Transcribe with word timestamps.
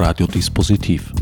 Radiodispositiv. 0.00 1.12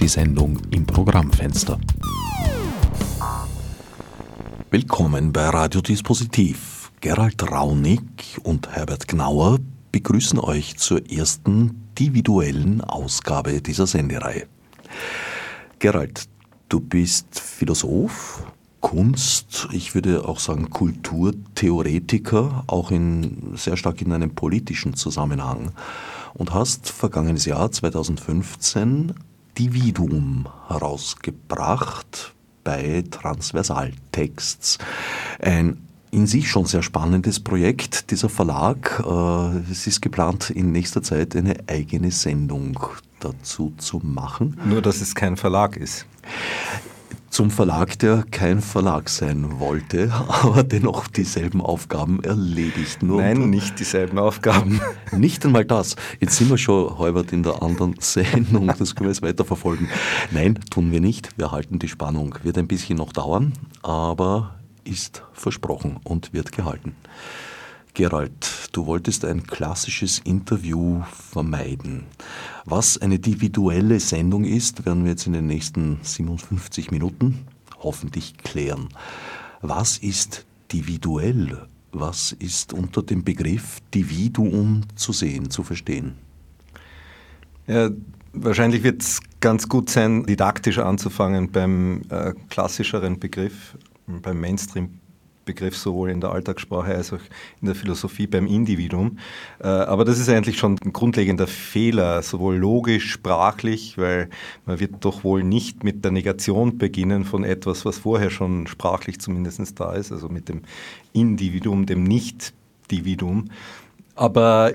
Die 0.00 0.08
Sendung 0.08 0.58
im 0.70 0.86
Programmfenster. 0.86 1.78
Willkommen 4.70 5.30
bei 5.30 5.46
Radiodispositiv. 5.50 6.90
Gerald 7.02 7.42
Raunig 7.52 8.38
und 8.42 8.70
Herbert 8.70 9.06
Gnauer 9.06 9.58
begrüßen 9.92 10.38
euch 10.38 10.78
zur 10.78 11.06
ersten 11.12 11.90
individuellen 11.98 12.80
Ausgabe 12.80 13.60
dieser 13.60 13.86
Sendereihe. 13.86 14.46
Gerald, 15.78 16.26
du 16.70 16.80
bist 16.80 17.38
Philosoph, 17.38 18.46
Kunst, 18.80 19.68
ich 19.72 19.94
würde 19.94 20.26
auch 20.26 20.38
sagen 20.38 20.70
Kulturtheoretiker, 20.70 22.64
auch 22.66 22.90
in, 22.90 23.52
sehr 23.56 23.76
stark 23.76 24.00
in 24.00 24.12
einem 24.12 24.34
politischen 24.34 24.94
Zusammenhang 24.94 25.72
und 26.34 26.54
hast 26.54 26.88
vergangenes 26.88 27.44
Jahr 27.44 27.70
2015 27.70 29.14
Dividuum 29.58 30.46
herausgebracht 30.68 32.34
bei 32.62 33.04
Transversaltexts. 33.10 34.78
Ein 35.40 35.78
in 36.10 36.26
sich 36.26 36.48
schon 36.48 36.64
sehr 36.64 36.82
spannendes 36.82 37.38
Projekt, 37.38 38.10
dieser 38.10 38.30
Verlag. 38.30 39.04
Äh, 39.06 39.70
es 39.70 39.86
ist 39.86 40.00
geplant, 40.00 40.48
in 40.48 40.72
nächster 40.72 41.02
Zeit 41.02 41.36
eine 41.36 41.56
eigene 41.66 42.10
Sendung 42.10 42.80
dazu 43.20 43.74
zu 43.76 44.00
machen. 44.02 44.58
Nur, 44.64 44.80
dass 44.80 45.02
es 45.02 45.14
kein 45.14 45.36
Verlag 45.36 45.76
ist 45.76 46.06
zum 47.30 47.50
Verlag, 47.50 47.98
der 47.98 48.24
kein 48.30 48.60
Verlag 48.60 49.08
sein 49.08 49.58
wollte, 49.60 50.12
aber 50.28 50.62
dennoch 50.62 51.08
dieselben 51.08 51.60
Aufgaben 51.60 52.22
erledigt. 52.22 53.02
Nur 53.02 53.20
Nein, 53.20 53.50
nicht 53.50 53.78
dieselben 53.78 54.18
Aufgaben. 54.18 54.80
Nicht 55.12 55.44
einmal 55.44 55.64
das. 55.64 55.96
Jetzt 56.20 56.36
sind 56.36 56.50
wir 56.50 56.58
schon 56.58 56.98
halbert 56.98 57.32
in 57.32 57.42
der 57.42 57.62
anderen 57.62 57.94
Sendung, 58.00 58.66
das 58.66 58.94
können 58.94 59.08
wir 59.08 59.12
jetzt 59.12 59.22
weiterverfolgen. 59.22 59.88
Nein, 60.30 60.58
tun 60.70 60.92
wir 60.92 61.00
nicht. 61.00 61.30
Wir 61.38 61.50
halten 61.50 61.78
die 61.78 61.88
Spannung. 61.88 62.34
Wird 62.42 62.58
ein 62.58 62.68
bisschen 62.68 62.98
noch 62.98 63.12
dauern, 63.12 63.52
aber 63.82 64.56
ist 64.84 65.22
versprochen 65.32 65.98
und 66.04 66.32
wird 66.32 66.52
gehalten. 66.52 66.94
Gerald, 67.98 68.68
du 68.70 68.86
wolltest 68.86 69.24
ein 69.24 69.44
klassisches 69.44 70.20
Interview 70.20 71.02
vermeiden. 71.32 72.04
Was 72.64 72.96
eine 72.96 73.16
individuelle 73.16 73.98
Sendung 73.98 74.44
ist, 74.44 74.86
werden 74.86 75.02
wir 75.02 75.10
jetzt 75.10 75.26
in 75.26 75.32
den 75.32 75.48
nächsten 75.48 75.98
57 76.02 76.92
Minuten 76.92 77.44
hoffentlich 77.80 78.38
klären. 78.38 78.88
Was 79.62 79.98
ist 79.98 80.46
individuell? 80.70 81.66
Was 81.90 82.30
ist 82.38 82.72
unter 82.72 83.02
dem 83.02 83.24
Begriff 83.24 83.80
Dividuum 83.92 84.82
zu 84.94 85.12
sehen, 85.12 85.50
zu 85.50 85.64
verstehen? 85.64 86.14
Ja, 87.66 87.90
wahrscheinlich 88.32 88.84
wird 88.84 89.02
es 89.02 89.18
ganz 89.40 89.68
gut 89.68 89.90
sein, 89.90 90.24
didaktisch 90.24 90.78
anzufangen 90.78 91.50
beim 91.50 92.02
äh, 92.10 92.32
klassischeren 92.48 93.18
Begriff, 93.18 93.76
beim 94.06 94.40
Mainstream 94.40 95.00
Begriff 95.48 95.76
sowohl 95.76 96.10
in 96.10 96.20
der 96.20 96.30
Alltagssprache 96.30 96.94
als 96.94 97.12
auch 97.12 97.20
in 97.60 97.66
der 97.66 97.74
Philosophie 97.74 98.26
beim 98.26 98.46
Individuum. 98.46 99.18
Äh, 99.60 99.66
aber 99.66 100.04
das 100.04 100.18
ist 100.18 100.28
eigentlich 100.28 100.58
schon 100.58 100.76
ein 100.84 100.92
grundlegender 100.92 101.46
Fehler, 101.46 102.22
sowohl 102.22 102.56
logisch, 102.56 103.10
sprachlich, 103.10 103.96
weil 103.96 104.28
man 104.66 104.78
wird 104.78 104.96
doch 105.00 105.24
wohl 105.24 105.42
nicht 105.42 105.84
mit 105.84 106.04
der 106.04 106.12
Negation 106.12 106.76
beginnen 106.76 107.24
von 107.24 107.44
etwas, 107.44 107.86
was 107.86 107.98
vorher 107.98 108.30
schon 108.30 108.66
sprachlich 108.66 109.20
zumindest 109.20 109.80
da 109.80 109.94
ist, 109.94 110.12
also 110.12 110.28
mit 110.28 110.50
dem 110.50 110.62
Individuum, 111.14 111.86
dem 111.86 112.04
Nicht-Dividuum. 112.04 113.46
Aber 114.14 114.72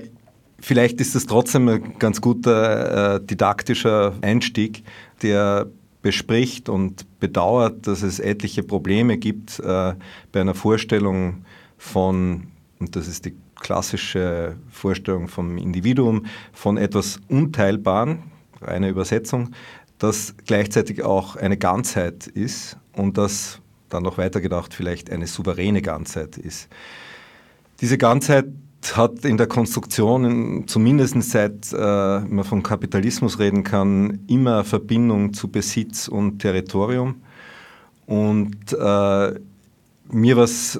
vielleicht 0.58 1.00
ist 1.00 1.14
es 1.14 1.26
trotzdem 1.26 1.68
ein 1.68 1.98
ganz 1.98 2.20
guter 2.20 3.14
äh, 3.14 3.24
didaktischer 3.24 4.14
Einstieg, 4.22 4.82
der 5.22 5.68
bespricht 6.04 6.68
und 6.68 7.18
bedauert, 7.18 7.86
dass 7.86 8.02
es 8.02 8.20
etliche 8.20 8.62
Probleme 8.62 9.16
gibt 9.16 9.58
äh, 9.58 9.94
bei 10.32 10.40
einer 10.42 10.52
Vorstellung 10.52 11.46
von, 11.78 12.48
und 12.78 12.94
das 12.94 13.08
ist 13.08 13.24
die 13.24 13.34
klassische 13.58 14.56
Vorstellung 14.70 15.28
vom 15.28 15.56
Individuum, 15.56 16.26
von 16.52 16.76
etwas 16.76 17.20
Unteilbaren, 17.28 18.22
reine 18.60 18.90
Übersetzung, 18.90 19.52
das 19.96 20.34
gleichzeitig 20.44 21.02
auch 21.02 21.36
eine 21.36 21.56
Ganzheit 21.56 22.26
ist 22.26 22.76
und 22.92 23.16
das 23.16 23.60
dann 23.88 24.02
noch 24.02 24.18
weitergedacht 24.18 24.74
vielleicht 24.74 25.10
eine 25.10 25.26
souveräne 25.26 25.80
Ganzheit 25.80 26.36
ist. 26.36 26.68
Diese 27.80 27.96
Ganzheit 27.96 28.44
hat 28.92 29.24
in 29.24 29.36
der 29.36 29.46
Konstruktion, 29.46 30.64
zumindest 30.66 31.22
seit 31.22 31.72
äh, 31.72 32.20
man 32.20 32.44
von 32.44 32.62
Kapitalismus 32.62 33.38
reden 33.38 33.64
kann, 33.64 34.20
immer 34.26 34.64
Verbindung 34.64 35.32
zu 35.32 35.48
Besitz 35.48 36.08
und 36.08 36.38
Territorium. 36.38 37.22
Und 38.06 38.72
äh, 38.72 39.34
mir 40.10 40.36
war 40.36 40.44
es 40.44 40.78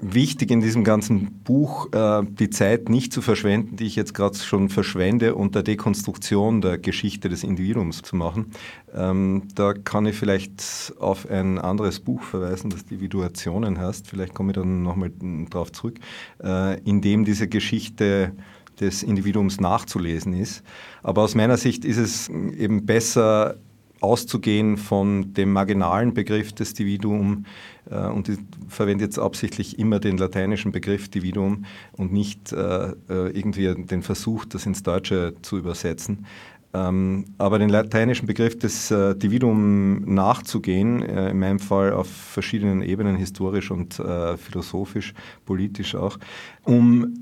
wichtig 0.00 0.50
in 0.50 0.60
diesem 0.60 0.84
ganzen 0.84 1.42
Buch, 1.42 1.92
äh, 1.92 2.22
die 2.24 2.50
Zeit 2.50 2.88
nicht 2.88 3.12
zu 3.12 3.20
verschwenden, 3.20 3.76
die 3.76 3.86
ich 3.86 3.96
jetzt 3.96 4.14
gerade 4.14 4.36
schon 4.36 4.68
verschwende, 4.68 5.34
und 5.34 5.54
der 5.54 5.62
Dekonstruktion 5.62 6.60
der 6.60 6.78
Geschichte 6.78 7.28
des 7.28 7.42
Individuums 7.42 8.02
zu 8.02 8.16
machen. 8.16 8.52
Ähm, 8.94 9.42
da 9.54 9.72
kann 9.72 10.06
ich 10.06 10.16
vielleicht 10.16 10.94
auf 10.98 11.28
ein 11.28 11.58
anderes 11.58 12.00
Buch 12.00 12.22
verweisen, 12.22 12.70
das 12.70 12.82
Individuationen 12.82 13.78
heißt. 13.78 14.06
Vielleicht 14.06 14.34
komme 14.34 14.52
ich 14.52 14.56
dann 14.56 14.82
nochmal 14.82 15.10
darauf 15.50 15.72
zurück, 15.72 15.98
äh, 16.42 16.80
in 16.82 17.00
dem 17.00 17.24
diese 17.24 17.48
Geschichte 17.48 18.32
des 18.80 19.02
Individuums 19.02 19.60
nachzulesen 19.60 20.32
ist. 20.34 20.62
Aber 21.02 21.22
aus 21.22 21.34
meiner 21.34 21.56
Sicht 21.56 21.84
ist 21.84 21.96
es 21.96 22.28
eben 22.28 22.86
besser, 22.86 23.56
auszugehen 24.00 24.76
von 24.76 25.32
dem 25.34 25.52
marginalen 25.52 26.14
Begriff 26.14 26.52
des 26.52 26.74
Dividuum 26.74 27.44
äh, 27.90 28.06
und 28.06 28.28
ich 28.28 28.38
verwende 28.68 29.04
jetzt 29.04 29.18
absichtlich 29.18 29.78
immer 29.78 30.00
den 30.00 30.18
lateinischen 30.18 30.72
Begriff 30.72 31.08
Dividuum 31.08 31.64
und 31.96 32.12
nicht 32.12 32.52
äh, 32.52 32.90
äh, 32.90 32.92
irgendwie 33.08 33.74
den 33.74 34.02
Versuch, 34.02 34.44
das 34.44 34.66
ins 34.66 34.82
Deutsche 34.82 35.34
zu 35.42 35.58
übersetzen. 35.58 36.26
Ähm, 36.74 37.24
aber 37.38 37.58
den 37.58 37.70
lateinischen 37.70 38.26
Begriff 38.26 38.58
des 38.58 38.90
äh, 38.90 39.16
Dividuum 39.16 40.02
nachzugehen, 40.14 41.02
äh, 41.02 41.30
in 41.30 41.38
meinem 41.38 41.60
Fall 41.60 41.92
auf 41.92 42.08
verschiedenen 42.08 42.82
Ebenen, 42.82 43.16
historisch 43.16 43.70
und 43.70 43.98
äh, 43.98 44.36
philosophisch, 44.36 45.14
politisch 45.44 45.94
auch, 45.94 46.18
um 46.64 47.14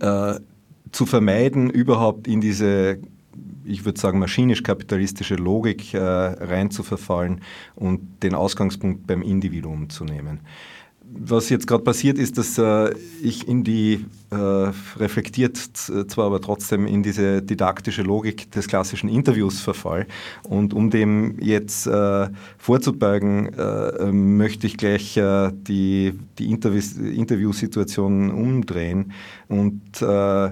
zu 0.92 1.04
vermeiden, 1.04 1.68
überhaupt 1.68 2.28
in 2.28 2.40
diese 2.40 2.98
ich 3.66 3.84
würde 3.84 4.00
sagen, 4.00 4.18
maschinisch-kapitalistische 4.18 5.36
Logik 5.36 5.94
äh, 5.94 5.98
rein 5.98 6.70
zu 6.70 6.82
verfallen 6.82 7.40
und 7.74 8.22
den 8.22 8.34
Ausgangspunkt 8.34 9.06
beim 9.06 9.22
Individuum 9.22 9.90
zu 9.90 10.04
nehmen. 10.04 10.40
Was 11.08 11.50
jetzt 11.50 11.68
gerade 11.68 11.84
passiert 11.84 12.18
ist, 12.18 12.36
dass 12.36 12.58
äh, 12.58 12.92
ich 13.22 13.46
in 13.46 13.62
die 13.62 14.04
äh, 14.30 14.34
reflektiert 14.98 15.56
zwar 15.56 16.26
aber 16.26 16.40
trotzdem 16.40 16.84
in 16.88 17.04
diese 17.04 17.42
didaktische 17.42 18.02
Logik 18.02 18.50
des 18.50 18.66
klassischen 18.66 19.08
Interviews 19.08 19.60
verfall. 19.60 20.08
Und 20.42 20.74
um 20.74 20.90
dem 20.90 21.38
jetzt 21.40 21.86
äh, 21.86 22.28
vorzubeugen, 22.58 23.54
äh, 23.54 24.10
möchte 24.10 24.66
ich 24.66 24.76
gleich 24.78 25.16
äh, 25.16 25.52
die, 25.54 26.18
die 26.40 26.50
Interviewsituation 26.50 28.32
umdrehen 28.32 29.12
und 29.46 30.02
äh, 30.02 30.50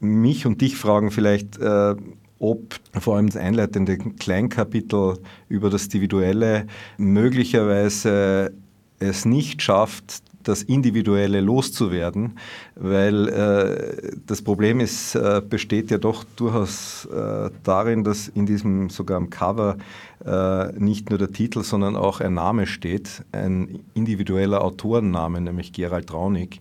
mich 0.00 0.46
und 0.46 0.60
dich 0.60 0.76
fragen 0.76 1.10
vielleicht, 1.10 1.58
äh, 1.58 1.94
ob 2.38 2.76
vor 2.98 3.16
allem 3.16 3.26
das 3.26 3.36
einleitende 3.36 3.98
Kleinkapitel 3.98 5.18
über 5.48 5.70
das 5.70 5.84
Individuelle 5.84 6.66
möglicherweise 6.96 8.52
es 8.98 9.24
nicht 9.24 9.62
schafft, 9.62 10.22
das 10.42 10.62
Individuelle 10.62 11.40
loszuwerden, 11.40 12.38
weil 12.74 13.28
äh, 13.28 14.12
das 14.26 14.42
Problem 14.42 14.80
ist, 14.80 15.14
äh, 15.14 15.42
besteht 15.46 15.90
ja 15.90 15.98
doch 15.98 16.24
durchaus 16.36 17.04
äh, 17.06 17.50
darin, 17.62 18.04
dass 18.04 18.28
in 18.28 18.46
diesem 18.46 18.88
sogar 18.88 19.18
am 19.18 19.28
Cover 19.28 19.76
äh, 20.24 20.72
nicht 20.78 21.10
nur 21.10 21.18
der 21.18 21.32
Titel, 21.32 21.62
sondern 21.62 21.96
auch 21.96 22.20
ein 22.20 22.34
Name 22.34 22.66
steht, 22.66 23.22
ein 23.32 23.80
individueller 23.94 24.62
Autorenname, 24.62 25.40
nämlich 25.40 25.72
Gerald 25.72 26.12
Raunig. 26.12 26.60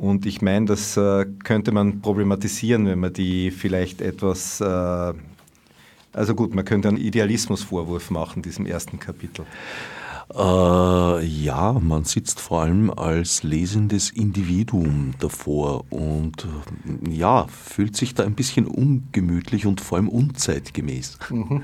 Und 0.00 0.24
ich 0.24 0.40
meine, 0.40 0.66
das 0.66 0.96
äh, 0.96 1.26
könnte 1.44 1.72
man 1.72 2.00
problematisieren, 2.00 2.86
wenn 2.86 3.00
man 3.00 3.12
die 3.12 3.50
vielleicht 3.50 4.00
etwas 4.00 4.60
äh, 4.60 5.12
also 6.12 6.34
gut, 6.34 6.54
man 6.54 6.64
könnte 6.64 6.88
einen 6.88 6.96
Idealismusvorwurf 6.96 8.10
machen, 8.10 8.42
diesem 8.42 8.66
ersten 8.66 8.98
Kapitel. 8.98 9.44
Äh, 10.34 11.24
ja, 11.24 11.72
man 11.80 12.04
sitzt 12.04 12.40
vor 12.40 12.62
allem 12.62 12.90
als 12.90 13.42
lesendes 13.42 14.10
Individuum 14.10 15.14
davor 15.18 15.84
und 15.90 16.46
äh, 16.46 17.10
ja, 17.10 17.46
fühlt 17.48 17.96
sich 17.96 18.14
da 18.14 18.24
ein 18.24 18.34
bisschen 18.34 18.66
ungemütlich 18.66 19.66
und 19.66 19.80
vor 19.80 19.98
allem 19.98 20.08
unzeitgemäß. 20.08 21.18
Mhm. 21.30 21.62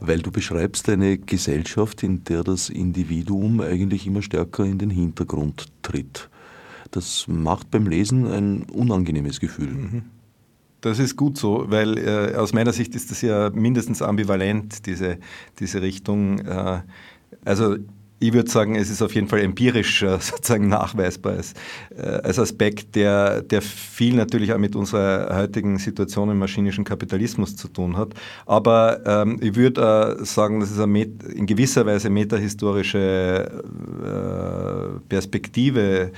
Weil 0.00 0.20
du 0.20 0.30
beschreibst 0.30 0.88
eine 0.90 1.16
Gesellschaft, 1.16 2.02
in 2.02 2.24
der 2.24 2.44
das 2.44 2.68
Individuum 2.68 3.62
eigentlich 3.62 4.06
immer 4.06 4.20
stärker 4.20 4.64
in 4.64 4.78
den 4.78 4.90
Hintergrund 4.90 5.66
tritt. 5.80 6.28
Das 6.96 7.28
macht 7.28 7.70
beim 7.70 7.86
Lesen 7.86 8.26
ein 8.26 8.62
unangenehmes 8.72 9.38
Gefühl. 9.38 9.68
Mhm. 9.68 10.02
Das 10.80 10.98
ist 10.98 11.14
gut 11.14 11.36
so, 11.36 11.66
weil 11.68 11.98
äh, 11.98 12.36
aus 12.36 12.54
meiner 12.54 12.72
Sicht 12.72 12.94
ist 12.94 13.10
das 13.10 13.20
ja 13.20 13.50
mindestens 13.50 14.00
ambivalent, 14.00 14.86
diese, 14.86 15.18
diese 15.58 15.82
Richtung. 15.82 16.38
Äh, 16.38 16.80
also 17.44 17.76
ich 18.18 18.32
würde 18.32 18.50
sagen, 18.50 18.76
es 18.76 18.88
ist 18.88 19.02
auf 19.02 19.14
jeden 19.14 19.28
Fall 19.28 19.40
empirisch 19.40 20.02
äh, 20.02 20.18
sozusagen 20.20 20.68
nachweisbar 20.68 21.34
als, 21.34 21.54
äh, 21.96 22.02
als 22.02 22.38
Aspekt, 22.38 22.94
der, 22.94 23.42
der 23.42 23.60
viel 23.60 24.14
natürlich 24.14 24.52
auch 24.52 24.58
mit 24.58 24.74
unserer 24.74 25.36
heutigen 25.36 25.78
Situation 25.78 26.30
im 26.30 26.38
maschinischen 26.38 26.84
Kapitalismus 26.84 27.56
zu 27.56 27.68
tun 27.68 27.96
hat. 27.96 28.14
Aber 28.46 29.00
ähm, 29.04 29.38
ich 29.42 29.54
würde 29.54 30.18
äh, 30.20 30.24
sagen, 30.24 30.62
es 30.62 30.78
eine 30.78 31.02
in 31.02 31.46
gewisser 31.46 31.84
Weise 31.84 32.08
metahistorische 32.08 33.62
äh, 34.04 35.08
Perspektive 35.08 36.12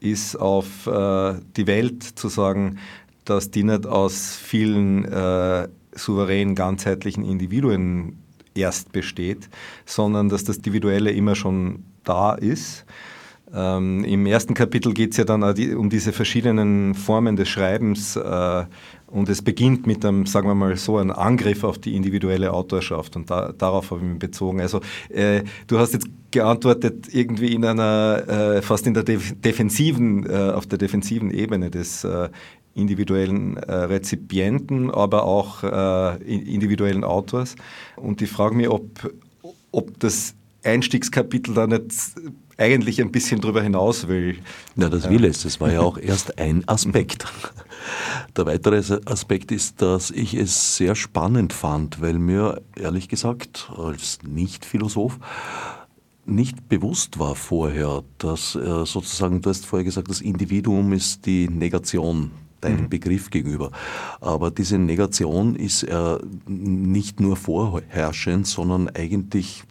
ist, 0.00 0.36
auf 0.36 0.86
äh, 0.86 1.34
die 1.56 1.66
Welt 1.66 2.02
zu 2.02 2.28
sagen, 2.28 2.78
dass 3.24 3.50
die 3.50 3.64
nicht 3.64 3.86
aus 3.86 4.36
vielen 4.36 5.04
äh, 5.04 5.68
souveränen, 5.94 6.54
ganzheitlichen 6.54 7.24
Individuen 7.24 8.23
erst 8.54 8.92
besteht, 8.92 9.48
sondern 9.84 10.28
dass 10.28 10.44
das 10.44 10.58
Individuelle 10.58 11.10
immer 11.10 11.34
schon 11.34 11.84
da 12.04 12.34
ist. 12.34 12.84
Ähm, 13.54 14.04
Im 14.04 14.26
ersten 14.26 14.54
Kapitel 14.54 14.92
geht 14.92 15.12
es 15.12 15.16
ja 15.16 15.24
dann 15.24 15.42
um 15.76 15.88
diese 15.88 16.12
verschiedenen 16.12 16.94
Formen 16.94 17.36
des 17.36 17.48
Schreibens 17.48 18.16
äh, 18.16 18.64
und 19.06 19.28
es 19.28 19.42
beginnt 19.42 19.86
mit 19.86 20.04
einem, 20.04 20.26
sagen 20.26 20.48
wir 20.48 20.56
mal 20.56 20.76
so, 20.76 20.98
einem 20.98 21.12
Angriff 21.12 21.62
auf 21.62 21.78
die 21.78 21.94
individuelle 21.94 22.52
Autorschaft 22.52 23.14
und 23.14 23.30
da, 23.30 23.52
darauf 23.52 23.92
habe 23.92 24.00
ich 24.00 24.06
mich 24.08 24.18
bezogen. 24.18 24.60
Also 24.60 24.80
äh, 25.08 25.44
du 25.68 25.78
hast 25.78 25.92
jetzt 25.92 26.08
geantwortet 26.32 27.06
irgendwie 27.12 27.54
in 27.54 27.64
einer, 27.64 28.24
äh, 28.26 28.62
fast 28.62 28.88
in 28.88 28.94
der 28.94 29.04
defensiven, 29.04 30.28
äh, 30.28 30.50
auf 30.50 30.66
der 30.66 30.78
defensiven 30.78 31.30
Ebene 31.30 31.70
des 31.70 32.02
äh, 32.02 32.30
individuellen 32.74 33.56
äh, 33.56 33.72
Rezipienten, 33.72 34.90
aber 34.90 35.24
auch 35.24 35.62
äh, 35.62 36.16
individuellen 36.24 37.04
Autors. 37.04 37.56
Und 37.96 38.20
ich 38.20 38.30
frage 38.30 38.54
mich, 38.56 38.68
ob, 38.68 39.12
ob 39.70 39.98
das 40.00 40.34
Einstiegskapitel 40.64 41.54
da 41.54 41.66
nicht 41.66 41.92
eigentlich 42.56 43.00
ein 43.00 43.12
bisschen 43.12 43.40
drüber 43.40 43.62
hinaus 43.62 44.08
will. 44.08 44.38
Ja, 44.76 44.88
das 44.88 45.08
will 45.08 45.24
es. 45.24 45.42
Das 45.42 45.60
war 45.60 45.72
ja 45.72 45.80
auch 45.80 45.98
erst 46.02 46.38
ein 46.38 46.66
Aspekt. 46.68 47.26
Der 48.36 48.46
weitere 48.46 49.00
Aspekt 49.04 49.52
ist, 49.52 49.82
dass 49.82 50.10
ich 50.10 50.34
es 50.34 50.76
sehr 50.76 50.94
spannend 50.94 51.52
fand, 51.52 52.00
weil 52.00 52.18
mir 52.18 52.62
ehrlich 52.76 53.08
gesagt 53.08 53.70
als 53.76 54.20
Nicht-Philosoph 54.22 55.18
nicht 56.26 56.68
bewusst 56.68 57.18
war 57.18 57.34
vorher, 57.34 58.02
dass 58.16 58.54
äh, 58.54 58.86
sozusagen, 58.86 59.42
du 59.42 59.50
hast 59.50 59.66
vorher 59.66 59.84
gesagt, 59.84 60.08
das 60.08 60.22
Individuum 60.22 60.92
ist 60.94 61.26
die 61.26 61.48
Negation 61.50 62.30
deinem 62.64 62.82
mhm. 62.82 62.88
Begriff 62.88 63.30
gegenüber. 63.30 63.70
Aber 64.20 64.50
diese 64.50 64.78
Negation 64.78 65.56
ist 65.56 65.82
äh, 65.84 66.18
nicht 66.46 67.20
nur 67.20 67.36
vorherrschend, 67.36 68.46
sondern 68.46 68.88
eigentlich 68.88 69.64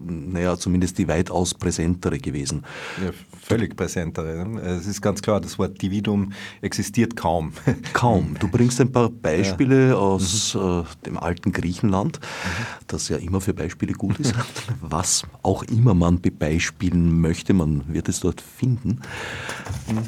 naja, 0.00 0.56
zumindest 0.56 0.98
die 0.98 1.08
weitaus 1.08 1.54
präsentere 1.54 2.18
gewesen. 2.18 2.64
Ja, 3.02 3.10
völlig 3.40 3.76
präsentere. 3.76 4.46
Ne? 4.46 4.60
Es 4.60 4.86
ist 4.86 5.00
ganz 5.00 5.22
klar, 5.22 5.40
das 5.40 5.58
Wort 5.58 5.80
Dividum 5.80 6.32
existiert 6.60 7.16
kaum. 7.16 7.52
Kaum. 7.92 8.36
Du 8.38 8.48
bringst 8.48 8.80
ein 8.80 8.92
paar 8.92 9.08
Beispiele 9.08 9.88
ja. 9.88 9.94
aus 9.94 10.54
mhm. 10.54 10.60
äh, 10.60 11.06
dem 11.06 11.18
alten 11.18 11.52
Griechenland, 11.52 12.20
mhm. 12.20 12.64
das 12.86 13.08
ja 13.08 13.16
immer 13.16 13.40
für 13.40 13.54
Beispiele 13.54 13.92
gut 13.92 14.18
ist. 14.20 14.34
Was 14.80 15.22
auch 15.42 15.62
immer 15.64 15.94
man 15.94 16.20
bebeispielen 16.20 17.20
möchte, 17.20 17.54
man 17.54 17.84
wird 17.92 18.08
es 18.08 18.20
dort 18.20 18.40
finden. 18.40 19.00
Mhm. 19.88 19.98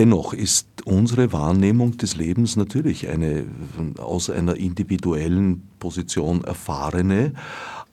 Dennoch 0.00 0.32
ist 0.32 0.66
unsere 0.86 1.30
Wahrnehmung 1.34 1.98
des 1.98 2.16
Lebens 2.16 2.56
natürlich 2.56 3.10
eine 3.10 3.44
aus 3.98 4.30
einer 4.30 4.56
individuellen 4.56 5.68
Position 5.78 6.42
erfahrene, 6.42 7.34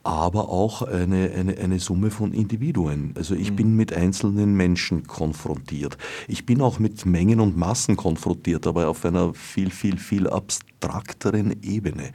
aber 0.04 0.48
auch 0.48 0.80
eine, 0.80 1.30
eine, 1.32 1.58
eine 1.58 1.78
Summe 1.78 2.10
von 2.10 2.32
Individuen. 2.32 3.12
Also 3.14 3.34
ich 3.34 3.50
mhm. 3.50 3.56
bin 3.56 3.76
mit 3.76 3.92
einzelnen 3.92 4.54
Menschen 4.54 5.06
konfrontiert. 5.06 5.98
Ich 6.28 6.46
bin 6.46 6.62
auch 6.62 6.78
mit 6.78 7.04
Mengen 7.04 7.40
und 7.40 7.58
Massen 7.58 7.96
konfrontiert, 7.98 8.66
aber 8.66 8.88
auf 8.88 9.04
einer 9.04 9.34
viel, 9.34 9.70
viel, 9.70 9.98
viel 9.98 10.28
abstrakteren 10.28 11.62
Ebene. 11.62 12.12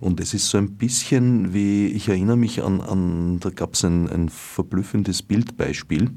Und 0.00 0.18
es 0.18 0.34
ist 0.34 0.48
so 0.48 0.58
ein 0.58 0.72
bisschen 0.72 1.54
wie, 1.54 1.86
ich 1.86 2.08
erinnere 2.08 2.36
mich 2.36 2.60
an, 2.60 2.80
an 2.80 3.38
da 3.38 3.50
gab 3.50 3.74
es 3.74 3.84
ein, 3.84 4.08
ein 4.08 4.28
verblüffendes 4.30 5.22
Bildbeispiel, 5.22 6.10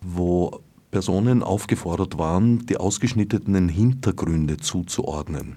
wo 0.00 0.62
Personen 0.90 1.42
aufgefordert 1.42 2.18
waren, 2.18 2.66
die 2.66 2.76
ausgeschnittenen 2.76 3.68
Hintergründe 3.68 4.56
zuzuordnen, 4.56 5.56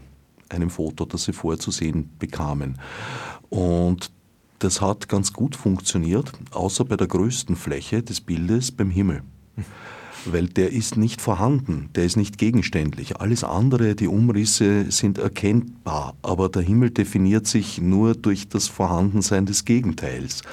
einem 0.49 0.69
Foto, 0.69 1.05
das 1.05 1.23
sie 1.23 1.33
vorher 1.33 1.59
zu 1.59 1.71
sehen 1.71 2.09
bekamen. 2.19 2.77
Und 3.49 4.11
das 4.59 4.81
hat 4.81 5.09
ganz 5.09 5.33
gut 5.33 5.55
funktioniert, 5.55 6.31
außer 6.51 6.85
bei 6.85 6.97
der 6.97 7.07
größten 7.07 7.55
Fläche 7.55 8.03
des 8.03 8.21
Bildes 8.21 8.71
beim 8.71 8.91
Himmel. 8.91 9.23
Weil 10.25 10.47
der 10.47 10.71
ist 10.71 10.97
nicht 10.97 11.19
vorhanden, 11.19 11.89
der 11.95 12.05
ist 12.05 12.15
nicht 12.15 12.37
gegenständlich. 12.37 13.17
Alles 13.17 13.43
andere, 13.43 13.95
die 13.95 14.07
Umrisse 14.07 14.91
sind 14.91 15.17
erkennbar, 15.17 16.15
aber 16.21 16.47
der 16.47 16.61
Himmel 16.61 16.91
definiert 16.91 17.47
sich 17.47 17.81
nur 17.81 18.13
durch 18.13 18.47
das 18.47 18.67
Vorhandensein 18.67 19.47
des 19.47 19.65
Gegenteils, 19.65 20.43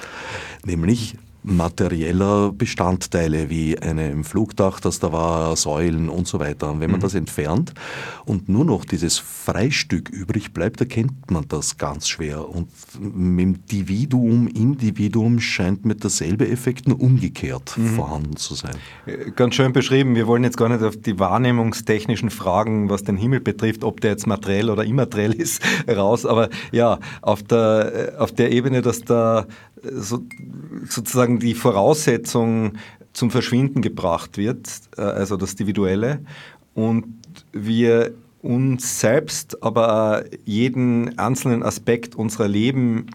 nämlich 0.65 1.17
materieller 1.43 2.51
Bestandteile 2.51 3.49
wie 3.49 3.79
einem 3.79 4.23
Flugdach, 4.23 4.79
das 4.79 4.99
da 4.99 5.11
war, 5.11 5.55
Säulen 5.55 6.09
und 6.09 6.27
so 6.27 6.39
weiter. 6.39 6.71
Und 6.71 6.81
wenn 6.81 6.91
man 6.91 6.99
mhm. 6.99 7.03
das 7.03 7.15
entfernt 7.15 7.73
und 8.25 8.49
nur 8.49 8.65
noch 8.65 8.85
dieses 8.85 9.17
Freistück 9.17 10.09
übrig 10.09 10.53
bleibt, 10.53 10.81
erkennt 10.81 11.31
man 11.31 11.45
das 11.47 11.77
ganz 11.77 12.07
schwer. 12.07 12.47
Und 12.49 12.69
mit 12.99 13.39
dem 13.39 13.65
Dividuum, 13.65 14.47
Individuum 14.47 15.39
scheint 15.39 15.85
mir 15.85 15.95
derselbe 15.95 16.49
Effekt 16.49 16.87
nur 16.87 16.99
umgekehrt 16.99 17.77
mhm. 17.77 17.87
vorhanden 17.87 18.35
zu 18.35 18.55
sein. 18.55 18.75
Äh, 19.05 19.31
ganz 19.31 19.55
schön 19.55 19.73
beschrieben. 19.73 20.15
Wir 20.15 20.27
wollen 20.27 20.43
jetzt 20.43 20.57
gar 20.57 20.69
nicht 20.69 20.83
auf 20.83 20.97
die 20.97 21.19
wahrnehmungstechnischen 21.19 22.29
Fragen, 22.29 22.89
was 22.89 23.03
den 23.03 23.17
Himmel 23.17 23.39
betrifft, 23.39 23.83
ob 23.83 24.01
der 24.01 24.11
jetzt 24.11 24.27
materiell 24.27 24.69
oder 24.69 24.83
immateriell 24.83 25.33
ist, 25.39 25.61
raus. 25.87 26.25
Aber 26.25 26.49
ja, 26.71 26.99
auf 27.21 27.43
der, 27.43 28.13
äh, 28.15 28.17
auf 28.17 28.31
der 28.31 28.51
Ebene, 28.51 28.81
dass 28.81 29.01
da 29.01 29.47
so, 29.83 30.23
sozusagen 30.87 31.39
die 31.39 31.53
Voraussetzung 31.53 32.73
zum 33.13 33.31
Verschwinden 33.31 33.81
gebracht 33.81 34.37
wird, 34.37 34.69
äh, 34.97 35.01
also 35.01 35.37
das 35.37 35.51
Individuelle, 35.51 36.19
und 36.75 37.05
wir 37.51 38.13
uns 38.41 39.01
selbst, 39.01 39.61
aber 39.63 40.23
jeden 40.45 41.17
einzelnen 41.19 41.63
Aspekt 41.63 42.15
unserer 42.15 42.47
Leben 42.47 43.07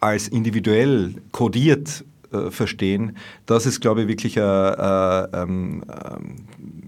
als 0.00 0.28
individuell 0.28 1.14
kodiert 1.32 2.04
äh, 2.32 2.50
verstehen, 2.50 3.16
das 3.46 3.66
ist, 3.66 3.80
glaube 3.80 4.02
ich, 4.02 4.08
wirklich 4.08 4.38
eine, 4.38 4.78
eine, 4.78 5.32
eine, 5.32 5.42
eine 5.42 5.82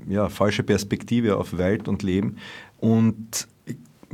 ja, 0.08 0.28
falsche 0.28 0.62
Perspektive 0.62 1.36
auf 1.36 1.58
Welt 1.58 1.88
und 1.88 2.02
Leben. 2.02 2.36
Und 2.78 3.48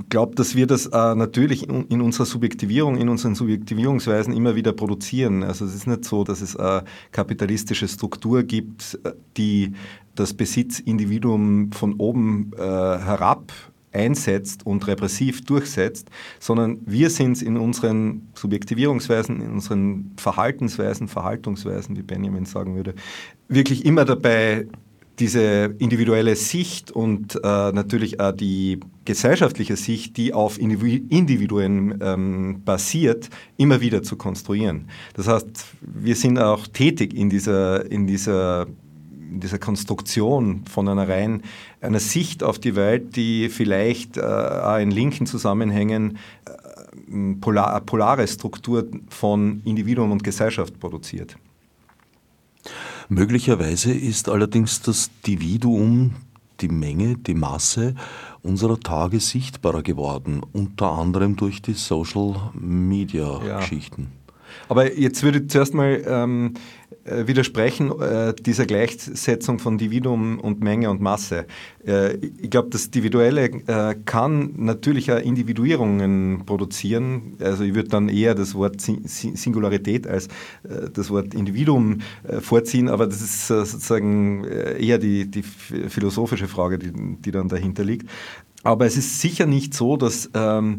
glaube, 0.08 0.34
dass 0.34 0.54
wir 0.54 0.66
das 0.66 0.86
äh, 0.86 1.14
natürlich 1.14 1.68
in, 1.68 1.86
in, 1.88 2.00
unserer 2.00 2.26
Subjektivierung, 2.26 2.96
in 2.96 3.08
unseren 3.08 3.34
Subjektivierungsweisen 3.34 4.34
immer 4.34 4.54
wieder 4.54 4.72
produzieren. 4.72 5.42
Also 5.42 5.64
es 5.64 5.74
ist 5.74 5.86
nicht 5.86 6.04
so, 6.04 6.24
dass 6.24 6.40
es 6.40 6.56
eine 6.56 6.84
kapitalistische 7.12 7.88
Struktur 7.88 8.42
gibt, 8.42 8.98
äh, 9.04 9.12
die 9.36 9.72
das 10.14 10.34
Besitzindividuum 10.34 11.72
von 11.72 11.94
oben 11.94 12.52
äh, 12.56 12.60
herab 12.60 13.52
einsetzt 13.92 14.64
und 14.64 14.86
repressiv 14.86 15.44
durchsetzt, 15.44 16.08
sondern 16.40 16.80
wir 16.86 17.10
sind 17.10 17.42
in 17.42 17.58
unseren 17.58 18.28
Subjektivierungsweisen, 18.34 19.40
in 19.40 19.50
unseren 19.52 20.12
Verhaltensweisen, 20.16 21.08
Verhaltungsweisen, 21.08 21.96
wie 21.96 22.02
Benjamin 22.02 22.46
sagen 22.46 22.74
würde, 22.74 22.94
wirklich 23.48 23.84
immer 23.84 24.06
dabei, 24.06 24.66
diese 25.18 25.74
individuelle 25.78 26.36
Sicht 26.36 26.90
und 26.90 27.36
äh, 27.36 27.72
natürlich 27.72 28.18
auch 28.18 28.32
die 28.32 28.80
gesellschaftliche 29.04 29.76
Sicht, 29.76 30.16
die 30.16 30.32
auf 30.32 30.58
Individuen 30.58 31.98
ähm, 32.02 32.62
basiert, 32.64 33.28
immer 33.56 33.80
wieder 33.80 34.02
zu 34.02 34.16
konstruieren. 34.16 34.88
Das 35.14 35.28
heißt, 35.28 35.46
wir 35.80 36.16
sind 36.16 36.38
auch 36.38 36.66
tätig 36.66 37.14
in 37.14 37.28
dieser, 37.28 37.90
in 37.90 38.06
dieser, 38.06 38.66
in 39.30 39.40
dieser 39.40 39.58
Konstruktion 39.58 40.64
von 40.70 40.88
einer 40.88 41.08
rein 41.08 41.42
einer 41.80 42.00
Sicht 42.00 42.42
auf 42.42 42.58
die 42.58 42.76
Welt, 42.76 43.16
die 43.16 43.48
vielleicht 43.48 44.16
äh, 44.16 44.20
auch 44.20 44.78
in 44.78 44.90
linken 44.90 45.26
Zusammenhängen 45.26 46.18
äh, 46.46 47.34
polar, 47.40 47.80
polare 47.80 48.26
Struktur 48.26 48.86
von 49.08 49.60
Individuum 49.64 50.12
und 50.12 50.24
Gesellschaft 50.24 50.78
produziert. 50.78 51.36
Möglicherweise 53.14 53.92
ist 53.92 54.30
allerdings 54.30 54.80
das 54.80 55.10
Dividuum, 55.26 56.12
die 56.62 56.68
Menge, 56.68 57.18
die 57.18 57.34
Masse 57.34 57.94
unserer 58.40 58.80
Tage 58.80 59.20
sichtbarer 59.20 59.82
geworden, 59.82 60.40
unter 60.54 60.92
anderem 60.92 61.36
durch 61.36 61.60
die 61.60 61.74
Social 61.74 62.52
Media 62.54 63.58
Geschichten. 63.58 64.12
Ja. 64.26 64.34
Aber 64.70 64.98
jetzt 64.98 65.22
würde 65.22 65.40
ich 65.40 65.50
zuerst 65.50 65.74
mal 65.74 66.02
ähm, 66.06 66.54
äh, 66.54 66.58
widersprechen 67.04 67.92
äh, 68.00 68.34
dieser 68.34 68.66
Gleichsetzung 68.66 69.58
von 69.58 69.74
Individuum 69.74 70.38
und 70.38 70.60
Menge 70.60 70.90
und 70.90 71.00
Masse. 71.00 71.46
Äh, 71.86 72.16
ich 72.16 72.50
glaube, 72.50 72.70
das 72.70 72.86
Individuelle 72.86 73.44
äh, 73.66 73.96
kann 74.04 74.52
natürlich 74.56 75.10
auch 75.10 75.18
Individuierungen 75.18 76.44
produzieren. 76.46 77.36
Also 77.40 77.64
ich 77.64 77.74
würde 77.74 77.88
dann 77.88 78.08
eher 78.08 78.34
das 78.34 78.54
Wort 78.54 78.80
Singularität 78.80 80.06
als 80.06 80.26
äh, 80.62 80.90
das 80.92 81.10
Wort 81.10 81.34
Individuum 81.34 82.00
äh, 82.22 82.40
vorziehen, 82.40 82.88
aber 82.88 83.06
das 83.06 83.20
ist 83.20 83.48
sozusagen 83.48 84.44
eher 84.44 84.98
die, 84.98 85.30
die 85.30 85.42
philosophische 85.42 86.48
Frage, 86.48 86.78
die, 86.78 86.92
die 86.92 87.30
dann 87.30 87.48
dahinter 87.48 87.84
liegt. 87.84 88.08
Aber 88.64 88.86
es 88.86 88.96
ist 88.96 89.20
sicher 89.20 89.46
nicht 89.46 89.74
so, 89.74 89.96
dass 89.96 90.30
ähm, 90.34 90.78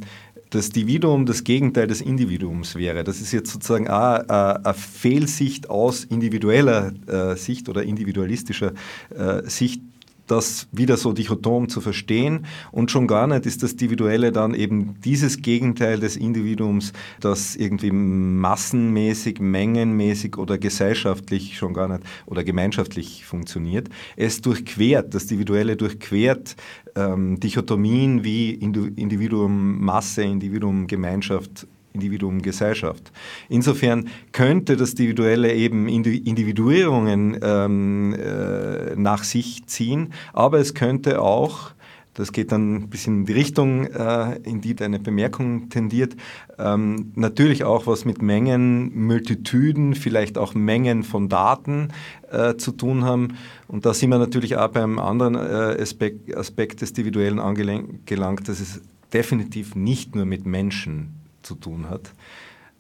das 0.54 0.70
Dividuum 0.70 1.26
das 1.26 1.44
Gegenteil 1.44 1.88
des 1.88 2.02
Individuums 2.02 2.76
wäre. 2.76 3.04
Das 3.04 3.22
ist 3.22 3.32
jetzt 3.32 3.52
sozusagen 3.52 3.88
eine 3.88 4.74
Fehlsicht 4.74 5.70
aus 5.70 6.04
individueller 6.04 6.92
äh, 7.08 7.36
Sicht 7.36 7.70
oder 7.70 7.84
individualistischer 7.84 8.74
äh, 9.10 9.42
Sicht 9.50 9.82
das 10.28 10.68
wieder 10.72 10.98
so 10.98 11.14
dichotom 11.14 11.70
zu 11.70 11.82
verstehen 11.82 12.46
und 12.72 12.92
schon 12.92 13.08
gar 13.08 13.28
nicht 13.28 13.46
ist 13.46 13.64
das 13.64 13.74
Individuelle 13.74 14.32
dann 14.32 14.54
eben 14.54 14.96
dieses 15.04 15.42
Gegenteil 15.42 16.00
des 16.00 16.16
Individuums, 16.16 16.94
das 17.20 17.56
irgendwie 17.56 17.92
massenmäßig, 17.92 19.40
mengenmäßig 19.40 20.38
oder 20.38 20.58
gesellschaftlich 20.58 21.58
schon 21.58 21.74
gar 21.74 21.88
nicht 21.88 22.04
oder 22.26 22.44
gemeinschaftlich 22.44 23.26
funktioniert. 23.26 23.90
Es 24.16 24.42
durchquert, 24.42 25.14
das 25.14 25.24
Individuelle 25.24 25.76
durchquert 25.76 26.56
ähm, 26.96 27.40
Dichotomien 27.40 28.24
wie 28.24 28.52
Individuum 28.54 29.84
Masse, 29.84 30.24
Individuum 30.24 30.88
Gemeinschaft 30.88 31.68
Individuum 31.94 32.42
Gesellschaft. 32.42 33.12
Insofern 33.50 34.10
könnte 34.32 34.76
das 34.78 34.92
Individuelle 34.92 35.54
eben 35.54 35.88
Individuierungen 35.88 37.40
ähm, 37.42 38.14
äh, 38.14 38.96
nach 38.96 39.24
sich 39.24 39.66
ziehen, 39.68 40.14
aber 40.34 40.60
es 40.60 40.74
könnte 40.74 41.22
auch 41.22 41.74
das 42.14 42.32
geht 42.32 42.52
dann 42.52 42.76
ein 42.76 42.90
bisschen 42.90 43.22
in 43.22 43.26
die 43.26 43.34
Richtung, 43.34 43.88
äh, 43.88 44.38
in 44.44 44.62
die 44.62 44.76
deine 44.76 45.00
Bemerkung 45.00 45.70
tendiert. 45.70 46.16
Ähm, 46.60 47.12
natürlich 47.16 47.64
auch 47.64 47.88
was 47.88 48.06
mit 48.06 48.22
Mengen, 48.22 49.06
Multitüden, 49.08 49.96
vielleicht 49.96 50.38
auch 50.38 50.54
Mengen 50.54 51.04
von 51.04 51.28
Daten 51.28 51.90
äh, 52.32 52.56
zu 52.56 52.72
tun 52.72 53.04
haben. 53.04 53.30
Und 53.68 53.86
da 53.86 53.94
sind 53.94 54.12
wir 54.12 54.20
natürlich 54.20 54.58
auch 54.58 54.70
beim 54.70 55.00
anderen 55.00 55.36
äh, 55.36 55.82
Aspekt, 55.82 56.36
Aspekt 56.36 56.82
des 56.82 56.92
Individuellen 56.92 57.40
angelangt, 57.40 58.48
dass 58.48 58.60
es 58.60 58.82
definitiv 59.12 59.76
nicht 59.76 60.16
nur 60.16 60.26
mit 60.26 60.46
Menschen 60.46 61.23
zu 61.44 61.56
tun 61.56 61.90
hat, 61.90 62.14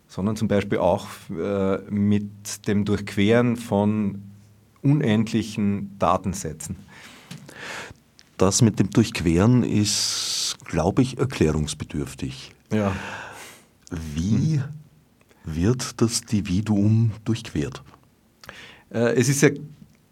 sondern 0.08 0.36
zum 0.36 0.48
Beispiel 0.48 0.79
auch 0.79 1.08
äh, 1.29 1.77
mit 1.89 2.67
dem 2.67 2.86
Durchqueren 2.86 3.58
von 3.58 4.24
unendlichen 4.82 5.98
Datensätzen. 6.00 6.75
Das 8.38 8.62
mit 8.62 8.79
dem 8.79 8.89
Durchqueren 8.89 9.63
ist, 9.63 10.58
glaube 10.65 11.01
ich, 11.01 11.17
erklärungsbedürftig. 11.17 12.51
Ja. 12.72 12.96
Wie 13.91 14.60
hm. 14.60 14.63
wird 15.46 16.01
das 16.01 16.22
Dividuum 16.22 17.12
durchquert? 17.25 17.84
Äh, 18.89 19.13
es 19.15 19.29
ist 19.29 19.41
ja 19.41 19.50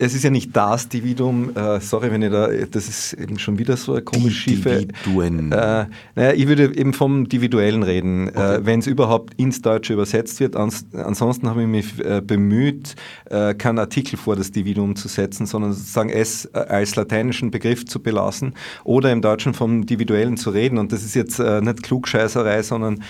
es 0.01 0.15
ist 0.15 0.23
ja 0.23 0.31
nicht 0.31 0.55
das 0.55 0.89
Dividum, 0.89 1.55
äh, 1.55 1.79
sorry, 1.79 2.11
wenn 2.11 2.23
ich 2.23 2.31
da, 2.31 2.47
das 2.47 2.89
ist 2.89 3.13
eben 3.13 3.37
schon 3.37 3.59
wieder 3.59 3.77
so 3.77 3.93
eine 3.93 4.01
komische 4.01 4.31
schiefe. 4.31 4.87
Dividuen. 4.87 5.51
Äh, 5.51 5.85
naja, 6.15 6.33
ich 6.33 6.47
würde 6.47 6.75
eben 6.75 6.93
vom 6.93 7.19
Individuellen 7.19 7.83
reden, 7.83 8.27
äh, 8.27 8.31
okay. 8.31 8.55
äh, 8.55 8.65
wenn 8.65 8.79
es 8.79 8.87
überhaupt 8.87 9.35
ins 9.35 9.61
Deutsche 9.61 9.93
übersetzt 9.93 10.39
wird. 10.39 10.55
Ans, 10.55 10.87
ansonsten 10.93 11.47
habe 11.47 11.61
ich 11.61 11.67
mich 11.67 11.99
äh, 12.03 12.19
bemüht, 12.25 12.95
äh, 13.29 13.53
keinen 13.53 13.77
Artikel 13.77 14.17
vor 14.17 14.35
das 14.35 14.51
Dividum 14.51 14.95
zu 14.95 15.07
setzen, 15.07 15.45
sondern 15.45 15.73
sozusagen 15.73 16.09
es 16.09 16.51
als 16.51 16.95
lateinischen 16.95 17.51
Begriff 17.51 17.85
zu 17.85 18.01
belassen 18.01 18.55
oder 18.83 19.11
im 19.11 19.21
Deutschen 19.21 19.53
vom 19.53 19.81
Individuellen 19.81 20.35
zu 20.35 20.49
reden. 20.49 20.79
Und 20.79 20.91
das 20.91 21.03
ist 21.03 21.13
jetzt 21.13 21.37
nicht 21.39 21.83
Klugscheißerei, 21.83 22.63
sondern 22.63 23.03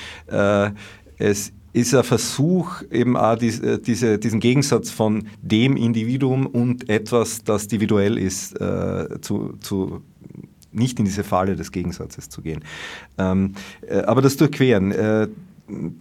es 1.18 1.54
ist 1.74 1.96
ein 1.96 2.04
Versuch, 2.04 2.82
eben 2.92 3.16
auch 3.16 3.42
äh, 3.42 3.78
diese, 3.78 4.18
diesen 4.18 4.40
Gegensatz 4.40 4.92
von 4.92 5.28
dem 5.42 5.78
Individuum 5.78 6.46
und 6.46 6.90
etwas, 6.90 7.44
das 7.44 7.64
individuell 7.64 8.18
ist, 8.18 8.60
äh, 8.60 9.22
zu, 9.22 9.54
zu, 9.62 10.02
nicht 10.72 11.00
in 11.00 11.06
diese 11.06 11.24
Falle 11.24 11.56
des 11.56 11.72
Gegensatzes 11.72 12.30
zu 12.30 12.42
gehen. 12.42 12.64
Ähm, 13.18 13.54
äh, 13.88 14.02
aber 14.02 14.22
das 14.22 14.38
Durchqueren, 14.38 14.94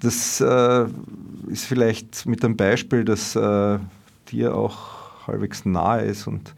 das 0.01 0.41
ist 0.41 1.65
vielleicht 1.65 2.27
mit 2.27 2.45
einem 2.45 2.57
Beispiel, 2.57 3.05
das 3.05 3.33
dir 3.35 4.55
auch 4.57 5.27
halbwegs 5.29 5.65
nahe 5.65 6.03
ist 6.03 6.27
und 6.27 6.55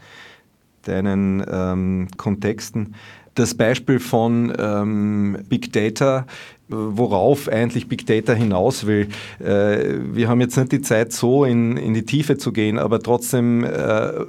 deinen 0.82 1.44
ähm, 1.48 2.08
Kontexten. 2.16 2.94
Das 3.34 3.54
Beispiel 3.54 3.98
von 3.98 4.52
ähm, 4.58 5.38
Big 5.48 5.72
Data 5.72 6.26
worauf 6.72 7.48
eigentlich 7.48 7.88
Big 7.88 8.06
Data 8.06 8.32
hinaus 8.32 8.86
will. 8.86 9.08
Äh, 9.38 9.98
wir 10.14 10.28
haben 10.28 10.40
jetzt 10.40 10.56
nicht 10.56 10.72
die 10.72 10.80
Zeit, 10.80 11.12
so 11.12 11.44
in, 11.44 11.76
in 11.76 11.94
die 11.94 12.04
Tiefe 12.04 12.38
zu 12.38 12.52
gehen, 12.52 12.78
aber 12.78 13.00
trotzdem, 13.00 13.64
äh, 13.64 13.68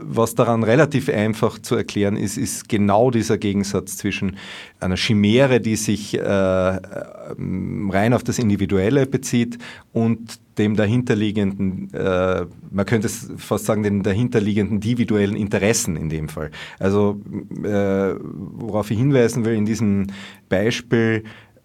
was 0.02 0.36
daran 0.36 0.64
relativ 0.64 1.10
einfach 1.10 1.60
zu 1.60 1.76
erklären 1.76 2.18
ist, 2.18 2.38
ist 2.38 2.70
genau 2.70 3.12
dieser 3.12 3.38
Gegensatz 3.38 3.98
zwischen 3.98 4.38
einer 4.80 4.98
Chimäre, 4.98 5.60
die 5.60 5.76
sich 5.76 6.18
äh, 6.18 6.22
rein 6.22 8.14
auf 8.14 8.24
das 8.24 8.40
Individuelle 8.40 9.06
bezieht 9.06 9.58
und 9.94 10.40
dem 10.58 10.76
dahinterliegenden, 10.76 11.94
äh, 11.94 12.46
man 12.72 12.86
könnte 12.86 13.08
es 13.08 13.32
fast 13.38 13.66
sagen, 13.66 13.84
den 13.84 14.04
dahinterliegenden 14.04 14.76
individuellen 14.76 15.36
Interessen 15.36 15.96
in 15.96 16.10
dem 16.10 16.30
Fall. 16.30 16.52
Also 16.80 17.22
äh, 17.64 18.16
worauf 18.20 18.92
ich 18.92 18.98
hinweisen 18.98 19.46
will 19.46 19.56
in 19.56 19.66
diesem 19.66 20.08
Beispiel, 20.50 21.24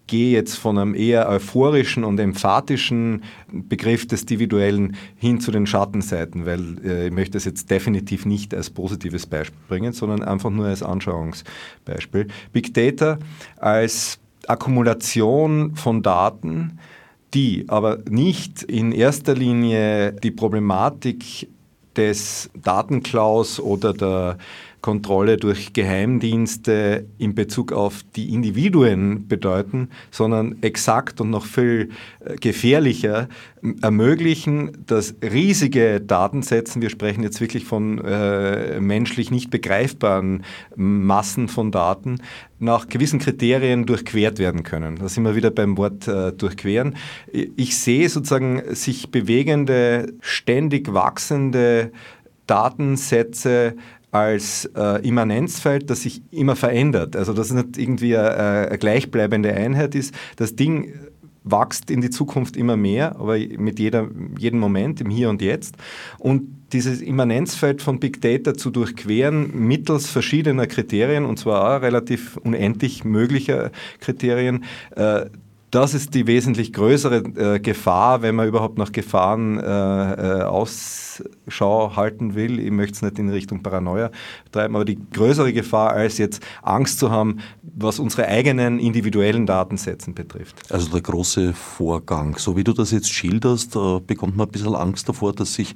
gehe 0.09 0.31
jetzt 0.31 0.55
von 0.55 0.77
einem 0.77 0.95
eher 0.95 1.29
euphorischen 1.29 2.03
und 2.03 2.19
emphatischen 2.19 3.23
Begriff 3.51 4.07
des 4.07 4.21
Individuellen 4.21 4.97
hin 5.15 5.39
zu 5.39 5.51
den 5.51 5.67
Schattenseiten, 5.67 6.47
weil 6.47 6.83
äh, 6.83 7.07
ich 7.07 7.13
möchte 7.13 7.37
es 7.37 7.45
jetzt 7.45 7.69
definitiv 7.69 8.25
nicht 8.25 8.55
als 8.55 8.71
positives 8.71 9.27
Beispiel 9.27 9.59
bringen, 9.67 9.93
sondern 9.93 10.23
einfach 10.23 10.49
nur 10.49 10.65
als 10.65 10.81
Anschauungsbeispiel. 10.81 12.27
Big 12.51 12.73
Data 12.73 13.19
als 13.57 14.19
Akkumulation 14.47 15.75
von 15.75 16.01
Daten, 16.01 16.79
die 17.33 17.65
aber 17.67 17.99
nicht 18.09 18.63
in 18.63 18.91
erster 18.91 19.35
Linie 19.35 20.13
die 20.13 20.31
Problematik 20.31 21.47
des 21.95 22.49
Datenklaus 22.55 23.59
oder 23.59 23.93
der 23.93 24.37
Kontrolle 24.81 25.37
durch 25.37 25.73
Geheimdienste 25.73 27.05
in 27.17 27.35
Bezug 27.35 27.71
auf 27.71 28.03
die 28.15 28.33
Individuen 28.33 29.27
bedeuten, 29.27 29.89
sondern 30.11 30.57
exakt 30.61 31.19
und 31.21 31.29
noch 31.29 31.45
viel 31.45 31.89
äh, 32.23 32.35
gefährlicher 32.35 33.27
ermöglichen, 33.81 34.85
dass 34.85 35.15
riesige 35.21 35.99
Datensätze, 35.99 36.81
wir 36.81 36.89
sprechen 36.89 37.23
jetzt 37.23 37.41
wirklich 37.41 37.65
von 37.65 37.99
äh, 37.99 38.79
menschlich 38.79 39.31
nicht 39.31 39.49
begreifbaren 39.49 40.43
Massen 40.75 41.49
von 41.49 41.71
Daten, 41.71 42.19
nach 42.59 42.87
gewissen 42.87 43.19
Kriterien 43.19 43.85
durchquert 43.85 44.39
werden 44.39 44.63
können. 44.63 44.97
Da 44.97 45.09
sind 45.09 45.23
wir 45.23 45.35
wieder 45.35 45.51
beim 45.51 45.77
Wort 45.77 46.07
äh, 46.07 46.31
durchqueren. 46.31 46.95
Ich 47.31 47.77
sehe 47.77 48.07
sozusagen 48.07 48.63
sich 48.75 49.11
bewegende, 49.11 50.13
ständig 50.21 50.93
wachsende 50.93 51.91
Datensätze 52.47 53.75
als 54.11 54.65
äh, 54.75 55.07
Immanenzfeld, 55.07 55.89
das 55.89 56.01
sich 56.01 56.21
immer 56.31 56.55
verändert. 56.55 57.15
Also 57.15 57.33
dass 57.33 57.51
es 57.51 57.53
nicht 57.53 57.77
irgendwie 57.77 58.17
eine, 58.17 58.67
eine 58.67 58.77
gleichbleibende 58.77 59.53
Einheit 59.53 59.95
ist. 59.95 60.13
Das 60.35 60.55
Ding 60.55 60.93
wächst 61.43 61.89
in 61.89 62.01
die 62.01 62.09
Zukunft 62.09 62.57
immer 62.57 62.77
mehr, 62.77 63.15
aber 63.15 63.37
mit 63.37 63.79
jeder, 63.79 64.07
jedem 64.37 64.59
Moment, 64.59 65.01
im 65.01 65.09
Hier 65.09 65.29
und 65.29 65.41
Jetzt. 65.41 65.75
Und 66.17 66.59
dieses 66.73 67.01
Immanenzfeld 67.01 67.81
von 67.81 67.99
Big 67.99 68.21
Data 68.21 68.53
zu 68.53 68.69
durchqueren 68.69 69.67
mittels 69.67 70.07
verschiedener 70.09 70.67
Kriterien, 70.67 71.25
und 71.25 71.39
zwar 71.39 71.77
auch 71.77 71.81
relativ 71.81 72.37
unendlich 72.37 73.03
möglicher 73.03 73.71
Kriterien, 73.99 74.65
äh, 74.95 75.25
das 75.71 75.93
ist 75.93 76.15
die 76.15 76.25
wesentlich 76.25 76.73
größere 76.73 77.17
äh, 77.55 77.59
Gefahr, 77.59 78.21
wenn 78.23 78.35
man 78.35 78.47
überhaupt 78.47 78.79
nach 78.79 78.91
Gefahren 78.91 79.59
äh, 79.59 79.61
äh, 79.61 80.43
Ausschau 81.49 81.95
halten 81.95 82.35
will. 82.35 82.59
Ich 82.59 82.71
möchte 82.71 82.93
es 82.93 83.01
nicht 83.01 83.17
in 83.17 83.29
Richtung 83.29 83.63
Paranoia 83.63 84.11
treiben, 84.51 84.75
aber 84.75 84.85
die 84.85 84.99
größere 85.11 85.51
Gefahr, 85.51 85.91
als 85.91 86.19
jetzt 86.19 86.45
Angst 86.61 86.99
zu 86.99 87.09
haben, 87.09 87.39
was 87.63 87.99
unsere 87.99 88.27
eigenen 88.27 88.79
individuellen 88.79 89.45
Datensätze 89.45 90.11
betrifft. 90.11 90.71
Also 90.71 90.89
der 90.91 91.01
große 91.01 91.53
Vorgang. 91.53 92.37
So 92.37 92.55
wie 92.55 92.63
du 92.63 92.73
das 92.73 92.91
jetzt 92.91 93.11
schilderst, 93.11 93.75
äh, 93.75 93.99
bekommt 93.99 94.37
man 94.37 94.47
ein 94.47 94.51
bisschen 94.51 94.75
Angst 94.75 95.09
davor, 95.09 95.33
dass 95.33 95.55
sich 95.55 95.73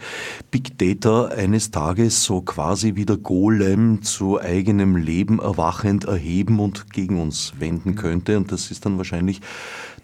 Big 0.51 0.77
Data 0.77 1.25
eines 1.25 1.71
Tages 1.71 2.23
so 2.23 2.41
quasi 2.41 2.95
wie 2.95 3.05
der 3.05 3.17
Golem 3.17 4.03
zu 4.03 4.39
eigenem 4.39 4.95
Leben 4.95 5.39
erwachend 5.39 6.05
erheben 6.05 6.59
und 6.59 6.91
gegen 6.93 7.19
uns 7.19 7.53
wenden 7.59 7.95
könnte. 7.95 8.37
Und 8.37 8.51
das 8.51 8.69
ist 8.69 8.85
dann 8.85 8.97
wahrscheinlich 8.97 9.41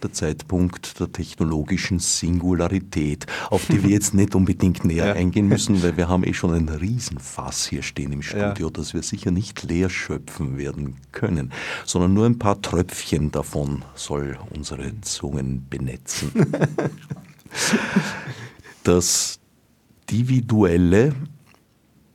der 0.03 0.13
Zeitpunkt 0.13 0.99
der 0.99 1.11
technologischen 1.11 1.99
Singularität, 1.99 3.25
auf 3.49 3.65
die 3.67 3.83
wir 3.83 3.89
jetzt 3.89 4.13
nicht 4.13 4.35
unbedingt 4.35 4.85
näher 4.85 5.05
ja. 5.07 5.13
eingehen 5.13 5.47
müssen, 5.47 5.81
weil 5.83 5.97
wir 5.97 6.09
haben 6.09 6.23
eh 6.23 6.33
schon 6.33 6.53
ein 6.53 6.69
Riesenfass 6.69 7.67
hier 7.67 7.83
stehen 7.83 8.11
im 8.11 8.21
Studio, 8.21 8.67
ja. 8.67 8.71
das 8.71 8.93
wir 8.93 9.03
sicher 9.03 9.31
nicht 9.31 9.63
leer 9.63 9.89
schöpfen 9.89 10.57
werden 10.57 10.95
können, 11.11 11.51
sondern 11.85 12.13
nur 12.13 12.25
ein 12.25 12.39
paar 12.39 12.61
Tröpfchen 12.61 13.31
davon 13.31 13.83
soll 13.95 14.37
unsere 14.53 14.99
Zungen 15.01 15.65
benetzen. 15.69 16.31
das 18.83 19.39
Individuelle 20.09 21.13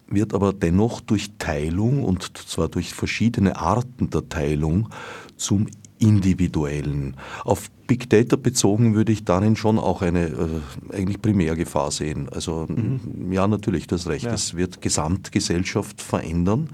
wird 0.09 0.35
aber 0.35 0.53
dennoch 0.53 1.01
durch 1.01 1.31
Teilung 1.39 2.05
und 2.05 2.37
zwar 2.37 2.69
durch 2.69 2.93
verschiedene 2.93 3.57
Arten 3.57 4.11
der 4.11 4.29
Teilung 4.29 4.89
zum 5.37 5.67
Individuellen. 5.99 7.17
Auf 7.45 7.71
Big 7.87 8.09
Data 8.11 8.37
bezogen 8.37 8.95
würde 8.95 9.13
ich 9.13 9.25
darin 9.25 9.57
schon 9.57 9.79
auch 9.79 10.03
eine 10.03 10.27
äh, 10.27 10.95
eigentlich 10.95 11.21
Primärgefahr 11.21 11.91
sehen. 11.91 12.29
Also 12.31 12.67
mhm. 12.69 13.33
ja, 13.33 13.47
natürlich, 13.47 13.87
du 13.87 13.97
hast 13.97 14.07
recht, 14.07 14.27
es 14.27 14.53
ja. 14.53 14.59
wird 14.59 14.81
Gesamtgesellschaft 14.81 16.01
verändern. 16.01 16.71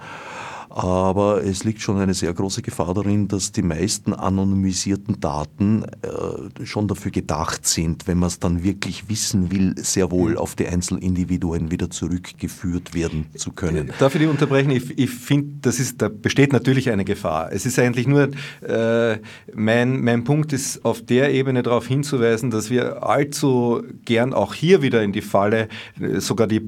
Aber 0.71 1.43
es 1.43 1.65
liegt 1.65 1.81
schon 1.81 1.99
eine 1.99 2.15
sehr 2.15 2.33
große 2.33 2.63
Gefahr 2.63 2.95
darin, 2.95 3.27
dass 3.27 3.51
die 3.51 3.63
meisten 3.63 4.15
anonymisierten 4.15 5.19
Daten 5.19 5.83
äh, 5.83 6.65
schon 6.65 6.87
dafür 6.87 7.11
gedacht 7.11 7.67
sind, 7.67 8.07
wenn 8.07 8.19
man 8.19 8.29
es 8.29 8.39
dann 8.39 8.63
wirklich 8.63 9.09
wissen 9.09 9.51
will, 9.51 9.75
sehr 9.77 10.13
wohl 10.13 10.39
auf 10.39 10.55
die 10.55 10.69
Einzelindividuen 10.69 11.73
wieder 11.73 11.91
zurückgeführt 11.91 12.95
werden 12.95 13.27
zu 13.35 13.51
können. 13.51 13.91
Darf 13.99 14.15
ich 14.15 14.21
dich 14.21 14.31
unterbrechen? 14.31 14.71
Ich, 14.71 14.97
ich 14.97 15.11
finde, 15.11 15.73
da 15.99 16.09
besteht 16.09 16.53
natürlich 16.53 16.89
eine 16.91 17.05
Gefahr. 17.05 17.51
Es 17.53 17.67
ist 17.67 17.77
eigentlich 17.81 18.07
nur, 18.07 18.29
äh, 18.63 19.19
mein, 19.53 20.01
mein 20.03 20.23
Punkt 20.23 20.53
ist 20.53 20.85
auf 20.85 21.03
der 21.03 21.35
Ebene 21.35 21.65
darauf 21.65 21.89
hinzuweisen, 21.89 22.53
dass 22.53 22.71
wir 22.71 23.03
allzu 23.05 23.83
gern 24.05 24.33
auch 24.33 24.55
hier 24.55 24.83
wieder 24.83 25.03
in 25.03 25.13
die 25.13 25.23
Falle, 25.23 25.69
äh, 26.01 26.21
sogar 26.21 26.47
die 26.47 26.63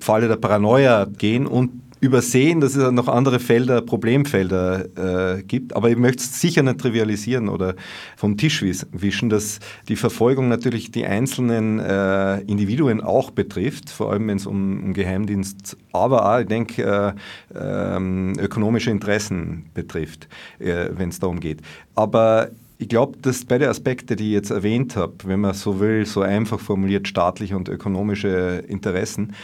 Falle 0.00 0.26
der 0.26 0.36
Paranoia 0.36 1.04
gehen 1.04 1.46
und 1.46 1.87
übersehen, 2.00 2.60
dass 2.60 2.76
es 2.76 2.90
noch 2.92 3.08
andere 3.08 3.40
Felder, 3.40 3.82
Problemfelder 3.82 5.36
äh, 5.36 5.42
gibt. 5.42 5.74
Aber 5.74 5.90
ich 5.90 5.96
möchte 5.96 6.22
es 6.22 6.40
sicher 6.40 6.62
nicht 6.62 6.78
trivialisieren 6.78 7.48
oder 7.48 7.74
vom 8.16 8.36
Tisch 8.36 8.62
wischen, 8.62 9.30
dass 9.30 9.60
die 9.88 9.96
Verfolgung 9.96 10.48
natürlich 10.48 10.90
die 10.90 11.06
einzelnen 11.06 11.78
äh, 11.78 12.40
Individuen 12.42 13.00
auch 13.00 13.30
betrifft, 13.30 13.90
vor 13.90 14.12
allem 14.12 14.28
wenn 14.28 14.36
es 14.36 14.46
um, 14.46 14.84
um, 14.84 14.94
Geheimdienst, 14.94 15.76
aber 15.92 16.34
auch, 16.34 16.40
ich 16.40 16.46
denke, 16.46 17.14
äh, 17.54 17.96
ähm, 17.96 18.34
ökonomische 18.38 18.90
Interessen 18.90 19.66
betrifft, 19.74 20.28
äh, 20.58 20.88
wenn 20.92 21.08
es 21.08 21.18
darum 21.18 21.40
geht. 21.40 21.60
Aber 21.94 22.50
ich 22.78 22.88
glaube, 22.88 23.18
dass 23.20 23.44
beide 23.44 23.68
Aspekte, 23.68 24.14
die 24.14 24.28
ich 24.28 24.32
jetzt 24.34 24.50
erwähnt 24.50 24.94
habe, 24.94 25.14
wenn 25.24 25.40
man 25.40 25.54
so 25.54 25.80
will, 25.80 26.06
so 26.06 26.22
einfach 26.22 26.60
formuliert, 26.60 27.08
staatliche 27.08 27.56
und 27.56 27.68
ökonomische 27.68 28.62
Interessen, 28.68 29.34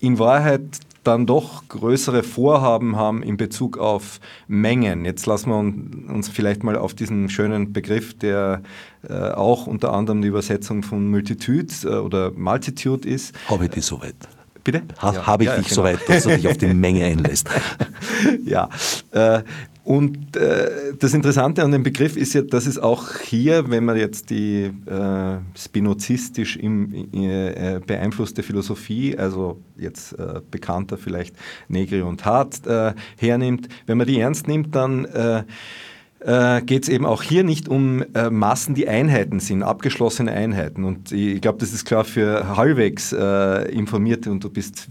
in 0.00 0.18
Wahrheit 0.18 0.60
dann 1.04 1.26
doch 1.26 1.68
größere 1.68 2.22
Vorhaben 2.22 2.96
haben 2.96 3.22
in 3.22 3.36
Bezug 3.36 3.78
auf 3.78 4.20
Mengen. 4.48 5.04
Jetzt 5.04 5.26
lassen 5.26 5.50
wir 5.50 6.12
uns 6.12 6.28
vielleicht 6.28 6.62
mal 6.62 6.76
auf 6.76 6.94
diesen 6.94 7.28
schönen 7.28 7.72
Begriff, 7.72 8.14
der 8.14 8.62
äh, 9.08 9.30
auch 9.30 9.66
unter 9.66 9.92
anderem 9.92 10.22
die 10.22 10.28
Übersetzung 10.28 10.82
von 10.82 11.10
Multitude 11.10 11.72
äh, 11.84 11.96
oder 11.96 12.30
Multitude 12.32 13.08
ist. 13.08 13.34
Habe 13.48 13.66
ich 13.66 13.70
die 13.70 13.80
soweit? 13.80 14.16
Bitte? 14.64 14.82
Ha, 15.02 15.12
ja, 15.12 15.26
Habe 15.26 15.44
ich 15.44 15.50
ja, 15.50 15.56
dich 15.56 15.68
genau. 15.68 15.82
soweit, 15.82 16.08
dass 16.08 16.24
du 16.24 16.30
dich 16.30 16.48
auf 16.48 16.56
die 16.56 16.72
Menge 16.72 17.04
einlässt? 17.04 17.48
ja, 18.44 18.70
äh, 19.12 19.42
und 19.84 20.34
äh, 20.36 20.94
das 20.98 21.12
Interessante 21.12 21.62
an 21.62 21.70
dem 21.70 21.82
Begriff 21.82 22.16
ist 22.16 22.32
ja, 22.32 22.40
dass 22.40 22.66
es 22.66 22.78
auch 22.78 23.18
hier, 23.18 23.70
wenn 23.70 23.84
man 23.84 23.98
jetzt 23.98 24.30
die 24.30 24.70
äh, 24.86 25.36
spinozistisch 25.54 26.56
im, 26.56 27.12
äh, 27.12 27.80
beeinflusste 27.86 28.42
Philosophie, 28.42 29.16
also 29.18 29.60
jetzt 29.76 30.18
äh, 30.18 30.40
bekannter 30.50 30.96
vielleicht 30.96 31.36
Negri 31.68 32.00
und 32.00 32.24
Hart, 32.24 32.66
äh, 32.66 32.94
hernimmt, 33.18 33.68
wenn 33.86 33.98
man 33.98 34.06
die 34.06 34.18
ernst 34.18 34.48
nimmt, 34.48 34.74
dann 34.74 35.04
äh, 35.04 36.62
geht 36.62 36.84
es 36.84 36.88
eben 36.88 37.04
auch 37.04 37.22
hier 37.22 37.44
nicht 37.44 37.68
um 37.68 38.02
äh, 38.14 38.30
Massen, 38.30 38.74
die 38.74 38.88
Einheiten 38.88 39.40
sind, 39.40 39.62
abgeschlossene 39.62 40.32
Einheiten. 40.32 40.84
Und 40.84 41.12
ich 41.12 41.40
glaube, 41.42 41.58
das 41.58 41.74
ist 41.74 41.84
klar 41.84 42.04
für 42.04 42.56
halbwegs 42.56 43.12
äh, 43.12 43.70
informierte, 43.70 44.30
und 44.30 44.42
du 44.42 44.48
bist 44.48 44.88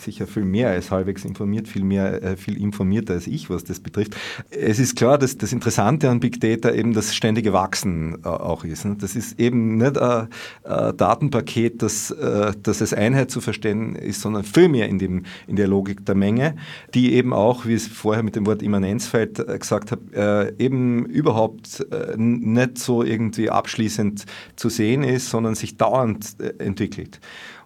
sicher 0.00 0.26
viel 0.26 0.44
mehr 0.44 0.70
als 0.70 0.90
halbwegs 0.90 1.24
informiert, 1.24 1.68
viel 1.68 1.84
mehr, 1.84 2.22
äh, 2.22 2.36
viel 2.36 2.60
informierter 2.60 3.14
als 3.14 3.26
ich, 3.26 3.50
was 3.50 3.64
das 3.64 3.80
betrifft. 3.80 4.16
Es 4.50 4.78
ist 4.78 4.96
klar, 4.96 5.18
dass 5.18 5.36
das 5.36 5.52
Interessante 5.52 6.08
an 6.08 6.20
Big 6.20 6.40
Data 6.40 6.72
eben 6.72 6.92
das 6.92 7.14
ständige 7.14 7.52
Wachsen 7.52 8.18
äh, 8.24 8.28
auch 8.28 8.64
ist. 8.64 8.84
Ne? 8.84 8.96
Das 8.98 9.16
ist 9.16 9.38
eben 9.38 9.76
nicht 9.76 9.98
ein, 9.98 10.28
ein 10.64 10.96
Datenpaket, 10.96 11.82
das, 11.82 12.10
äh, 12.10 12.52
das 12.62 12.80
als 12.80 12.94
Einheit 12.94 13.30
zu 13.30 13.40
verstehen 13.40 13.94
ist, 13.94 14.20
sondern 14.20 14.44
vielmehr 14.44 14.88
in, 14.88 14.98
dem, 14.98 15.24
in 15.46 15.56
der 15.56 15.68
Logik 15.68 16.04
der 16.06 16.14
Menge, 16.14 16.56
die 16.94 17.14
eben 17.14 17.32
auch, 17.32 17.66
wie 17.66 17.74
es 17.74 17.86
vorher 17.86 18.22
mit 18.22 18.36
dem 18.36 18.46
Wort 18.46 18.62
Immanenzfeld 18.62 19.46
gesagt 19.60 19.92
habe, 19.92 20.54
eben 20.58 21.06
überhaupt 21.06 21.86
nicht 22.16 22.78
so 22.78 23.02
irgendwie 23.02 23.50
abschließend 23.50 24.24
zu 24.56 24.68
sehen 24.68 25.02
ist, 25.02 25.30
sondern 25.30 25.54
sich 25.54 25.76
dauernd 25.76 26.36
entwickelt. 26.58 27.20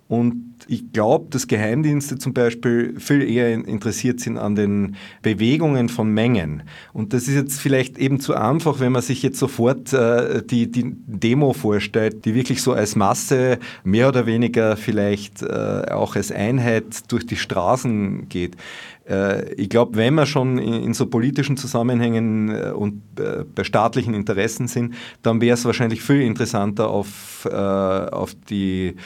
Und 0.07 0.55
ich 0.69 0.93
glaube, 0.93 1.27
dass 1.31 1.47
Geheimdienste 1.47 2.19
zum 2.19 2.35
Beispiel 2.35 2.99
viel 3.01 3.23
eher 3.23 3.53
interessiert 3.53 4.21
sind 4.21 4.37
an 4.37 4.55
den 4.55 4.97
Bewegungen 5.23 5.89
von 5.89 6.11
Mengen. 6.11 6.63
Und 6.93 7.13
das 7.15 7.27
ist 7.27 7.35
jetzt 7.35 7.61
vielleicht 7.61 7.97
eben 7.99 8.21
zu 8.21 8.35
einfach, 8.35 8.81
wenn 8.81 8.93
man 8.93 9.03
sich 9.03 9.23
jetzt 9.23 9.39
sofort 9.39 9.93
äh, 9.93 10.43
die, 10.43 10.71
die 10.71 10.95
Demo 11.07 11.55
vorstellt, 11.55 12.25
die 12.25 12.35
wirklich 12.35 12.63
so 12.63 12.73
als 12.73 12.97
Masse 12.97 13.59
mehr 13.83 14.09
oder 14.09 14.27
weniger 14.27 14.77
vielleicht 14.77 15.43
äh, 15.43 15.87
auch 15.91 16.17
als 16.17 16.31
Einheit 16.31 17.11
durch 17.11 17.27
die 17.27 17.37
Straßen 17.37 18.29
geht. 18.29 18.57
Äh, 19.09 19.53
ich 19.55 19.69
glaube, 19.69 19.97
wenn 19.97 20.15
wir 20.15 20.27
schon 20.27 20.59
in, 20.59 20.95
so 20.95 21.07
politischen 21.07 21.57
Zusammenhängen 21.57 22.49
äh, 22.49 22.71
und 22.71 23.03
äh, 23.19 23.45
bei 23.55 23.65
staatlichen 23.65 24.15
Interessen 24.15 24.69
sind, 24.69 24.95
dann 25.23 25.41
wäre 25.41 25.55
es 25.55 25.65
wahrscheinlich 25.65 26.03
viel 26.03 26.23
interessanter, 26.23 26.89
auf, 26.89 27.33
auf 27.45 28.35
die, 28.49 28.97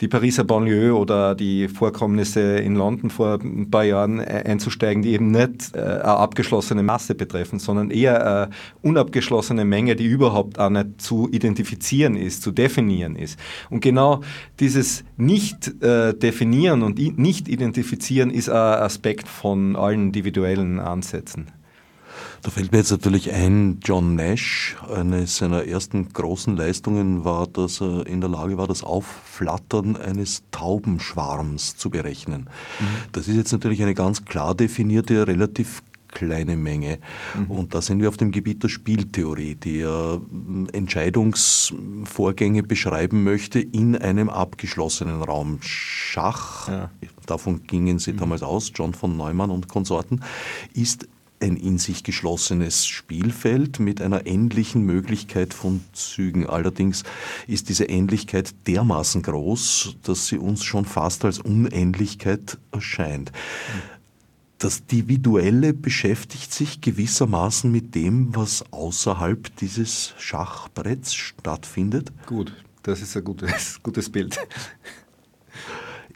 die 0.00 0.08
Pariser 0.08 0.44
Banlieue 0.44 0.94
oder 0.94 1.34
die 1.34 1.66
Vorkommnisse 1.66 2.58
in 2.58 2.76
London 2.76 3.10
vor 3.10 3.40
ein 3.42 3.70
paar 3.70 3.82
Jahren 3.82 4.20
einzusteigen, 4.20 5.02
die 5.02 5.10
eben 5.10 5.32
nicht 5.32 5.76
eine 5.76 6.04
abgeschlossene 6.04 6.84
Masse 6.84 7.16
betreffen, 7.16 7.58
sondern 7.58 7.90
eher 7.90 8.24
eine 8.24 8.50
unabgeschlossene 8.82 9.64
Menge, 9.64 9.96
die 9.96 10.06
überhaupt 10.06 10.60
auch 10.60 10.70
nicht 10.70 11.00
zu 11.00 11.28
identifizieren 11.32 12.14
ist, 12.14 12.42
zu 12.42 12.52
definieren 12.52 13.16
ist. 13.16 13.38
Und 13.68 13.80
genau 13.80 14.20
dieses 14.60 15.02
Nicht-Definieren 15.16 16.82
und 16.82 16.98
Nicht-Identifizieren 17.18 18.30
ist 18.30 18.48
ein 18.48 18.82
Aspekt 18.82 19.26
von 19.26 19.47
von 19.48 19.76
allen 19.76 20.08
individuellen 20.08 20.78
Ansätzen. 20.78 21.46
Da 22.42 22.50
fällt 22.50 22.70
mir 22.70 22.78
jetzt 22.78 22.90
natürlich 22.90 23.32
ein, 23.32 23.80
John 23.82 24.14
Nash, 24.14 24.76
eine 24.94 25.26
seiner 25.26 25.64
ersten 25.64 26.12
großen 26.12 26.54
Leistungen 26.54 27.24
war, 27.24 27.46
dass 27.46 27.80
er 27.80 28.06
in 28.06 28.20
der 28.20 28.28
Lage 28.28 28.58
war, 28.58 28.66
das 28.66 28.84
Aufflattern 28.84 29.96
eines 29.96 30.42
Taubenschwarms 30.50 31.78
zu 31.78 31.88
berechnen. 31.88 32.50
Mhm. 32.78 32.84
Das 33.12 33.26
ist 33.26 33.36
jetzt 33.36 33.52
natürlich 33.52 33.80
eine 33.82 33.94
ganz 33.94 34.26
klar 34.26 34.54
definierte, 34.54 35.26
relativ 35.26 35.82
kleine 36.08 36.56
Menge. 36.56 36.98
Mhm. 37.34 37.50
Und 37.50 37.74
da 37.74 37.82
sind 37.82 38.00
wir 38.00 38.08
auf 38.08 38.16
dem 38.16 38.32
Gebiet 38.32 38.62
der 38.62 38.68
Spieltheorie, 38.68 39.54
die 39.54 39.78
ja 39.78 40.14
hm, 40.14 40.68
Entscheidungsvorgänge 40.72 42.62
beschreiben 42.62 43.24
möchte 43.24 43.60
in 43.60 43.96
einem 43.96 44.28
abgeschlossenen 44.28 45.22
Raum. 45.22 45.58
Schach, 45.60 46.68
ja. 46.68 46.90
davon 47.26 47.62
gingen 47.66 47.98
sie 47.98 48.12
mhm. 48.12 48.18
damals 48.18 48.42
aus, 48.42 48.72
John 48.74 48.94
von 48.94 49.16
Neumann 49.16 49.50
und 49.50 49.68
Konsorten, 49.68 50.22
ist 50.74 51.06
ein 51.40 51.56
in 51.56 51.78
sich 51.78 52.02
geschlossenes 52.02 52.86
Spielfeld 52.86 53.78
mit 53.78 54.00
einer 54.00 54.26
endlichen 54.26 54.82
Möglichkeit 54.82 55.54
von 55.54 55.82
Zügen. 55.92 56.46
Allerdings 56.46 57.04
ist 57.46 57.68
diese 57.68 57.88
Endlichkeit 57.88 58.54
dermaßen 58.66 59.22
groß, 59.22 59.96
dass 60.02 60.26
sie 60.26 60.38
uns 60.38 60.64
schon 60.64 60.84
fast 60.84 61.24
als 61.24 61.38
Unendlichkeit 61.38 62.58
erscheint. 62.72 63.30
Mhm. 63.30 63.97
Das 64.58 64.80
Individuelle 64.80 65.72
beschäftigt 65.72 66.52
sich 66.52 66.80
gewissermaßen 66.80 67.70
mit 67.70 67.94
dem, 67.94 68.34
was 68.34 68.64
außerhalb 68.72 69.54
dieses 69.56 70.14
Schachbretts 70.18 71.14
stattfindet. 71.14 72.12
Gut, 72.26 72.52
das 72.82 73.00
ist 73.00 73.16
ein 73.16 73.22
gutes, 73.22 73.80
gutes 73.84 74.10
Bild. 74.10 74.36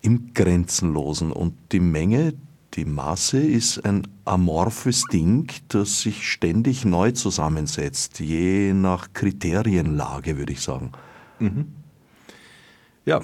Im 0.01 0.35
Grenzenlosen. 0.35 1.31
Und 1.31 1.55
die 1.71 1.79
Menge, 1.79 2.35
die 2.75 2.85
Masse 2.85 3.39
ist 3.39 3.85
ein 3.85 4.09
amorphes 4.25 5.05
Ding, 5.13 5.49
das 5.69 6.01
sich 6.01 6.29
ständig 6.29 6.85
neu 6.85 7.13
zusammensetzt, 7.13 8.19
je 8.19 8.73
nach 8.73 9.13
Kriterienlage, 9.13 10.37
würde 10.37 10.53
ich 10.53 10.63
sagen. 10.63 10.91
Mhm. 11.39 11.73
Ja, 13.05 13.21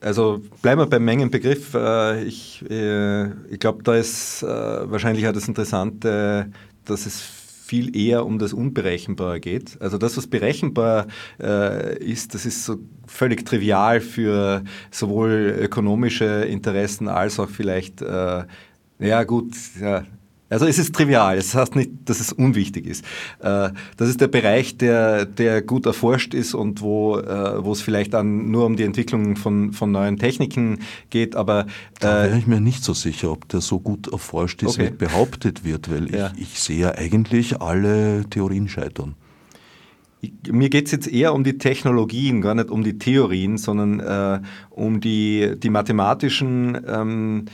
also 0.00 0.42
bleiben 0.62 0.80
wir 0.80 0.86
beim 0.86 1.04
Mengenbegriff. 1.04 1.74
Äh, 1.74 2.24
ich, 2.24 2.64
äh, 2.70 3.26
ich 3.50 3.58
glaube, 3.58 3.82
da 3.82 3.94
ist 3.94 4.42
äh, 4.42 4.46
wahrscheinlich 4.46 5.26
auch 5.26 5.32
das 5.32 5.48
Interessante, 5.48 6.50
dass 6.84 7.06
es 7.06 7.20
viel 7.20 7.94
eher 7.94 8.24
um 8.24 8.38
das 8.38 8.54
Unberechenbare 8.54 9.40
geht. 9.40 9.80
Also 9.80 9.98
das, 9.98 10.16
was 10.16 10.26
berechenbar 10.26 11.06
ist, 12.00 12.32
das 12.32 12.46
ist 12.46 12.64
so 12.64 12.78
völlig 13.06 13.44
trivial 13.44 14.00
für 14.00 14.64
sowohl 14.90 15.54
ökonomische 15.60 16.46
Interessen 16.46 17.08
als 17.08 17.38
auch 17.38 17.50
vielleicht, 17.50 18.00
äh, 18.00 18.44
ja 19.00 19.24
gut, 19.24 19.52
ja, 19.78 20.04
also 20.50 20.66
es 20.66 20.78
ist 20.78 20.94
trivial, 20.94 21.36
es 21.36 21.52
das 21.52 21.60
heißt 21.60 21.76
nicht, 21.76 21.90
dass 22.04 22.20
es 22.20 22.32
unwichtig 22.32 22.86
ist. 22.86 23.04
Äh, 23.40 23.70
das 23.96 24.08
ist 24.08 24.20
der 24.20 24.28
Bereich, 24.28 24.76
der, 24.78 25.26
der 25.26 25.62
gut 25.62 25.86
erforscht 25.86 26.34
ist 26.34 26.54
und 26.54 26.80
wo, 26.80 27.18
äh, 27.18 27.64
wo 27.64 27.72
es 27.72 27.82
vielleicht 27.82 28.14
dann 28.14 28.50
nur 28.50 28.66
um 28.66 28.76
die 28.76 28.84
Entwicklung 28.84 29.36
von, 29.36 29.72
von 29.72 29.90
neuen 29.92 30.18
Techniken 30.18 30.80
geht, 31.10 31.36
aber... 31.36 31.66
Da 32.00 32.24
wäre 32.24 32.38
ich 32.38 32.46
mir 32.46 32.60
nicht 32.60 32.84
so 32.84 32.94
sicher, 32.94 33.30
ob 33.30 33.48
der 33.48 33.60
so 33.60 33.80
gut 33.80 34.08
erforscht 34.08 34.62
ist, 34.62 34.78
okay. 34.78 34.90
wie 34.92 34.96
behauptet 34.96 35.64
wird, 35.64 35.90
weil 35.90 36.14
ja. 36.14 36.32
ich, 36.36 36.42
ich 36.42 36.60
sehe 36.60 36.96
eigentlich 36.96 37.60
alle 37.60 38.24
Theorien 38.30 38.68
scheitern 38.68 39.14
mir 40.50 40.68
geht 40.68 40.86
es 40.86 40.92
jetzt 40.92 41.08
eher 41.08 41.32
um 41.32 41.44
die 41.44 41.58
Technologien, 41.58 42.40
gar 42.40 42.54
nicht 42.54 42.70
um 42.70 42.82
die 42.82 42.98
Theorien, 42.98 43.56
sondern 43.56 44.00
äh, 44.00 44.40
um 44.70 45.00
die, 45.00 45.54
die 45.56 45.70
mathematischen 45.70 46.78
ähm, 46.86 47.44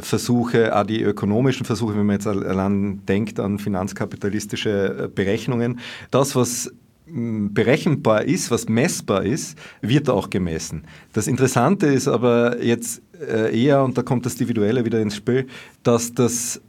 Versuche, 0.00 0.76
auch 0.76 0.84
die 0.84 1.02
ökonomischen 1.02 1.66
Versuche, 1.66 1.96
wenn 1.96 2.06
man 2.06 2.14
jetzt 2.14 2.26
allein 2.26 3.04
denkt 3.06 3.40
an 3.40 3.58
finanzkapitalistische 3.58 5.04
äh, 5.04 5.08
Berechnungen. 5.08 5.80
Das, 6.10 6.36
was 6.36 6.72
hm, 7.06 7.52
berechenbar 7.52 8.24
ist, 8.24 8.50
was 8.50 8.68
messbar 8.68 9.24
ist, 9.24 9.58
wird 9.80 10.08
auch 10.08 10.30
gemessen. 10.30 10.84
Das 11.12 11.26
Interessante 11.26 11.86
ist 11.86 12.06
aber 12.06 12.62
jetzt 12.62 13.02
äh, 13.20 13.60
eher, 13.60 13.82
und 13.82 13.98
da 13.98 14.02
kommt 14.02 14.24
das 14.24 14.34
Individuelle 14.34 14.84
wieder 14.84 15.00
ins 15.00 15.16
Spiel, 15.16 15.48
dass 15.82 16.14
das 16.14 16.60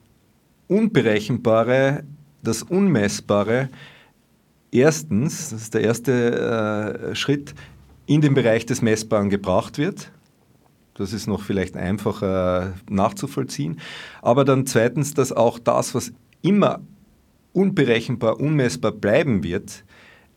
Unberechenbare, 0.68 2.04
das 2.42 2.64
Unmessbare 2.64 3.70
erstens, 4.76 5.50
das 5.50 5.62
ist 5.64 5.74
der 5.74 5.82
erste 5.82 7.10
äh, 7.12 7.16
Schritt, 7.16 7.56
in 8.06 8.22
den 8.22 8.34
Bereich 8.34 8.66
des 8.66 8.82
Messbaren 8.82 9.30
gebracht 9.30 9.78
wird. 9.78 10.12
Das 10.94 11.12
ist 11.12 11.28
noch 11.28 11.42
vielleicht 11.42 11.76
einfacher 11.76 12.74
nachzuvollziehen. 12.90 13.80
Aber 14.22 14.46
dann 14.46 14.66
zweitens, 14.66 15.14
dass 15.14 15.32
auch 15.32 15.60
das, 15.60 15.96
was 15.96 16.14
immer 16.42 16.82
unberechenbar, 17.52 18.40
unmessbar 18.40 18.92
bleiben 18.92 19.44
wird, 19.44 19.84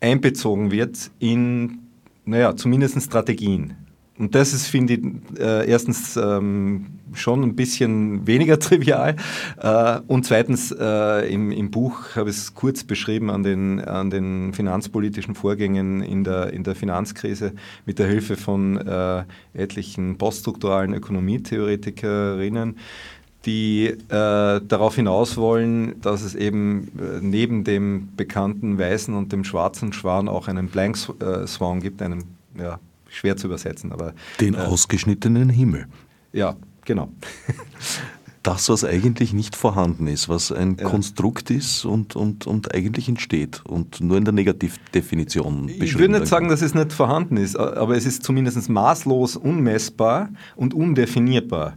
einbezogen 0.00 0.70
wird 0.70 1.10
in, 1.18 1.80
naja, 2.24 2.56
zumindest 2.56 3.02
Strategien. 3.02 3.76
Und 4.18 4.34
das 4.34 4.52
ist, 4.52 4.66
finde 4.66 4.94
ich, 4.94 5.00
äh, 5.38 5.68
erstens 5.70 6.16
ähm, 6.16 6.86
schon 7.12 7.42
ein 7.42 7.54
bisschen 7.54 8.26
weniger 8.26 8.58
trivial. 8.60 9.16
Äh, 9.60 10.00
und 10.06 10.26
zweitens, 10.26 10.72
äh, 10.72 11.32
im, 11.32 11.52
im 11.52 11.70
Buch 11.70 12.16
habe 12.16 12.30
ich 12.30 12.36
es 12.36 12.54
kurz 12.54 12.82
beschrieben 12.84 13.30
an 13.30 13.42
den, 13.42 13.80
an 13.80 14.10
den 14.10 14.52
finanzpolitischen 14.52 15.34
Vorgängen 15.34 16.02
in 16.02 16.24
der, 16.24 16.52
in 16.52 16.64
der 16.64 16.74
Finanzkrise 16.74 17.52
mit 17.86 17.98
der 17.98 18.08
Hilfe 18.08 18.36
von 18.36 18.76
äh, 18.76 19.24
etlichen 19.54 20.18
poststrukturalen 20.18 20.94
Ökonomietheoretikerinnen 20.94 22.76
die 23.44 23.86
äh, 23.86 23.96
darauf 24.08 24.96
hinaus 24.96 25.36
wollen, 25.36 26.00
dass 26.02 26.22
es 26.22 26.34
eben 26.34 26.88
äh, 26.98 27.20
neben 27.22 27.62
dem 27.62 28.08
bekannten 28.16 28.78
weißen 28.78 29.14
und 29.14 29.32
dem 29.32 29.44
schwarzen 29.44 29.92
Schwan 29.92 30.28
auch 30.28 30.48
einen 30.48 30.68
Blank 30.68 30.96
Swan 30.96 31.80
gibt, 31.80 32.02
einen 32.02 32.24
ja, 32.58 32.80
schwer 33.08 33.36
zu 33.36 33.46
übersetzen. 33.46 33.92
Aber, 33.92 34.14
Den 34.40 34.54
äh, 34.54 34.58
ausgeschnittenen 34.58 35.48
Himmel. 35.48 35.86
Ja, 36.32 36.56
genau. 36.84 37.12
das, 38.42 38.68
was 38.68 38.84
eigentlich 38.84 39.32
nicht 39.32 39.56
vorhanden 39.56 40.06
ist, 40.06 40.28
was 40.28 40.52
ein 40.52 40.76
ja. 40.78 40.88
Konstrukt 40.88 41.50
ist 41.50 41.84
und, 41.84 42.16
und, 42.16 42.46
und 42.46 42.74
eigentlich 42.74 43.08
entsteht 43.08 43.62
und 43.66 44.00
nur 44.00 44.16
in 44.16 44.24
der 44.24 44.32
Negativdefinition 44.32 45.66
beschrieben 45.66 45.84
Ich 45.84 45.98
würde 45.98 46.12
nicht 46.14 46.26
sagen, 46.26 46.48
dass 46.48 46.62
es 46.62 46.74
nicht 46.74 46.92
vorhanden 46.92 47.36
ist, 47.36 47.56
aber 47.56 47.96
es 47.96 48.06
ist 48.06 48.22
zumindest 48.22 48.68
maßlos 48.68 49.36
unmessbar 49.36 50.30
und 50.56 50.74
undefinierbar. 50.74 51.76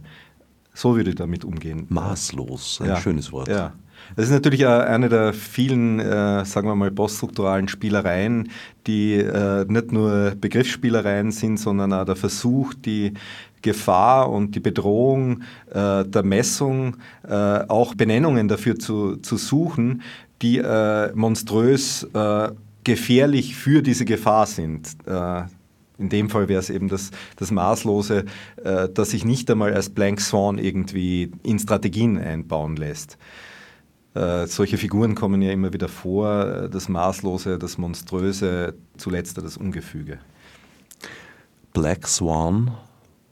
So 0.74 0.96
würde 0.96 1.10
ich 1.10 1.16
damit 1.16 1.44
umgehen. 1.44 1.86
Maßlos, 1.88 2.80
ein 2.80 2.88
ja. 2.88 2.96
schönes 2.96 3.32
Wort. 3.32 3.48
Ja. 3.48 3.74
Das 4.16 4.26
ist 4.26 4.32
natürlich 4.32 4.66
eine 4.66 5.08
der 5.08 5.32
vielen, 5.32 6.00
äh, 6.00 6.44
sagen 6.44 6.68
wir 6.68 6.74
mal, 6.74 6.90
poststrukturalen 6.90 7.68
Spielereien, 7.68 8.50
die 8.86 9.14
äh, 9.14 9.64
nicht 9.66 9.92
nur 9.92 10.32
Begriffsspielereien 10.38 11.30
sind, 11.30 11.58
sondern 11.58 11.92
auch 11.92 12.04
der 12.04 12.16
Versuch, 12.16 12.74
die 12.74 13.14
Gefahr 13.62 14.30
und 14.30 14.54
die 14.54 14.60
Bedrohung 14.60 15.42
äh, 15.70 16.04
der 16.04 16.22
Messung, 16.24 16.96
äh, 17.26 17.32
auch 17.32 17.94
Benennungen 17.94 18.48
dafür 18.48 18.78
zu, 18.78 19.16
zu 19.16 19.36
suchen, 19.36 20.02
die 20.42 20.58
äh, 20.58 21.12
monströs 21.14 22.06
äh, 22.12 22.50
gefährlich 22.84 23.54
für 23.54 23.80
diese 23.80 24.04
Gefahr 24.04 24.44
sind. 24.46 24.96
In 25.98 26.08
dem 26.08 26.28
Fall 26.30 26.48
wäre 26.48 26.58
es 26.58 26.68
eben 26.68 26.88
das, 26.88 27.12
das 27.36 27.52
Maßlose, 27.52 28.24
das 28.92 29.10
sich 29.10 29.24
nicht 29.24 29.48
einmal 29.52 29.72
als 29.72 29.88
Blank 29.88 30.20
Swan 30.20 30.58
irgendwie 30.58 31.30
in 31.44 31.60
Strategien 31.60 32.18
einbauen 32.18 32.74
lässt. 32.74 33.18
Äh, 34.14 34.46
solche 34.46 34.76
Figuren 34.76 35.14
kommen 35.14 35.40
ja 35.40 35.52
immer 35.52 35.72
wieder 35.72 35.88
vor, 35.88 36.44
äh, 36.44 36.70
das 36.70 36.88
Maßlose, 36.88 37.58
das 37.58 37.78
Monströse, 37.78 38.74
zuletzt 38.96 39.38
das 39.38 39.56
Ungefüge. 39.56 40.18
Black 41.72 42.06
Swan, 42.06 42.72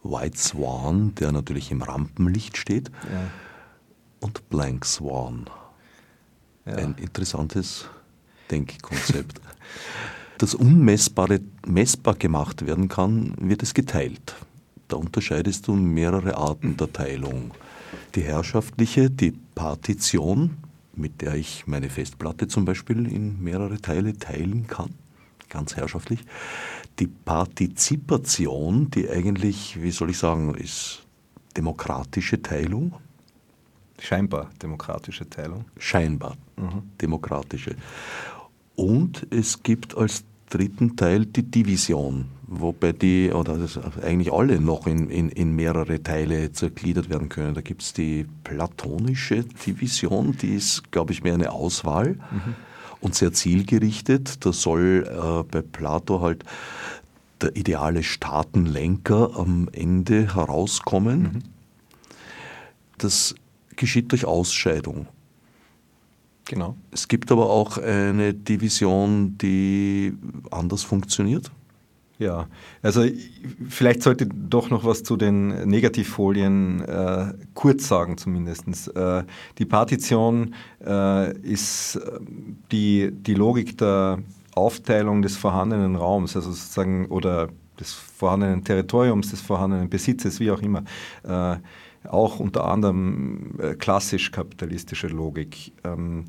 White 0.02 0.38
Swan, 0.38 1.14
der 1.16 1.32
natürlich 1.32 1.70
im 1.70 1.82
Rampenlicht 1.82 2.56
steht, 2.56 2.90
ja. 3.12 3.30
und 4.20 4.48
Blank 4.48 4.86
Swan. 4.86 5.44
Ja. 6.64 6.76
Ein 6.76 6.94
interessantes 6.94 7.86
Denkkonzept. 8.50 9.40
das 10.38 10.54
Unmessbare 10.54 11.40
messbar 11.66 12.14
gemacht 12.14 12.64
werden 12.64 12.88
kann, 12.88 13.34
wird 13.38 13.62
es 13.62 13.74
geteilt. 13.74 14.34
Da 14.88 14.96
unterscheidest 14.96 15.68
du 15.68 15.74
mehrere 15.74 16.38
Arten 16.38 16.78
der 16.78 16.90
Teilung. 16.90 17.50
Die 18.14 18.22
herrschaftliche, 18.22 19.10
die 19.10 19.32
Partition, 19.54 20.56
mit 21.00 21.22
der 21.22 21.34
ich 21.34 21.66
meine 21.66 21.90
Festplatte 21.90 22.48
zum 22.48 22.64
Beispiel 22.64 23.10
in 23.10 23.42
mehrere 23.42 23.80
Teile 23.80 24.18
teilen 24.18 24.66
kann, 24.66 24.90
ganz 25.48 25.76
herrschaftlich. 25.76 26.20
Die 26.98 27.06
Partizipation, 27.06 28.90
die 28.90 29.08
eigentlich, 29.08 29.82
wie 29.82 29.90
soll 29.90 30.10
ich 30.10 30.18
sagen, 30.18 30.54
ist 30.54 31.06
demokratische 31.56 32.40
Teilung. 32.42 32.94
Scheinbar 33.98 34.50
demokratische 34.62 35.28
Teilung. 35.28 35.64
Scheinbar 35.78 36.36
mhm. 36.56 36.82
demokratische. 37.00 37.76
Und 38.76 39.26
es 39.30 39.62
gibt 39.62 39.96
als 39.96 40.24
dritten 40.48 40.96
Teil 40.96 41.26
die 41.26 41.42
Division, 41.42 42.26
wobei 42.50 42.92
die, 42.92 43.30
oder 43.32 43.56
eigentlich 44.02 44.32
alle 44.32 44.60
noch 44.60 44.86
in, 44.86 45.08
in, 45.08 45.28
in 45.30 45.54
mehrere 45.54 46.02
Teile 46.02 46.52
zergliedert 46.52 47.08
werden 47.08 47.28
können. 47.28 47.54
Da 47.54 47.60
gibt 47.60 47.82
es 47.82 47.92
die 47.92 48.26
platonische 48.44 49.44
Division, 49.44 50.36
die 50.36 50.54
ist, 50.54 50.90
glaube 50.90 51.12
ich, 51.12 51.22
mehr 51.22 51.34
eine 51.34 51.52
Auswahl 51.52 52.16
mhm. 52.30 52.54
und 53.00 53.14
sehr 53.14 53.32
zielgerichtet. 53.32 54.44
Da 54.44 54.52
soll 54.52 55.06
äh, 55.08 55.44
bei 55.44 55.62
Plato 55.62 56.20
halt 56.20 56.44
der 57.40 57.54
ideale 57.56 58.02
Staatenlenker 58.02 59.36
am 59.36 59.68
Ende 59.72 60.34
herauskommen. 60.34 61.22
Mhm. 61.22 61.42
Das 62.98 63.36
geschieht 63.76 64.10
durch 64.10 64.24
Ausscheidung. 64.24 65.06
Genau. 66.46 66.76
Es 66.90 67.06
gibt 67.06 67.30
aber 67.30 67.48
auch 67.48 67.78
eine 67.78 68.34
Division, 68.34 69.38
die 69.38 70.14
anders 70.50 70.82
funktioniert. 70.82 71.52
Ja, 72.20 72.48
also 72.82 73.02
vielleicht 73.70 74.02
sollte 74.02 74.26
doch 74.26 74.68
noch 74.68 74.84
was 74.84 75.02
zu 75.02 75.16
den 75.16 75.66
Negativfolien 75.66 76.82
äh, 76.82 77.32
kurz 77.54 77.88
sagen 77.88 78.18
zumindest. 78.18 78.94
Äh, 78.94 79.24
die 79.56 79.64
Partition 79.64 80.54
äh, 80.84 81.34
ist 81.38 81.96
äh, 81.96 82.20
die, 82.70 83.10
die 83.10 83.32
Logik 83.32 83.78
der 83.78 84.18
Aufteilung 84.54 85.22
des 85.22 85.38
vorhandenen 85.38 85.96
Raums, 85.96 86.36
also 86.36 86.50
sozusagen, 86.50 87.06
oder 87.06 87.48
des 87.80 87.94
vorhandenen 87.94 88.64
Territoriums, 88.64 89.30
des 89.30 89.40
vorhandenen 89.40 89.88
Besitzes, 89.88 90.40
wie 90.40 90.50
auch 90.50 90.60
immer. 90.60 90.84
Äh, 91.22 91.56
auch 92.06 92.38
unter 92.38 92.66
anderem 92.66 93.58
äh, 93.58 93.74
klassisch 93.76 94.30
kapitalistische 94.30 95.06
Logik. 95.06 95.72
Ähm, 95.84 96.26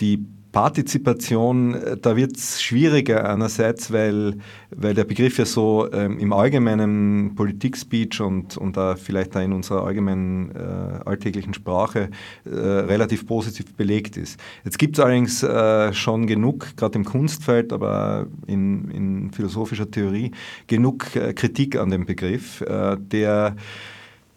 die 0.00 0.24
Partizipation, 0.54 1.74
äh, 1.74 1.96
da 1.96 2.16
wird 2.16 2.36
es 2.36 2.62
schwieriger 2.62 3.28
einerseits, 3.28 3.92
weil, 3.92 4.38
weil 4.70 4.94
der 4.94 5.02
Begriff 5.02 5.36
ja 5.36 5.44
so 5.44 5.92
ähm, 5.92 6.20
im 6.20 6.32
allgemeinen 6.32 7.34
Politikspeech 7.34 8.20
und, 8.20 8.56
und 8.56 8.76
da 8.76 8.94
vielleicht 8.94 9.34
da 9.34 9.42
in 9.42 9.52
unserer 9.52 9.84
allgemeinen 9.84 10.52
äh, 10.54 11.00
alltäglichen 11.04 11.54
Sprache 11.54 12.08
äh, 12.44 12.50
relativ 12.50 13.26
positiv 13.26 13.74
belegt 13.74 14.16
ist. 14.16 14.38
Jetzt 14.64 14.78
gibt 14.78 14.96
es 14.96 15.04
allerdings 15.04 15.42
äh, 15.42 15.92
schon 15.92 16.28
genug, 16.28 16.76
gerade 16.76 17.00
im 17.00 17.04
Kunstfeld, 17.04 17.72
aber 17.72 18.28
in, 18.46 18.90
in 18.92 19.30
philosophischer 19.32 19.90
Theorie, 19.90 20.30
genug 20.68 21.16
äh, 21.16 21.34
Kritik 21.34 21.76
an 21.76 21.90
dem 21.90 22.06
Begriff, 22.06 22.60
äh, 22.60 22.96
der 22.96 23.56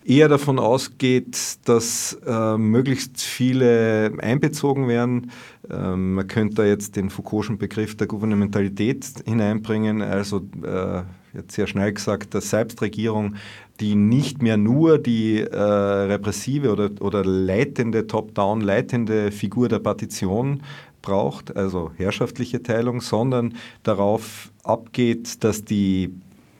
eher 0.08 0.30
davon 0.30 0.58
ausgeht, 0.58 1.38
dass 1.66 2.18
äh, 2.26 2.58
möglichst 2.58 3.22
viele 3.22 4.14
einbezogen 4.20 4.88
werden. 4.88 5.32
Ähm, 5.70 6.14
man 6.14 6.28
könnte 6.28 6.56
da 6.56 6.66
jetzt 6.66 6.96
den 6.96 7.10
Foucault'schen 7.10 7.58
Begriff 7.58 7.98
der 7.98 8.08
Gouvernementalität 8.08 9.06
hineinbringen, 9.26 10.02
also 10.02 10.42
äh, 10.64 11.04
jetzt 11.34 11.56
sehr 11.56 11.68
schnell 11.68 11.92
gesagt, 11.92 12.34
der 12.34 12.42
Selbstregierung, 12.42 13.36
die 13.82 13.96
nicht 13.96 14.42
mehr 14.42 14.56
nur 14.56 14.98
die 14.98 15.42
äh, 15.42 15.58
repressive 15.58 16.72
oder, 16.72 16.90
oder 17.02 17.26
leitende, 17.26 18.08
top-down 18.08 18.62
leitende 18.62 19.32
Figur 19.32 19.68
der 19.68 19.80
Partition 19.80 20.64
braucht, 21.02 21.56
also 21.56 21.92
herrschaftliche 21.98 22.64
Teilung, 22.64 23.02
sondern 23.02 23.56
darauf 23.84 24.52
abgeht, 24.64 25.44
dass 25.44 25.66
die 25.66 26.14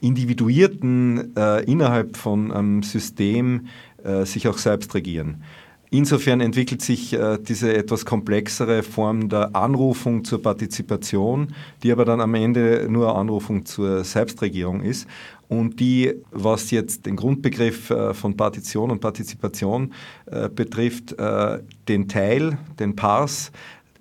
Individuierten 0.08 1.36
äh, 1.36 1.64
innerhalb 1.64 2.18
von 2.18 2.52
einem 2.52 2.84
System 2.84 3.68
äh, 4.04 4.26
sich 4.26 4.48
auch 4.48 4.58
selbst 4.58 4.94
regieren. 4.96 5.44
Insofern 5.90 6.42
entwickelt 6.42 6.82
sich 6.82 7.14
äh, 7.14 7.38
diese 7.42 7.74
etwas 7.74 8.06
komplexere 8.06 8.84
Form 8.84 9.30
der 9.30 9.56
Anrufung 9.56 10.26
zur 10.26 10.42
Partizipation, 10.42 11.54
die 11.82 11.94
aber 11.94 12.04
dann 12.04 12.20
am 12.20 12.36
Ende 12.36 12.88
nur 12.90 13.16
Anrufung 13.16 13.66
zur 13.66 14.04
Selbstregierung 14.04 14.82
ist 14.82 15.08
und 15.48 15.80
die, 15.80 16.14
was 16.32 16.72
jetzt 16.72 17.06
den 17.06 17.16
Grundbegriff 17.16 17.90
äh, 17.90 18.14
von 18.14 18.36
Partition 18.36 18.92
und 18.92 19.00
Partizipation 19.00 19.94
äh, 20.26 20.50
betrifft, 20.50 21.18
äh, 21.18 21.60
den 21.88 22.10
Teil, 22.10 22.58
den 22.80 22.98
Pars, 22.98 23.52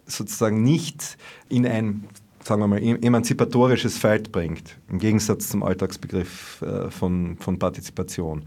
sozusagen 0.07 0.63
nicht 0.63 1.17
in 1.49 1.67
ein 1.67 2.05
sagen 2.47 2.61
wir 2.61 2.69
mal, 2.69 2.83
emanzipatorisches 2.83 3.99
Feld 3.99 4.31
bringt, 4.31 4.79
im 4.89 4.99
Gegensatz 4.99 5.49
zum 5.49 5.63
Alltagsbegriff 5.63 6.63
äh, 6.63 6.91
von, 6.91 7.37
von 7.41 7.59
Partizipation. 7.59 8.45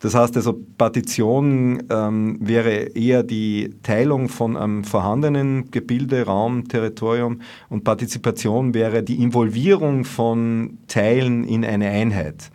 Das 0.00 0.14
heißt 0.14 0.36
also, 0.36 0.58
Partition 0.78 1.82
ähm, 1.90 2.38
wäre 2.40 2.96
eher 2.96 3.24
die 3.24 3.74
Teilung 3.82 4.28
von 4.28 4.56
einem 4.56 4.84
vorhandenen 4.84 5.70
Gebilde, 5.70 6.24
Raum, 6.24 6.68
Territorium 6.68 7.40
und 7.68 7.84
Partizipation 7.84 8.74
wäre 8.74 9.02
die 9.02 9.20
Involvierung 9.22 10.04
von 10.04 10.78
Teilen 10.86 11.44
in 11.44 11.64
eine 11.64 11.88
Einheit. 11.90 12.50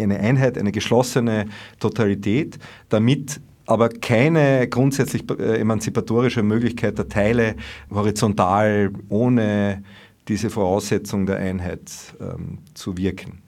Eine 0.00 0.18
Einheit, 0.18 0.56
eine 0.56 0.72
geschlossene 0.72 1.46
Totalität, 1.78 2.58
damit 2.88 3.40
aber 3.66 3.90
keine 3.90 4.66
grundsätzlich 4.66 5.24
äh, 5.38 5.60
emanzipatorische 5.60 6.42
Möglichkeit 6.42 6.96
der 6.96 7.08
Teile 7.08 7.54
horizontal 7.90 8.90
ohne 9.10 9.82
diese 10.28 10.50
Voraussetzung 10.50 11.26
der 11.26 11.38
Einheit 11.38 11.90
ähm, 12.20 12.58
zu 12.74 12.96
wirken. 12.96 13.42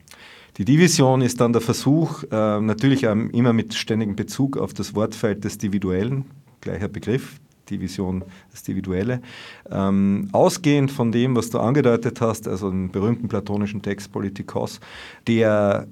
Die 0.57 0.65
Division 0.65 1.21
ist 1.21 1.39
dann 1.39 1.53
der 1.53 1.61
Versuch, 1.61 2.23
äh, 2.29 2.59
natürlich 2.59 3.03
immer 3.03 3.53
mit 3.53 3.73
ständigem 3.73 4.15
Bezug 4.15 4.57
auf 4.57 4.73
das 4.73 4.93
Wortfeld 4.95 5.43
des 5.43 5.53
Individuellen, 5.55 6.25
gleicher 6.59 6.89
Begriff, 6.89 7.39
Division, 7.69 8.23
das 8.51 8.67
Individuelle, 8.67 9.21
ähm, 9.69 10.27
ausgehend 10.33 10.91
von 10.91 11.11
dem, 11.11 11.35
was 11.35 11.49
du 11.51 11.59
angedeutet 11.59 12.19
hast, 12.19 12.47
also 12.47 12.69
im 12.69 12.91
berühmten 12.91 13.29
platonischen 13.29 13.81
Text 13.81 14.11
Politikos, 14.11 14.79
der 15.25 15.87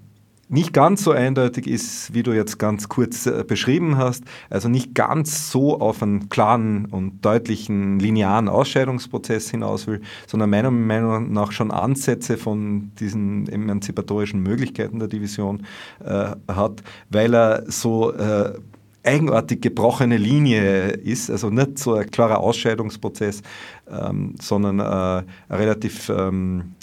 nicht 0.49 0.73
ganz 0.73 1.03
so 1.03 1.11
eindeutig 1.11 1.67
ist, 1.67 2.13
wie 2.13 2.23
du 2.23 2.33
jetzt 2.33 2.57
ganz 2.57 2.89
kurz 2.89 3.27
äh, 3.27 3.43
beschrieben 3.47 3.97
hast, 3.97 4.23
also 4.49 4.67
nicht 4.67 4.95
ganz 4.95 5.51
so 5.51 5.79
auf 5.79 6.01
einen 6.01 6.27
klaren 6.29 6.85
und 6.85 7.23
deutlichen 7.23 7.99
linearen 7.99 8.49
Ausscheidungsprozess 8.49 9.51
hinaus 9.51 9.85
will, 9.85 10.01
sondern 10.25 10.49
meiner 10.49 10.71
Meinung 10.71 11.31
nach 11.31 11.51
schon 11.51 11.71
Ansätze 11.71 12.35
von 12.35 12.91
diesen 12.99 13.47
emanzipatorischen 13.47 14.41
Möglichkeiten 14.41 14.97
der 14.97 15.07
Division 15.07 15.65
äh, 16.03 16.31
hat, 16.47 16.81
weil 17.09 17.35
er 17.35 17.63
so 17.71 18.11
äh, 18.13 18.53
eigenartig 19.03 19.61
gebrochene 19.61 20.17
Linie 20.17 20.89
ist, 20.89 21.29
also 21.29 21.51
nicht 21.51 21.77
so 21.77 21.93
ein 21.93 22.09
klarer 22.09 22.39
Ausscheidungsprozess, 22.39 23.43
ähm, 23.89 24.35
sondern 24.41 24.79
äh, 24.79 24.83
eine 24.83 25.25
relativ 25.51 26.09
ähm, 26.09 26.73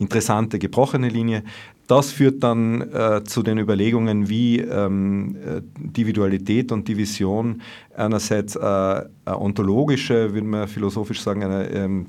interessante 0.00 0.58
gebrochene 0.58 1.08
Linie, 1.08 1.44
das 1.90 2.12
führt 2.12 2.44
dann 2.44 2.82
äh, 2.92 3.24
zu 3.24 3.42
den 3.42 3.58
Überlegungen, 3.58 4.28
wie 4.28 4.60
ähm, 4.60 5.36
äh, 5.44 5.60
Individualität 5.82 6.70
und 6.70 6.86
Division 6.86 7.62
einerseits 7.96 8.54
äh, 8.54 8.60
eine 8.60 9.08
ontologische, 9.26 10.32
würde 10.32 10.46
man 10.46 10.68
philosophisch 10.68 11.20
sagen, 11.20 11.42
eine 11.42 11.68
ähm, 11.70 12.06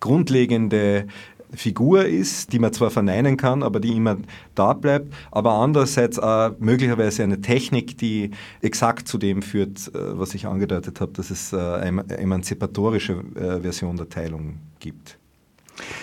grundlegende 0.00 1.06
Figur 1.54 2.04
ist, 2.04 2.52
die 2.52 2.58
man 2.58 2.74
zwar 2.74 2.90
verneinen 2.90 3.38
kann, 3.38 3.62
aber 3.62 3.80
die 3.80 3.96
immer 3.96 4.18
da 4.54 4.74
bleibt, 4.74 5.14
aber 5.30 5.52
andererseits 5.52 6.18
auch 6.18 6.50
möglicherweise 6.58 7.22
eine 7.22 7.40
Technik, 7.40 7.96
die 7.96 8.32
exakt 8.60 9.08
zu 9.08 9.16
dem 9.16 9.40
führt, 9.40 9.88
äh, 9.94 10.18
was 10.18 10.34
ich 10.34 10.46
angedeutet 10.46 11.00
habe, 11.00 11.12
dass 11.12 11.30
es 11.30 11.54
äh, 11.54 11.56
eine 11.56 12.04
emanzipatorische 12.10 13.24
Version 13.62 13.96
der 13.96 14.10
Teilung 14.10 14.58
gibt. 14.80 15.18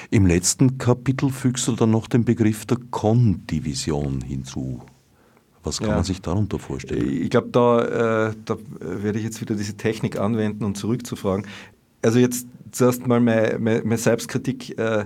Im 0.10 0.26
letzten 0.26 0.78
Kapitel 0.78 1.30
fügst 1.30 1.68
du 1.68 1.74
dann 1.74 1.92
noch 1.92 2.08
den 2.08 2.26
Begriff 2.26 2.66
der 2.66 2.78
Kondivision 2.92 4.22
hinzu. 4.22 4.82
Was 5.64 5.80
kann 5.80 5.90
ja. 5.90 5.96
man 5.96 6.04
sich 6.04 6.22
darunter 6.22 6.60
vorstellen? 6.60 7.24
Ich 7.24 7.30
glaube, 7.30 7.50
da, 7.52 8.30
äh, 8.30 8.34
da 8.46 8.58
werde 8.80 9.18
ich 9.18 9.26
jetzt 9.26 9.42
wieder 9.42 9.56
diese 9.56 9.76
Technik 9.76 10.20
anwenden 10.20 10.64
und 10.64 10.72
um 10.72 10.76
zurückzufragen. 10.76 11.48
Also 12.04 12.20
jetzt 12.20 12.48
zuerst 12.72 13.08
mal 13.08 13.20
meine, 13.20 13.58
meine, 13.60 13.82
meine 13.82 13.98
Selbstkritik. 13.98 14.78
Äh, 14.78 15.06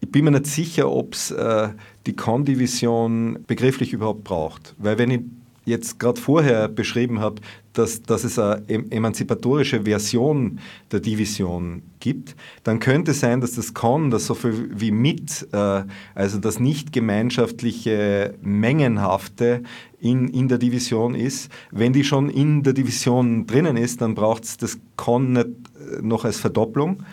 ich 0.00 0.10
bin 0.10 0.24
mir 0.24 0.30
nicht 0.30 0.46
sicher, 0.46 0.90
ob 0.90 1.14
es 1.14 1.32
äh, 1.32 1.70
die 2.06 2.14
Kondivision 2.14 3.40
begrifflich 3.48 3.92
überhaupt 3.92 4.22
braucht. 4.22 4.76
Weil 4.78 4.98
wenn 4.98 5.10
ich 5.10 5.20
jetzt 5.68 5.98
gerade 5.98 6.20
vorher 6.20 6.68
beschrieben 6.68 7.20
habe, 7.20 7.40
dass, 7.72 8.02
dass 8.02 8.24
es 8.24 8.38
eine 8.38 8.64
emanzipatorische 8.66 9.84
Version 9.84 10.58
der 10.90 11.00
Division 11.00 11.82
gibt, 12.00 12.34
dann 12.64 12.80
könnte 12.80 13.12
sein, 13.12 13.40
dass 13.40 13.52
das 13.52 13.74
Con, 13.74 14.10
das 14.10 14.26
so 14.26 14.34
viel 14.34 14.70
wie 14.74 14.90
mit, 14.90 15.46
äh, 15.52 15.84
also 16.14 16.38
das 16.38 16.58
nicht 16.58 16.92
gemeinschaftliche 16.92 18.34
Mengenhafte 18.42 19.62
in, 20.00 20.28
in 20.28 20.48
der 20.48 20.58
Division 20.58 21.14
ist. 21.14 21.50
Wenn 21.70 21.92
die 21.92 22.04
schon 22.04 22.30
in 22.30 22.62
der 22.62 22.72
Division 22.72 23.46
drinnen 23.46 23.76
ist, 23.76 24.00
dann 24.00 24.14
braucht 24.14 24.44
es 24.44 24.56
das 24.56 24.78
Con 24.96 25.32
nicht 25.32 25.46
äh, 25.46 26.02
noch 26.02 26.24
als 26.24 26.38
Verdopplung. 26.40 27.04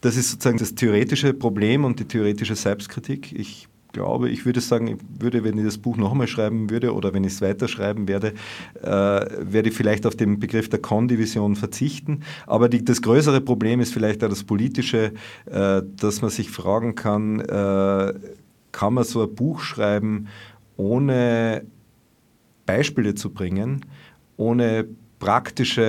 Das 0.00 0.16
ist 0.16 0.30
sozusagen 0.30 0.58
das 0.58 0.74
theoretische 0.74 1.34
Problem 1.34 1.84
und 1.84 2.00
die 2.00 2.06
theoretische 2.06 2.56
Selbstkritik. 2.56 3.32
Ich 3.38 3.68
glaube, 3.92 4.30
ich 4.30 4.44
würde 4.44 4.60
sagen, 4.60 4.86
ich 4.88 4.96
würde, 5.18 5.44
wenn 5.44 5.58
ich 5.58 5.64
das 5.64 5.78
Buch 5.78 5.96
nochmal 5.96 6.26
schreiben 6.26 6.70
würde 6.70 6.94
oder 6.94 7.12
wenn 7.14 7.24
ich 7.24 7.34
es 7.34 7.42
weiterschreiben 7.42 8.08
werde, 8.08 8.34
äh, 8.82 8.86
werde 8.86 9.68
ich 9.68 9.74
vielleicht 9.74 10.06
auf 10.06 10.16
den 10.16 10.40
Begriff 10.40 10.68
der 10.68 10.80
Kondivision 10.80 11.56
verzichten. 11.56 12.20
Aber 12.46 12.68
die, 12.68 12.84
das 12.84 13.02
größere 13.02 13.40
Problem 13.40 13.80
ist 13.80 13.92
vielleicht 13.92 14.22
auch 14.24 14.28
das 14.28 14.44
politische, 14.44 15.12
äh, 15.46 15.82
dass 15.96 16.22
man 16.22 16.30
sich 16.30 16.50
fragen 16.50 16.94
kann, 16.94 17.40
äh, 17.40 18.14
kann 18.72 18.94
man 18.94 19.04
so 19.04 19.22
ein 19.22 19.34
Buch 19.34 19.60
schreiben, 19.60 20.28
ohne 20.76 21.64
Beispiele 22.66 23.14
zu 23.14 23.30
bringen, 23.30 23.84
ohne 24.36 24.86
praktische 25.18 25.82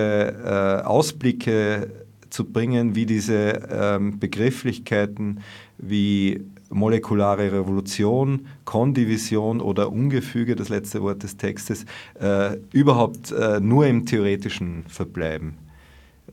äh, 0.84 0.86
Ausblicke 0.86 1.90
zu 2.30 2.46
bringen, 2.46 2.96
wie 2.96 3.06
diese 3.06 3.62
ähm, 3.70 4.20
Begrifflichkeiten 4.20 5.42
wie 5.78 6.42
molekulare 6.72 7.52
Revolution, 7.52 8.48
Kondivision 8.66 9.62
oder 9.62 9.92
Ungefüge, 9.92 10.56
das 10.56 10.70
letzte 10.70 11.02
Wort 11.02 11.24
des 11.24 11.38
Textes, 11.38 11.86
äh, 12.20 12.58
überhaupt 12.72 13.32
äh, 13.32 13.60
nur 13.60 13.88
im 13.88 14.06
Theoretischen 14.06 14.84
verbleiben. 14.88 15.58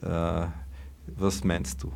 Äh, 0.03 0.47
was 1.17 1.45
meinst 1.45 1.83
du? 1.83 1.93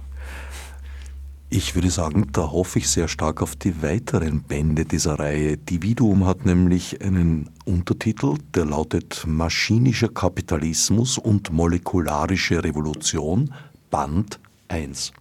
Ich 1.54 1.74
würde 1.74 1.90
sagen, 1.90 2.28
da 2.32 2.50
hoffe 2.50 2.78
ich 2.78 2.88
sehr 2.88 3.08
stark 3.08 3.42
auf 3.42 3.56
die 3.56 3.82
weiteren 3.82 4.42
Bände 4.42 4.86
dieser 4.86 5.18
Reihe. 5.18 5.58
Dividuum 5.58 6.24
hat 6.24 6.46
nämlich 6.46 7.02
einen 7.02 7.50
Untertitel, 7.66 8.36
der 8.54 8.64
lautet 8.64 9.24
Maschinischer 9.26 10.08
Kapitalismus 10.08 11.18
und 11.18 11.52
molekularische 11.52 12.64
Revolution, 12.64 13.52
Band 13.90 14.40
1. 14.68 15.12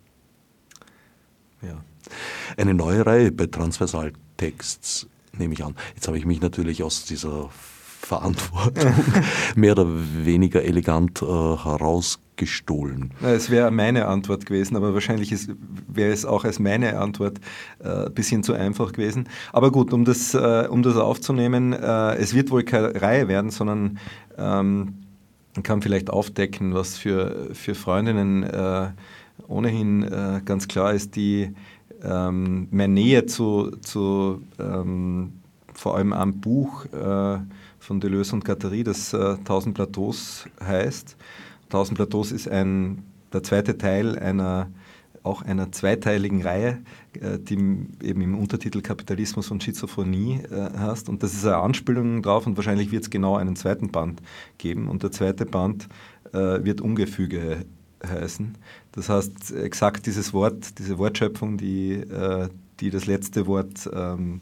Eine 2.58 2.74
neue 2.74 3.06
Reihe 3.06 3.32
bei 3.32 3.48
Transversaltexts, 3.48 5.08
nehme 5.38 5.54
ich 5.54 5.64
an. 5.64 5.76
Jetzt 5.96 6.08
habe 6.08 6.18
ich 6.18 6.26
mich 6.26 6.42
natürlich 6.42 6.84
aus 6.84 7.06
dieser 7.06 7.50
Verantwortung 8.02 8.94
mehr 9.56 9.74
oder 9.74 9.88
weniger 9.88 10.64
elegant 10.64 11.22
äh, 11.22 11.26
herausgestohlen. 11.26 13.14
Es 13.22 13.50
wäre 13.50 13.72
meine 13.72 14.08
Antwort 14.08 14.46
gewesen, 14.46 14.76
aber 14.76 14.94
wahrscheinlich 14.94 15.34
wäre 15.88 16.12
es 16.12 16.26
auch 16.26 16.44
als 16.44 16.60
meine 16.60 17.00
Antwort 17.00 17.40
äh, 17.80 18.08
ein 18.08 18.14
bisschen 18.14 18.44
zu 18.44 18.54
einfach 18.54 18.92
gewesen. 18.92 19.30
Aber 19.54 19.72
gut, 19.72 19.94
um 19.94 20.04
das, 20.04 20.34
äh, 20.34 20.68
um 20.70 20.84
das 20.84 20.98
aufzunehmen, 20.98 21.74
äh, 21.74 22.16
es 22.16 22.34
wird 22.34 22.50
wohl 22.52 22.64
keine 22.64 23.02
Reihe 23.02 23.28
werden, 23.28 23.52
sondern 23.52 24.00
ähm, 24.38 24.96
man 25.56 25.64
kann 25.64 25.82
vielleicht 25.82 26.10
aufdecken, 26.10 26.74
was 26.74 26.98
für, 26.98 27.50
für 27.54 27.76
Freundinnen 27.76 28.44
äh, 28.44 28.90
ohnehin 29.48 30.04
äh, 30.04 30.42
ganz 30.44 30.68
klar 30.68 30.94
ist, 30.94 31.16
die 31.16 31.54
ähm, 32.04 32.68
mehr 32.72 32.88
Nähe 32.88 33.26
zu, 33.26 33.72
zu 33.82 34.42
ähm, 34.60 35.34
vor 35.74 35.98
allem 35.98 36.14
am 36.14 36.40
Buch 36.42 36.86
äh, 36.86 37.40
von 37.80 38.00
Deleuze 38.00 38.36
und 38.36 38.46
Guattari, 38.46 38.84
das 38.84 39.14
äh, 39.14 39.38
Tausend 39.44 39.76
Plateaus 39.76 40.46
heißt. 40.64 41.18
Tausend 41.70 41.98
Plateaus 41.98 42.32
ist 42.32 42.48
ein, 42.48 43.04
der 43.34 43.44
zweite 43.44 43.78
Teil 43.78 44.20
einer 44.20 44.70
auch 45.24 45.42
einer 45.44 45.72
zweiteiligen 45.72 46.42
Reihe, 46.42 46.82
äh, 47.14 47.38
die 47.38 47.56
eben 48.04 48.22
im 48.22 48.38
Untertitel 48.38 48.82
Kapitalismus 48.82 49.52
und 49.52 49.64
Schizophrenie 49.64 50.42
äh, 50.50 50.70
hast. 50.78 51.10
Und 51.10 51.24
das 51.24 51.34
ist 51.34 51.46
eine 51.46 51.58
Anspielung 51.58 52.22
drauf 52.22 52.48
und 52.48 52.58
wahrscheinlich 52.58 52.92
wird 52.92 53.04
es 53.04 53.10
genau 53.10 53.36
einen 53.36 53.56
zweiten 53.56 53.92
Band 53.92 54.22
geben. 54.58 54.88
Und 54.88 55.04
der 55.04 55.12
zweite 55.12 55.46
Band 55.46 55.88
äh, 56.34 56.64
wird 56.64 56.82
Ungefüge 56.82 57.66
heißen. 58.06 58.58
Das 58.94 59.10
heißt, 59.10 59.52
exakt 59.56 60.06
dieses 60.06 60.34
Wort, 60.34 60.78
diese 60.80 60.98
Wortschöpfung, 60.98 61.58
die, 61.58 62.04
die 62.82 62.90
das 62.90 63.06
letzte 63.06 63.48
Wort 63.48 63.90
ähm, 63.94 64.42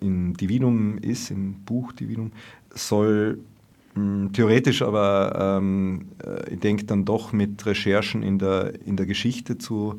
im 0.00 0.36
Divinum 0.36 0.98
ist, 0.98 1.30
im 1.30 1.62
Buch 1.64 1.92
Divinum, 1.92 2.32
soll 2.74 3.38
hm, 3.94 4.32
theoretisch, 4.32 4.82
aber 4.82 5.60
ähm, 5.60 6.06
ich 6.50 6.60
denke 6.60 6.84
dann 6.84 7.04
doch 7.04 7.32
mit 7.32 7.64
Recherchen 7.66 8.22
in 8.22 8.38
der, 8.38 8.72
in 8.86 8.96
der 8.96 9.06
Geschichte 9.06 9.58
zu 9.58 9.98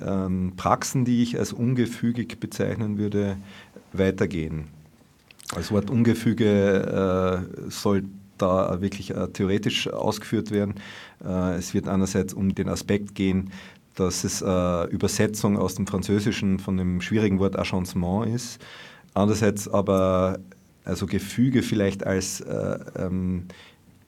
ähm, 0.00 0.54
Praxen, 0.56 1.04
die 1.04 1.22
ich 1.22 1.38
als 1.38 1.52
ungefügig 1.52 2.38
bezeichnen 2.40 2.98
würde, 2.98 3.36
weitergehen. 3.92 4.68
Das 5.54 5.70
Wort 5.70 5.90
Ungefüge 5.90 7.46
äh, 7.66 7.70
soll 7.70 8.04
da 8.38 8.80
wirklich 8.80 9.10
äh, 9.12 9.28
theoretisch 9.28 9.88
ausgeführt 9.88 10.50
werden. 10.50 10.74
Äh, 11.24 11.56
es 11.56 11.74
wird 11.74 11.88
einerseits 11.88 12.34
um 12.34 12.54
den 12.54 12.68
Aspekt 12.68 13.14
gehen, 13.14 13.50
dass 13.94 14.24
es 14.24 14.42
äh, 14.42 14.84
Übersetzung 14.90 15.58
aus 15.58 15.74
dem 15.74 15.86
Französischen 15.86 16.58
von 16.58 16.76
dem 16.76 17.00
schwierigen 17.00 17.38
Wort 17.38 17.58
Agencement 17.58 18.34
ist. 18.34 18.60
Andererseits 19.14 19.68
aber 19.68 20.38
also 20.84 21.06
Gefüge 21.06 21.62
vielleicht 21.62 22.06
als 22.06 22.40
äh, 22.40 22.78
ähm, 22.96 23.46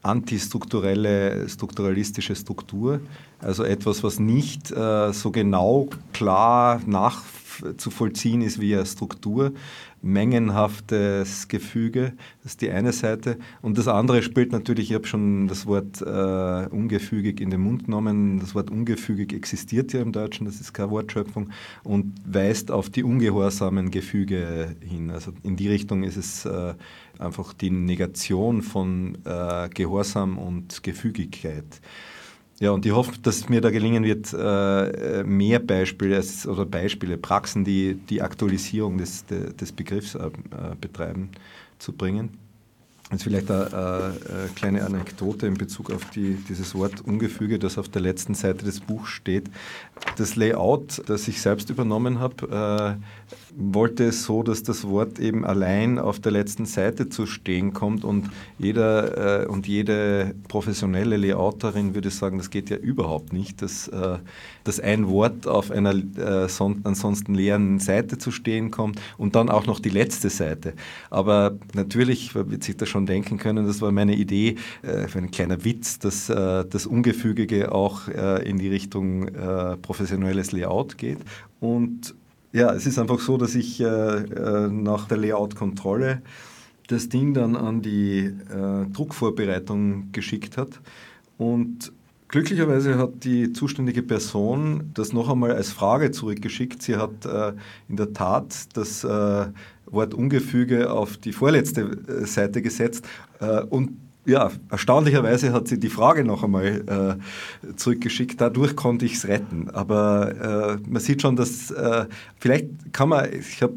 antistrukturelle, 0.03 1.49
strukturalistische 1.49 2.37
Struktur, 2.37 3.01
also 3.41 3.65
etwas, 3.65 4.03
was 4.03 4.19
nicht 4.19 4.71
äh, 4.71 5.13
so 5.13 5.31
genau 5.31 5.89
klar 6.13 6.81
nachzuvollziehen 6.87 8.43
ist 8.43 8.61
wie 8.61 8.77
eine 8.77 8.87
Struktur, 8.87 9.53
mengenhaftes 10.03 11.49
Gefüge, 11.49 12.13
das 12.43 12.53
ist 12.53 12.63
die 12.63 12.71
eine 12.71 12.93
Seite. 12.93 13.39
Und 13.63 13.79
das 13.79 13.89
andere 13.89 14.23
spielt 14.23 14.53
natürlich, 14.53 14.91
ich 14.91 14.95
habe 14.95 15.07
schon 15.07 15.49
das 15.49 15.67
Wort 15.67 16.01
äh, 16.01 16.69
ungefügig 16.71 17.41
in 17.41 17.51
den 17.51 17.61
Mund 17.61 17.87
genommen, 17.87 18.39
das 18.41 18.55
Wort 18.55 18.71
ungefügig 18.71 19.33
existiert 19.33 19.93
ja 19.93 20.01
im 20.01 20.13
Deutschen, 20.13 20.47
das 20.47 20.61
ist 20.61 20.73
keine 20.73 20.91
Wortschöpfung 20.91 21.51
und 21.85 22.15
weist 22.27 22.71
auf 22.71 22.91
die 22.91 23.03
ungehorsamen 23.03 23.91
Gefüge 23.91 24.77
hin. 24.81 25.11
Also 25.11 25.33
in 25.43 25.57
die 25.57 25.69
Richtung 25.69 26.05
ist 26.05 26.17
es 26.17 26.45
äh, 26.45 26.75
einfach 27.19 27.53
die 27.53 27.71
Negation 27.71 28.63
von 28.63 29.19
äh, 29.25 29.69
Gehorsam 29.71 30.39
und 30.39 30.83
Gefügigkeit. 30.83 31.81
Ja, 32.61 32.73
und 32.73 32.85
ich 32.85 32.93
hoffe, 32.93 33.13
dass 33.23 33.49
mir 33.49 33.61
da 33.61 33.71
gelingen 33.71 34.03
wird, 34.03 34.35
äh, 34.37 35.23
mehr 35.23 35.61
Beispiele 35.61 36.23
oder 36.47 36.67
Beispiele, 36.67 37.17
Praxen, 37.17 37.65
die 37.65 37.95
die 37.95 38.21
Aktualisierung 38.21 38.99
des, 38.99 39.25
des 39.27 39.71
Begriffs 39.71 40.17
äh, 40.17 40.31
betreiben, 40.81 41.31
zu 41.79 41.93
bringen. 41.93 42.31
Jetzt 43.11 43.23
vielleicht 43.23 43.51
eine, 43.51 43.73
eine, 43.73 44.49
kleine 44.55 44.85
Anekdote 44.85 45.47
in 45.47 45.55
Bezug 45.55 45.91
auf 45.91 46.11
die, 46.11 46.35
dieses 46.49 46.75
Wort 46.75 47.01
Ungefüge, 47.01 47.59
das 47.59 47.79
auf 47.79 47.89
der 47.89 48.03
letzten 48.03 48.35
Seite 48.35 48.67
des 48.67 48.81
Buchs 48.81 49.11
steht. 49.11 49.49
Das 50.17 50.37
Layout, 50.37 51.03
das 51.07 51.27
ich 51.27 51.41
selbst 51.41 51.71
übernommen 51.71 52.19
habe, 52.19 52.99
äh, 53.01 53.48
wollte 53.59 54.05
es 54.05 54.25
so, 54.25 54.45
dass 54.45 54.63
das 54.63 54.87
Wort 54.87 55.19
eben 55.19 55.45
allein 55.45 55.99
auf 55.99 56.21
der 56.21 56.31
letzten 56.31 56.65
Seite 56.65 57.09
zu 57.09 57.27
stehen 57.27 57.73
kommt 57.73 58.05
und 58.05 58.31
jeder 58.59 59.43
äh, 59.43 59.47
und 59.47 59.67
jede 59.67 60.35
professionelle 60.47 61.17
Layouterin 61.17 61.95
würde 61.95 62.11
sagen, 62.11 62.39
das 62.39 62.51
geht 62.51 62.71
ja 62.71 62.77
überhaupt 62.77 63.33
nicht, 63.33 63.61
dass, 63.61 63.89
äh, 63.89 64.19
dass 64.63 64.79
ein 64.79 65.09
Wort 65.09 65.49
auf 65.49 65.73
einer 65.73 65.95
äh, 65.95 66.49
son 66.49 66.81
ansonsten 66.85 67.35
leeren 67.35 67.81
Seite 67.81 68.19
zu 68.19 68.31
stehen 68.31 68.71
kommt 68.71 69.01
und 69.17 69.35
dann 69.35 69.49
auch 69.49 69.67
noch 69.67 69.81
die 69.81 69.91
letzte 69.91 70.31
Seite. 70.31 70.75
Aber 71.11 71.59
natürlich 71.75 72.35
wird 72.37 72.63
sich 72.63 72.77
das 72.77 72.89
schon 72.89 73.07
denken 73.07 73.39
können, 73.39 73.67
das 73.67 73.83
war 73.83 73.91
meine 73.91 74.15
Idee, 74.15 74.55
äh, 74.83 75.09
für 75.09 75.19
ein 75.19 75.31
kleiner 75.31 75.65
Witz, 75.65 75.99
dass 75.99 76.29
äh, 76.29 76.65
das 76.65 76.87
Ungefügige 76.87 77.73
auch 77.73 78.09
äh, 78.09 78.49
in 78.49 78.59
die 78.59 78.69
Richtung 78.69 79.29
professionelles 79.83 80.53
Layout 80.53 80.99
geht 80.99 81.19
und 81.61 82.15
ja, 82.59 82.73
es 82.73 82.87
ist 82.87 82.99
einfach 82.99 83.21
so, 83.21 83.37
dass 83.37 83.55
ich 83.55 83.81
äh, 83.81 83.85
äh, 83.85 84.69
nach 84.69 85.07
der 85.07 85.19
Layout-Kontrolle 85.19 86.23
das 86.89 87.09
Ding 87.09 87.35
dann 87.35 87.55
an 87.55 87.83
die 87.83 88.21
äh, 88.21 88.87
Druckvorbereitung 88.93 90.11
geschickt 90.13 90.57
hat 90.57 90.81
und 91.37 91.93
Glücklicherweise 92.31 92.99
hat 92.99 93.25
die 93.25 93.55
zuständige 93.55 94.03
Person 94.03 94.91
das 94.93 95.15
noch 95.15 95.31
einmal 95.31 95.53
als 95.53 95.71
Frage 95.73 96.11
zurückgeschickt. 96.11 96.83
Sie 96.83 96.97
hat 96.97 97.25
äh, 97.25 97.55
in 97.89 97.97
der 97.97 98.13
Tat 98.13 98.77
das 98.77 99.03
äh, 99.03 99.47
Wort 99.87 100.13
Ungefüge 100.13 100.93
auf 100.93 101.17
die 101.17 101.33
vorletzte 101.33 101.81
äh, 101.81 102.27
Seite 102.27 102.61
gesetzt 102.61 103.07
und 103.71 103.97
ja, 104.27 104.51
erstaunlicherweise 104.71 105.53
hat 105.53 105.69
sie 105.69 105.79
die 105.79 105.89
Frage 105.89 106.25
noch 106.25 106.45
einmal 106.45 107.19
äh, 107.67 107.73
zurückgeschickt. 107.77 108.41
Dadurch 108.41 108.77
konnte 108.77 109.07
ich 109.07 109.15
es 109.15 109.27
retten. 109.27 109.71
Aber 109.71 110.79
äh, 110.85 110.89
man 110.89 111.01
sieht 111.01 111.23
schon, 111.23 111.37
dass 111.37 111.71
äh, 111.71 112.07
vielleicht 112.39 112.93
kann 112.93 113.09
man, 113.09 113.33
ich 113.33 113.63
habe 113.63 113.75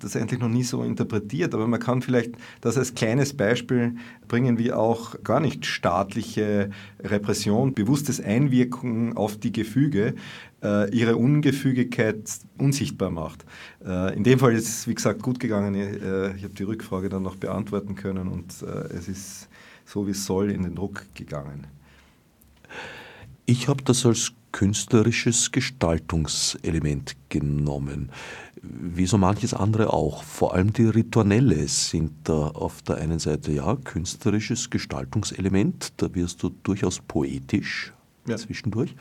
das 0.00 0.16
eigentlich 0.16 0.40
noch 0.40 0.48
nie 0.48 0.62
so 0.62 0.82
interpretiert, 0.82 1.54
aber 1.54 1.66
man 1.66 1.80
kann 1.80 2.02
vielleicht 2.02 2.32
das 2.60 2.76
als 2.76 2.94
kleines 2.94 3.34
Beispiel 3.34 3.96
bringen, 4.28 4.58
wie 4.58 4.72
auch 4.72 5.22
gar 5.22 5.40
nicht 5.40 5.64
staatliche 5.64 6.70
Repression, 7.00 7.74
bewusstes 7.74 8.20
Einwirken 8.20 9.16
auf 9.16 9.38
die 9.38 9.52
Gefüge 9.52 10.14
äh, 10.62 10.90
ihre 10.94 11.16
Ungefügigkeit 11.16 12.18
unsichtbar 12.58 13.10
macht. 13.10 13.44
Äh, 13.84 14.16
in 14.16 14.24
dem 14.24 14.38
Fall 14.38 14.54
ist 14.54 14.68
es, 14.68 14.88
wie 14.88 14.94
gesagt, 14.94 15.22
gut 15.22 15.38
gegangen. 15.38 15.74
Äh, 15.74 16.36
ich 16.36 16.44
habe 16.44 16.54
die 16.54 16.64
Rückfrage 16.64 17.08
dann 17.08 17.22
noch 17.22 17.36
beantworten 17.36 17.94
können 17.94 18.28
und 18.28 18.62
es 18.62 19.08
ist 19.08 19.48
so 19.86 20.06
wie 20.06 20.10
es 20.10 20.26
soll 20.26 20.50
in 20.50 20.64
den 20.64 20.74
Druck 20.74 21.06
gegangen. 21.14 21.66
Ich 23.46 23.68
habe 23.68 23.82
das 23.84 24.04
als 24.04 24.32
künstlerisches 24.52 25.52
Gestaltungselement 25.52 27.14
genommen, 27.28 28.10
wie 28.62 29.06
so 29.06 29.18
manches 29.18 29.54
andere 29.54 29.92
auch. 29.92 30.24
Vor 30.24 30.54
allem 30.54 30.72
die 30.72 30.86
Rituelle 30.86 31.68
sind 31.68 32.12
da 32.24 32.48
auf 32.48 32.82
der 32.82 32.96
einen 32.96 33.18
Seite 33.18 33.52
ja 33.52 33.76
künstlerisches 33.76 34.70
Gestaltungselement, 34.70 35.92
da 35.98 36.12
wirst 36.14 36.42
du 36.42 36.50
durchaus 36.62 37.00
poetisch 37.00 37.92
ja. 38.26 38.36
zwischendurch. 38.36 38.96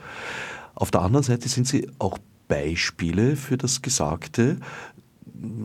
Auf 0.76 0.91
der 0.91 1.02
anderen 1.02 1.24
Seite 1.24 1.50
sind 1.50 1.67
sie 1.67 1.89
auch 2.00 2.17
Beispiele 2.48 3.36
für 3.36 3.58
das 3.58 3.82
Gesagte, 3.82 4.58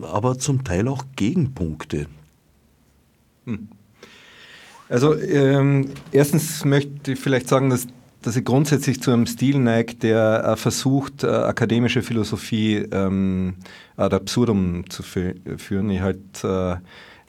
aber 0.02 0.38
zum 0.38 0.64
Teil 0.64 0.88
auch 0.88 1.04
Gegenpunkte. 1.16 2.06
Hm. 3.44 3.68
Also 4.90 5.16
ähm, 5.16 5.90
erstens 6.10 6.64
möchte 6.64 7.12
ich 7.12 7.20
vielleicht 7.20 7.48
sagen, 7.48 7.70
dass, 7.70 7.86
dass 8.22 8.34
ich 8.34 8.44
grundsätzlich 8.44 9.00
zu 9.00 9.12
einem 9.12 9.26
Stil 9.26 9.58
neige, 9.60 9.94
der 9.94 10.44
äh, 10.44 10.56
versucht, 10.56 11.22
äh, 11.22 11.28
akademische 11.28 12.02
Philosophie 12.02 12.78
ähm, 12.90 13.54
ad 13.96 14.14
absurdum 14.16 14.90
zu 14.90 15.04
führen. 15.04 15.90
Ich 15.90 16.00
halte 16.00 16.80
äh, 16.82 16.86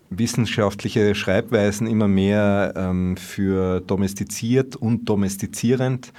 wissenschaftliche 0.10 1.14
Schreibweisen 1.14 1.86
immer 1.86 2.08
mehr 2.08 2.74
ähm, 2.76 3.16
für 3.16 3.80
domestiziert 3.80 4.76
und 4.76 5.06
domestizierend 5.06 6.12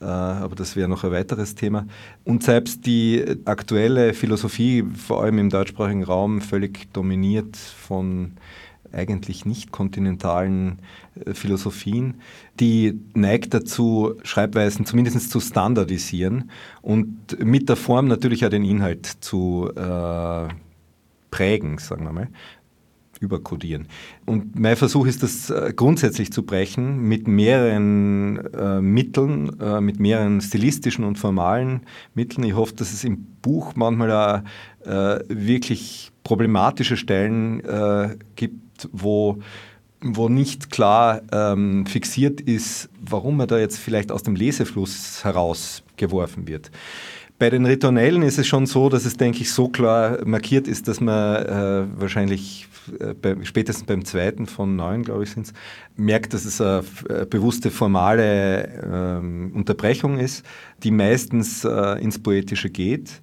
äh, 0.00 0.04
aber 0.04 0.56
das 0.56 0.74
wäre 0.74 0.88
noch 0.88 1.04
ein 1.04 1.12
weiteres 1.12 1.54
Thema. 1.54 1.86
Und 2.24 2.42
selbst 2.42 2.86
die 2.86 3.24
aktuelle 3.44 4.14
Philosophie, 4.14 4.84
vor 4.96 5.22
allem 5.22 5.38
im 5.38 5.48
deutschsprachigen 5.48 6.02
Raum, 6.02 6.40
völlig 6.40 6.92
dominiert 6.92 7.56
von 7.56 8.32
eigentlich 8.92 9.44
nicht 9.44 9.72
kontinentalen 9.72 10.78
äh, 11.14 11.34
Philosophien, 11.34 12.14
die 12.60 13.00
neigt 13.14 13.54
dazu, 13.54 14.14
Schreibweisen 14.22 14.86
zumindest 14.86 15.30
zu 15.30 15.40
standardisieren 15.40 16.50
und 16.80 17.38
mit 17.38 17.68
der 17.68 17.76
Form 17.76 18.08
natürlich 18.08 18.44
auch 18.44 18.50
den 18.50 18.64
Inhalt 18.64 19.06
zu 19.06 19.70
äh, 19.74 20.48
prägen, 21.30 21.78
sagen 21.78 22.04
wir 22.04 22.12
mal 22.12 22.28
überkodieren. 23.22 23.86
Und 24.26 24.58
mein 24.58 24.76
Versuch 24.76 25.06
ist, 25.06 25.22
das 25.22 25.48
äh, 25.48 25.72
grundsätzlich 25.74 26.32
zu 26.32 26.42
brechen 26.42 27.00
mit 27.02 27.28
mehreren 27.28 28.38
äh, 28.52 28.80
Mitteln, 28.80 29.58
äh, 29.60 29.80
mit 29.80 30.00
mehreren 30.00 30.40
stilistischen 30.40 31.04
und 31.04 31.18
formalen 31.18 31.82
Mitteln. 32.14 32.44
Ich 32.44 32.54
hoffe, 32.54 32.74
dass 32.74 32.92
es 32.92 33.04
im 33.04 33.24
Buch 33.40 33.74
manchmal 33.76 34.10
auch 34.10 34.86
äh, 34.86 35.20
wirklich 35.28 36.10
problematische 36.24 36.96
Stellen 36.96 37.64
äh, 37.64 38.16
gibt, 38.72 38.88
wo, 38.92 39.38
wo 40.00 40.28
nicht 40.28 40.70
klar 40.70 41.22
ähm, 41.32 41.86
fixiert 41.86 42.40
ist, 42.40 42.88
warum 43.00 43.40
er 43.40 43.46
da 43.46 43.58
jetzt 43.58 43.78
vielleicht 43.78 44.10
aus 44.10 44.22
dem 44.22 44.36
Lesefluss 44.36 45.24
herausgeworfen 45.24 46.48
wird. 46.48 46.70
bei 47.38 47.50
den 47.50 47.66
Ritornellen 47.66 48.22
ist 48.22 48.38
es 48.38 48.46
schon 48.46 48.66
so, 48.66 48.88
dass 48.88 49.04
es, 49.04 49.16
denke 49.16 49.40
ich, 49.40 49.50
so 49.50 49.68
klar 49.68 50.24
markiert 50.24 50.68
ist, 50.68 50.86
dass 50.86 51.00
man 51.00 51.44
äh, 51.44 51.86
wahrscheinlich 51.96 52.68
äh, 53.00 53.14
bei, 53.14 53.36
spätestens 53.42 53.84
beim 53.84 54.04
zweiten 54.04 54.46
von 54.46 54.76
neun, 54.76 55.02
glaube 55.02 55.24
ich, 55.24 55.30
sind 55.30 55.52
merkt, 55.96 56.34
dass 56.34 56.44
es 56.44 56.60
eine 56.60 56.84
äh, 57.08 57.26
bewusste 57.26 57.72
formale 57.72 58.68
ähm, 58.84 59.52
Unterbrechung 59.54 60.18
ist, 60.18 60.44
die 60.84 60.92
meistens 60.92 61.64
äh, 61.64 62.00
ins 62.00 62.20
Poetische 62.20 62.70
geht. 62.70 63.20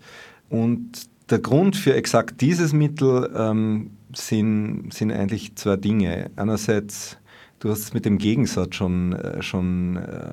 Und 0.49 1.07
der 1.29 1.39
Grund 1.39 1.77
für 1.77 1.93
exakt 1.93 2.41
dieses 2.41 2.73
Mittel 2.73 3.31
ähm, 3.35 3.91
sind, 4.13 4.93
sind 4.93 5.11
eigentlich 5.11 5.55
zwei 5.55 5.75
Dinge. 5.75 6.31
Einerseits, 6.35 7.17
du 7.59 7.69
hast 7.69 7.79
es 7.79 7.93
mit 7.93 8.05
dem 8.05 8.17
Gegensatz 8.17 8.75
schon, 8.75 9.13
äh, 9.13 9.41
schon 9.41 9.97
äh, 9.97 10.31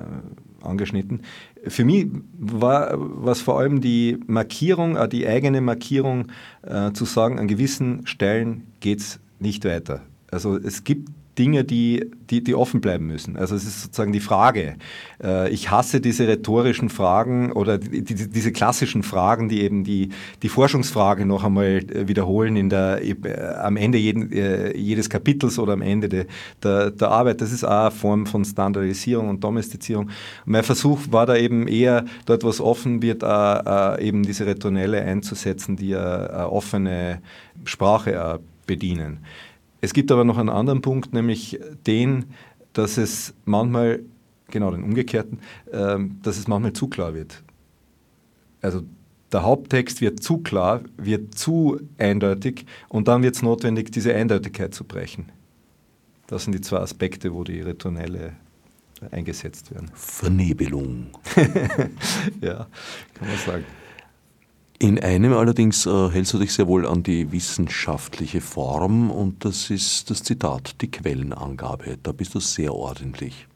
angeschnitten. 0.61 1.21
Für 1.67 1.85
mich 1.85 2.07
war 2.37 2.93
was 2.97 3.41
vor 3.41 3.59
allem 3.59 3.81
die 3.81 4.19
Markierung, 4.27 4.95
äh, 4.95 5.07
die 5.07 5.27
eigene 5.27 5.61
Markierung, 5.61 6.27
äh, 6.63 6.91
zu 6.91 7.05
sagen, 7.05 7.39
an 7.39 7.47
gewissen 7.47 8.05
Stellen 8.07 8.67
geht 8.79 8.99
es 8.99 9.19
nicht 9.39 9.65
weiter. 9.65 10.01
Also 10.31 10.57
es 10.57 10.83
gibt 10.83 11.09
Dinge, 11.37 11.63
die, 11.63 12.09
die, 12.29 12.43
die 12.43 12.55
offen 12.55 12.81
bleiben 12.81 13.05
müssen. 13.05 13.37
Also 13.37 13.55
es 13.55 13.63
ist 13.63 13.83
sozusagen 13.83 14.11
die 14.11 14.19
Frage. 14.19 14.75
Äh, 15.23 15.49
ich 15.49 15.69
hasse 15.69 16.01
diese 16.01 16.27
rhetorischen 16.27 16.89
Fragen 16.89 17.51
oder 17.51 17.77
die, 17.77 18.03
die, 18.03 18.29
diese 18.29 18.51
klassischen 18.51 19.03
Fragen, 19.03 19.47
die 19.49 19.61
eben 19.61 19.83
die, 19.83 20.09
die 20.41 20.49
Forschungsfrage 20.49 21.25
noch 21.25 21.43
einmal 21.43 21.65
äh, 21.65 22.07
wiederholen 22.07 22.55
in 22.55 22.69
der, 22.69 23.01
äh, 23.03 23.15
am 23.61 23.77
Ende 23.77 23.97
jeden, 23.97 24.31
jedes 24.75 25.09
Kapitels 25.09 25.59
oder 25.59 25.73
am 25.73 25.81
Ende 25.81 26.09
de, 26.09 26.25
der, 26.63 26.91
der 26.91 27.09
Arbeit. 27.09 27.41
Das 27.41 27.51
ist 27.51 27.63
auch 27.63 27.69
eine 27.69 27.91
Form 27.91 28.25
von 28.25 28.43
Standardisierung 28.43 29.29
und 29.29 29.43
Domestizierung. 29.43 30.09
Mein 30.45 30.63
Versuch 30.63 30.99
war 31.11 31.25
da 31.25 31.35
eben 31.35 31.67
eher, 31.67 32.05
dort 32.25 32.43
was 32.43 32.59
offen 32.59 33.01
wird, 33.01 33.23
eben 34.01 34.23
diese 34.23 34.45
Rhetornelle 34.45 35.01
einzusetzen, 35.01 35.75
die 35.75 35.95
eine 35.95 36.49
offene 36.49 37.21
Sprache 37.65 38.39
bedienen. 38.65 39.19
Es 39.81 39.93
gibt 39.93 40.11
aber 40.11 40.23
noch 40.23 40.37
einen 40.37 40.49
anderen 40.49 40.81
Punkt, 40.81 41.13
nämlich 41.13 41.59
den, 41.85 42.25
dass 42.73 42.97
es 42.97 43.33
manchmal, 43.45 44.01
genau 44.49 44.71
den 44.71 44.83
umgekehrten, 44.83 45.39
äh, 45.71 45.97
dass 46.21 46.37
es 46.37 46.47
manchmal 46.47 46.73
zu 46.73 46.87
klar 46.87 47.13
wird. 47.13 47.43
Also 48.61 48.83
der 49.31 49.43
Haupttext 49.43 50.01
wird 50.01 50.23
zu 50.23 50.39
klar, 50.39 50.81
wird 50.97 51.35
zu 51.35 51.79
eindeutig 51.97 52.65
und 52.89 53.07
dann 53.07 53.23
wird 53.23 53.35
es 53.35 53.41
notwendig, 53.41 53.91
diese 53.91 54.13
Eindeutigkeit 54.13 54.73
zu 54.73 54.83
brechen. 54.83 55.31
Das 56.27 56.43
sind 56.43 56.53
die 56.53 56.61
zwei 56.61 56.79
Aspekte, 56.79 57.33
wo 57.33 57.43
die 57.43 57.61
Ritornelle 57.61 58.33
eingesetzt 59.11 59.71
werden. 59.71 59.91
Vernebelung. 59.93 61.07
ja, 62.41 62.67
kann 63.13 63.27
man 63.27 63.37
sagen. 63.45 63.65
In 64.79 64.99
einem 64.99 65.33
allerdings 65.33 65.87
äh, 65.87 66.09
hältst 66.09 66.33
du 66.33 66.37
dich 66.37 66.53
sehr 66.53 66.67
wohl 66.67 66.85
an 66.85 67.01
die 67.01 67.31
wissenschaftliche 67.31 68.41
Form 68.41 69.09
und 69.09 69.43
das 69.43 69.71
ist 69.71 70.11
das 70.11 70.21
Zitat, 70.21 70.81
die 70.81 70.91
Quellenangabe. 70.91 71.97
Da 72.03 72.11
bist 72.11 72.35
du 72.35 72.39
sehr 72.39 72.75
ordentlich. 72.75 73.47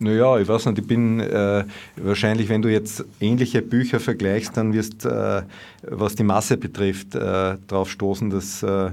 Naja, 0.00 0.38
ich 0.38 0.48
weiß 0.48 0.66
nicht, 0.66 0.78
ich 0.78 0.86
bin 0.86 1.20
äh, 1.20 1.64
wahrscheinlich, 1.96 2.48
wenn 2.48 2.62
du 2.62 2.68
jetzt 2.70 3.04
ähnliche 3.20 3.62
Bücher 3.62 4.00
vergleichst, 4.00 4.56
dann 4.56 4.72
wirst, 4.72 5.04
äh, 5.04 5.42
was 5.82 6.16
die 6.16 6.24
Masse 6.24 6.56
betrifft, 6.56 7.14
äh, 7.14 7.56
darauf 7.68 7.88
stoßen, 7.88 8.28
dass 8.30 8.64
äh, 8.64 8.90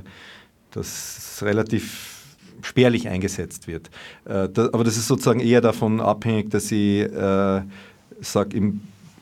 das 0.71 1.39
relativ 1.41 2.35
spärlich 2.61 3.07
eingesetzt 3.07 3.67
wird. 3.67 3.89
Äh, 4.25 4.47
da, 4.47 4.69
aber 4.71 4.83
das 4.83 4.95
ist 4.95 5.07
sozusagen 5.07 5.39
eher 5.39 5.59
davon 5.59 5.99
abhängig, 6.01 6.51
dass 6.51 6.71
ich 6.71 7.01
äh, 7.01 7.61
sage, 8.21 8.73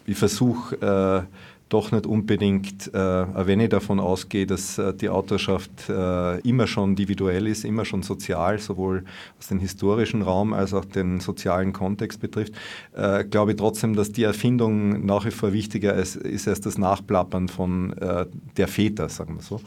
ich 0.06 0.18
versuche, 0.18 1.28
doch 1.72 1.92
nicht 1.92 2.06
unbedingt, 2.06 2.94
äh, 2.94 3.48
wenn 3.48 3.60
ich 3.62 3.70
davon 3.70 4.00
ausgehe, 4.00 4.46
dass 4.46 4.78
äh, 4.78 4.94
die 4.94 5.10
Autorschaft 5.10 5.90
äh, 5.90 6.40
immer 6.42 6.68
schon 6.68 6.92
individuell 6.92 7.48
ist, 7.48 7.64
immer 7.64 7.86
schon 7.86 8.04
sozial, 8.04 8.60
sowohl 8.60 9.06
was 9.38 9.48
den 9.48 9.60
historischen 9.60 10.22
Raum 10.22 10.54
als 10.54 10.74
auch 10.74 10.86
den 10.86 11.22
sozialen 11.22 11.72
Kontext 11.72 12.20
betrifft, 12.20 12.54
äh, 12.94 13.24
glaube 13.24 13.52
ich 13.52 13.58
trotzdem, 13.58 13.96
dass 13.96 14.12
die 14.12 14.24
Erfindung 14.24 15.06
nach 15.06 15.26
wie 15.26 15.32
vor 15.32 15.54
wichtiger 15.54 15.94
ist, 15.94 16.18
ist 16.18 16.48
als 16.48 16.60
das 16.60 16.78
Nachplappern 16.78 17.48
von 17.48 17.94
äh, 17.94 18.26
der 18.58 18.68
Väter, 18.68 19.08
sagen 19.08 19.36
wir 19.36 19.44
so. 19.44 19.62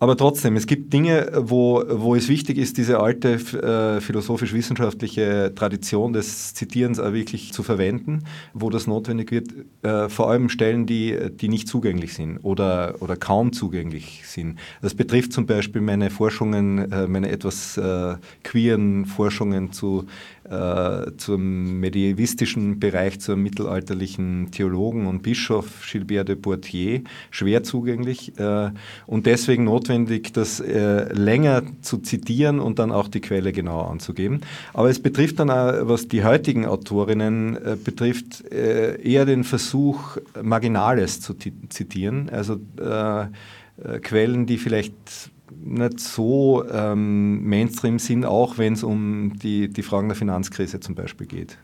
Aber 0.00 0.16
trotzdem, 0.16 0.56
es 0.56 0.66
gibt 0.66 0.92
Dinge, 0.92 1.30
wo, 1.34 1.82
wo 1.88 2.16
es 2.16 2.28
wichtig 2.28 2.58
ist, 2.58 2.76
diese 2.78 2.98
alte 2.98 3.34
äh, 3.34 4.00
philosophisch-wissenschaftliche 4.00 5.52
Tradition 5.54 6.12
des 6.12 6.52
Zitierens 6.52 6.98
auch 6.98 7.12
wirklich 7.12 7.52
zu 7.52 7.62
verwenden, 7.62 8.24
wo 8.52 8.70
das 8.70 8.88
notwendig 8.88 9.30
wird, 9.30 9.48
äh, 9.82 10.08
vor 10.08 10.30
allem 10.30 10.48
Stellen, 10.48 10.86
die, 10.86 11.16
die 11.30 11.48
nicht 11.48 11.68
zugänglich 11.68 12.12
sind 12.12 12.38
oder, 12.38 12.96
oder 13.00 13.16
kaum 13.16 13.52
zugänglich 13.52 14.24
sind. 14.26 14.58
Das 14.82 14.94
betrifft 14.94 15.32
zum 15.32 15.46
Beispiel 15.46 15.80
meine 15.80 16.10
Forschungen, 16.10 16.90
äh, 16.90 17.06
meine 17.06 17.30
etwas 17.30 17.76
äh, 17.76 18.16
queeren 18.42 19.06
Forschungen 19.06 19.72
zu 19.72 20.06
äh, 20.50 21.12
zum 21.16 21.80
medievistischen 21.80 22.78
Bereich, 22.78 23.18
zum 23.18 23.42
mittelalterlichen 23.42 24.50
Theologen 24.50 25.06
und 25.06 25.22
Bischof 25.22 25.66
Gilbert 25.90 26.28
de 26.28 26.36
Poitiers 26.36 27.00
schwer 27.30 27.62
zugänglich 27.62 28.38
äh, 28.38 28.70
und 29.06 29.24
deswegen 29.24 29.64
notwendig, 29.64 30.34
das 30.34 30.60
äh, 30.60 31.10
länger 31.14 31.62
zu 31.80 31.96
zitieren 31.96 32.60
und 32.60 32.78
dann 32.78 32.92
auch 32.92 33.08
die 33.08 33.22
Quelle 33.22 33.52
genauer 33.52 33.90
anzugeben. 33.90 34.42
Aber 34.74 34.90
es 34.90 35.00
betrifft 35.00 35.38
dann 35.38 35.48
auch, 35.48 35.88
was 35.88 36.08
die 36.08 36.24
heutigen 36.24 36.66
Autorinnen 36.66 37.58
betrifft, 37.82 38.44
eher 38.50 39.24
den 39.24 39.44
Versuch, 39.44 40.18
Marginales 40.42 41.20
zu 41.20 41.34
zitieren, 41.34 42.28
also 42.30 42.58
Quellen, 44.02 44.46
die 44.46 44.58
vielleicht 44.58 45.30
nicht 45.50 46.00
so 46.00 46.64
ähm, 46.70 47.44
Mainstream 47.44 47.98
sind, 47.98 48.24
auch 48.24 48.58
wenn 48.58 48.74
es 48.74 48.82
um 48.82 49.38
die, 49.38 49.68
die 49.68 49.82
Fragen 49.82 50.08
der 50.08 50.16
Finanzkrise 50.16 50.80
zum 50.80 50.94
Beispiel 50.94 51.26
geht. 51.26 51.58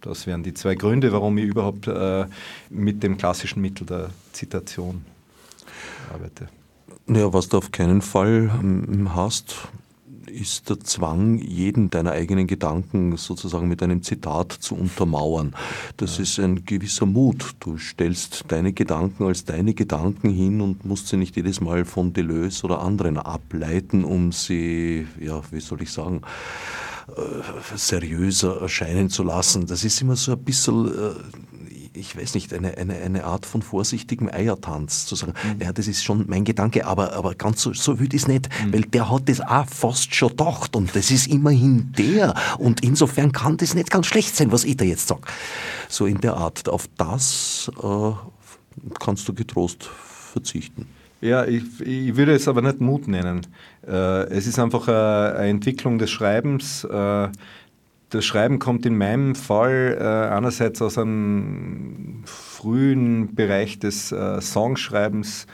Das 0.00 0.26
wären 0.26 0.42
die 0.42 0.54
zwei 0.54 0.74
Gründe, 0.74 1.12
warum 1.12 1.36
ich 1.38 1.46
überhaupt 1.46 1.88
äh, 1.88 2.26
mit 2.70 3.02
dem 3.02 3.16
klassischen 3.16 3.60
Mittel 3.60 3.86
der 3.86 4.10
Zitation 4.32 5.04
arbeite. 6.12 6.48
Naja, 7.06 7.32
was 7.32 7.48
du 7.48 7.58
auf 7.58 7.72
keinen 7.72 8.02
Fall 8.02 8.50
ähm, 8.60 9.14
hast, 9.14 9.68
ist 10.36 10.68
der 10.68 10.80
Zwang, 10.80 11.38
jeden 11.38 11.90
deiner 11.90 12.12
eigenen 12.12 12.46
Gedanken 12.46 13.16
sozusagen 13.16 13.68
mit 13.68 13.82
einem 13.82 14.02
Zitat 14.02 14.52
zu 14.52 14.74
untermauern. 14.74 15.54
Das 15.96 16.18
ja. 16.18 16.22
ist 16.22 16.38
ein 16.38 16.64
gewisser 16.64 17.06
Mut. 17.06 17.54
Du 17.60 17.78
stellst 17.78 18.44
deine 18.48 18.72
Gedanken 18.72 19.24
als 19.24 19.44
deine 19.44 19.74
Gedanken 19.74 20.30
hin 20.30 20.60
und 20.60 20.84
musst 20.84 21.08
sie 21.08 21.16
nicht 21.16 21.36
jedes 21.36 21.60
Mal 21.60 21.84
von 21.84 22.12
Deleuze 22.12 22.66
oder 22.66 22.80
anderen 22.82 23.18
ableiten, 23.18 24.04
um 24.04 24.32
sie, 24.32 25.06
ja, 25.20 25.40
wie 25.50 25.60
soll 25.60 25.82
ich 25.82 25.90
sagen, 25.90 26.20
äh, 27.08 27.76
seriöser 27.76 28.60
erscheinen 28.60 29.08
zu 29.10 29.22
lassen. 29.22 29.66
Das 29.66 29.84
ist 29.84 30.02
immer 30.02 30.16
so 30.16 30.32
ein 30.32 30.38
bisschen 30.42 30.86
äh, 30.86 31.14
ich 31.96 32.16
weiß 32.16 32.34
nicht, 32.34 32.52
eine, 32.52 32.76
eine, 32.76 32.96
eine 32.96 33.24
Art 33.24 33.46
von 33.46 33.62
vorsichtigem 33.62 34.28
Eiertanz, 34.28 35.06
zu 35.06 35.14
sagen, 35.14 35.34
mhm. 35.42 35.62
ja, 35.62 35.72
das 35.72 35.88
ist 35.88 36.04
schon 36.04 36.24
mein 36.28 36.44
Gedanke, 36.44 36.86
aber, 36.86 37.12
aber 37.14 37.34
ganz 37.34 37.62
so, 37.62 37.72
so 37.72 37.98
will 37.98 38.08
ich 38.12 38.22
es 38.22 38.28
nicht, 38.28 38.48
mhm. 38.64 38.72
weil 38.72 38.82
der 38.82 39.10
hat 39.10 39.28
das 39.28 39.40
auch 39.40 39.66
fast 39.66 40.14
schon 40.14 40.30
gedacht 40.30 40.76
und 40.76 40.94
das 40.94 41.10
ist 41.10 41.26
immerhin 41.26 41.92
der 41.98 42.34
und 42.58 42.82
insofern 42.82 43.32
kann 43.32 43.56
das 43.56 43.74
nicht 43.74 43.90
ganz 43.90 44.06
schlecht 44.06 44.36
sein, 44.36 44.52
was 44.52 44.64
ich 44.64 44.76
da 44.76 44.84
jetzt 44.84 45.08
sage. 45.08 45.22
So 45.88 46.06
in 46.06 46.20
der 46.20 46.36
Art. 46.36 46.68
Auf 46.68 46.88
das 46.96 47.70
äh, 47.82 48.12
kannst 48.98 49.28
du 49.28 49.34
getrost 49.34 49.84
verzichten. 49.84 50.86
Ja, 51.20 51.44
ich, 51.46 51.62
ich, 51.80 52.16
würde 52.16 52.34
es 52.34 52.46
aber 52.46 52.60
nicht 52.60 52.80
Mut 52.80 53.08
nennen. 53.08 53.46
Äh, 53.86 54.24
es 54.28 54.46
ist 54.46 54.58
einfach 54.58 54.86
eine, 54.86 55.36
eine 55.38 55.48
Entwicklung 55.48 55.98
des 55.98 56.10
Schreibens. 56.10 56.84
Äh, 56.84 57.28
das 58.10 58.24
Schreiben 58.24 58.58
kommt 58.58 58.86
in 58.86 58.96
meinem 58.96 59.34
Fall 59.34 59.96
äh, 60.00 60.34
einerseits 60.34 60.80
aus 60.80 60.96
einem 60.96 62.22
frühen 62.24 63.34
Bereich 63.34 63.78
des 63.78 64.12
äh, 64.12 64.40
Songschreibens, 64.40 65.46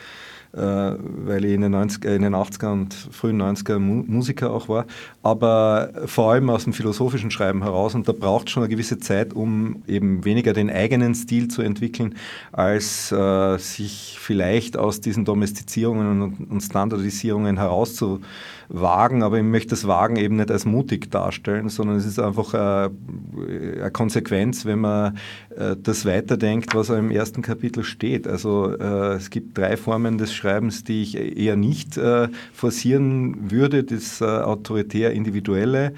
äh, 0.52 0.60
weil 0.60 1.46
ich 1.46 1.54
in 1.54 1.62
den, 1.62 1.72
90, 1.72 2.04
äh, 2.04 2.14
in 2.14 2.22
den 2.22 2.34
80er 2.34 2.72
und 2.72 2.92
frühen 2.92 3.40
90er 3.40 3.78
Mu 3.78 4.04
Musiker 4.06 4.50
auch 4.50 4.68
war, 4.68 4.84
aber 5.22 5.92
vor 6.04 6.32
allem 6.32 6.50
aus 6.50 6.64
dem 6.64 6.74
philosophischen 6.74 7.30
Schreiben 7.30 7.62
heraus. 7.62 7.94
Und 7.94 8.06
da 8.06 8.12
braucht 8.12 8.50
schon 8.50 8.62
eine 8.62 8.70
gewisse 8.70 8.98
Zeit, 8.98 9.32
um 9.32 9.82
eben 9.86 10.26
weniger 10.26 10.52
den 10.52 10.68
eigenen 10.68 11.14
Stil 11.14 11.48
zu 11.48 11.62
entwickeln, 11.62 12.16
als 12.52 13.10
äh, 13.12 13.56
sich 13.56 14.18
vielleicht 14.20 14.76
aus 14.76 15.00
diesen 15.00 15.24
Domestizierungen 15.24 16.20
und, 16.20 16.50
und 16.50 16.60
Standardisierungen 16.60 17.56
herauszuholen 17.56 18.22
wagen, 18.72 19.22
aber 19.22 19.36
ich 19.36 19.44
möchte 19.44 19.70
das 19.70 19.86
Wagen 19.86 20.16
eben 20.16 20.36
nicht 20.36 20.50
als 20.50 20.64
mutig 20.64 21.10
darstellen, 21.10 21.68
sondern 21.68 21.96
es 21.96 22.06
ist 22.06 22.18
einfach 22.18 22.54
eine, 22.54 22.90
eine 23.80 23.90
Konsequenz, 23.90 24.64
wenn 24.64 24.80
man 24.80 25.18
äh, 25.56 25.76
das 25.80 26.06
weiterdenkt, 26.06 26.74
was 26.74 26.88
im 26.88 27.10
ersten 27.10 27.42
Kapitel 27.42 27.84
steht. 27.84 28.26
Also 28.26 28.74
äh, 28.74 29.14
es 29.14 29.28
gibt 29.30 29.58
drei 29.58 29.76
Formen 29.76 30.16
des 30.16 30.32
Schreibens, 30.32 30.84
die 30.84 31.02
ich 31.02 31.16
eher 31.16 31.56
nicht 31.56 31.98
äh, 31.98 32.28
forcieren 32.54 33.50
würde, 33.50 33.84
das 33.84 34.20
äh, 34.20 34.24
autoritär-individuelle. 34.24 35.92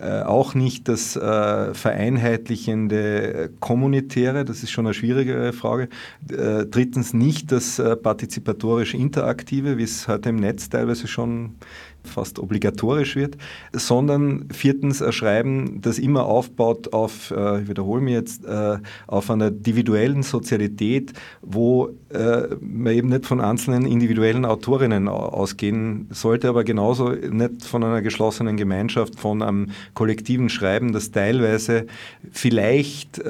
Äh, 0.00 0.22
auch 0.22 0.54
nicht 0.54 0.88
das 0.88 1.14
äh, 1.16 1.74
vereinheitlichende 1.74 3.50
Kommunitäre, 3.60 4.46
das 4.46 4.62
ist 4.62 4.70
schon 4.70 4.86
eine 4.86 4.94
schwierigere 4.94 5.52
Frage. 5.52 5.88
Äh, 6.30 6.64
drittens 6.64 7.12
nicht 7.12 7.52
das 7.52 7.78
äh, 7.78 7.96
partizipatorisch-interaktive, 7.96 9.76
wie 9.76 9.82
es 9.82 10.08
heute 10.08 10.30
im 10.30 10.36
Netz 10.36 10.70
teilweise 10.70 11.06
schon 11.06 11.56
fast 12.04 12.38
obligatorisch 12.38 13.16
wird, 13.16 13.36
sondern 13.72 14.48
viertens 14.52 15.02
ein 15.02 15.12
Schreiben, 15.12 15.80
das 15.80 15.98
immer 15.98 16.26
aufbaut 16.26 16.92
auf, 16.92 17.30
äh, 17.30 17.62
ich 17.62 17.68
wiederhole 17.68 18.00
mich 18.00 18.14
jetzt, 18.14 18.44
äh, 18.44 18.78
auf 19.06 19.30
einer 19.30 19.48
individuellen 19.48 20.22
Sozialität, 20.22 21.12
wo 21.42 21.90
äh, 22.10 22.48
man 22.60 22.92
eben 22.92 23.08
nicht 23.08 23.26
von 23.26 23.40
einzelnen 23.40 23.86
individuellen 23.86 24.44
Autorinnen 24.44 25.08
ausgehen 25.08 26.08
sollte, 26.10 26.48
aber 26.48 26.64
genauso 26.64 27.10
nicht 27.10 27.64
von 27.64 27.84
einer 27.84 28.02
geschlossenen 28.02 28.56
Gemeinschaft, 28.56 29.18
von 29.18 29.42
einem 29.42 29.68
kollektiven 29.94 30.48
Schreiben, 30.48 30.92
das 30.92 31.10
teilweise 31.10 31.86
vielleicht 32.32 33.20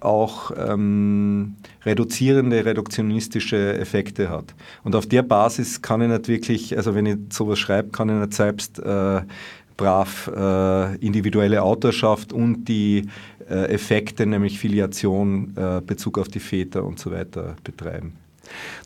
auch 0.00 0.50
ähm, 0.56 1.56
reduzierende, 1.84 2.64
reduktionistische 2.64 3.78
Effekte 3.78 4.28
hat. 4.28 4.54
Und 4.84 4.94
auf 4.94 5.06
der 5.06 5.22
Basis 5.22 5.82
kann 5.82 6.02
ich 6.02 6.08
nicht 6.08 6.28
wirklich, 6.28 6.76
also 6.76 6.94
wenn 6.94 7.06
ich 7.06 7.16
sowas 7.30 7.58
schreibe, 7.60 7.90
kann 7.90 8.08
ich 8.08 8.16
nicht 8.16 8.34
selbst 8.34 8.78
äh, 8.78 9.20
brav 9.76 10.30
äh, 10.34 10.96
individuelle 10.96 11.62
Autorschaft 11.62 12.32
und 12.32 12.64
die 12.64 13.08
äh, 13.48 13.72
Effekte, 13.72 14.26
nämlich 14.26 14.58
Filiation, 14.58 15.54
äh, 15.56 15.80
Bezug 15.80 16.18
auf 16.18 16.28
die 16.28 16.40
Väter 16.40 16.84
und 16.84 16.98
so 16.98 17.10
weiter 17.10 17.56
betreiben. 17.64 18.12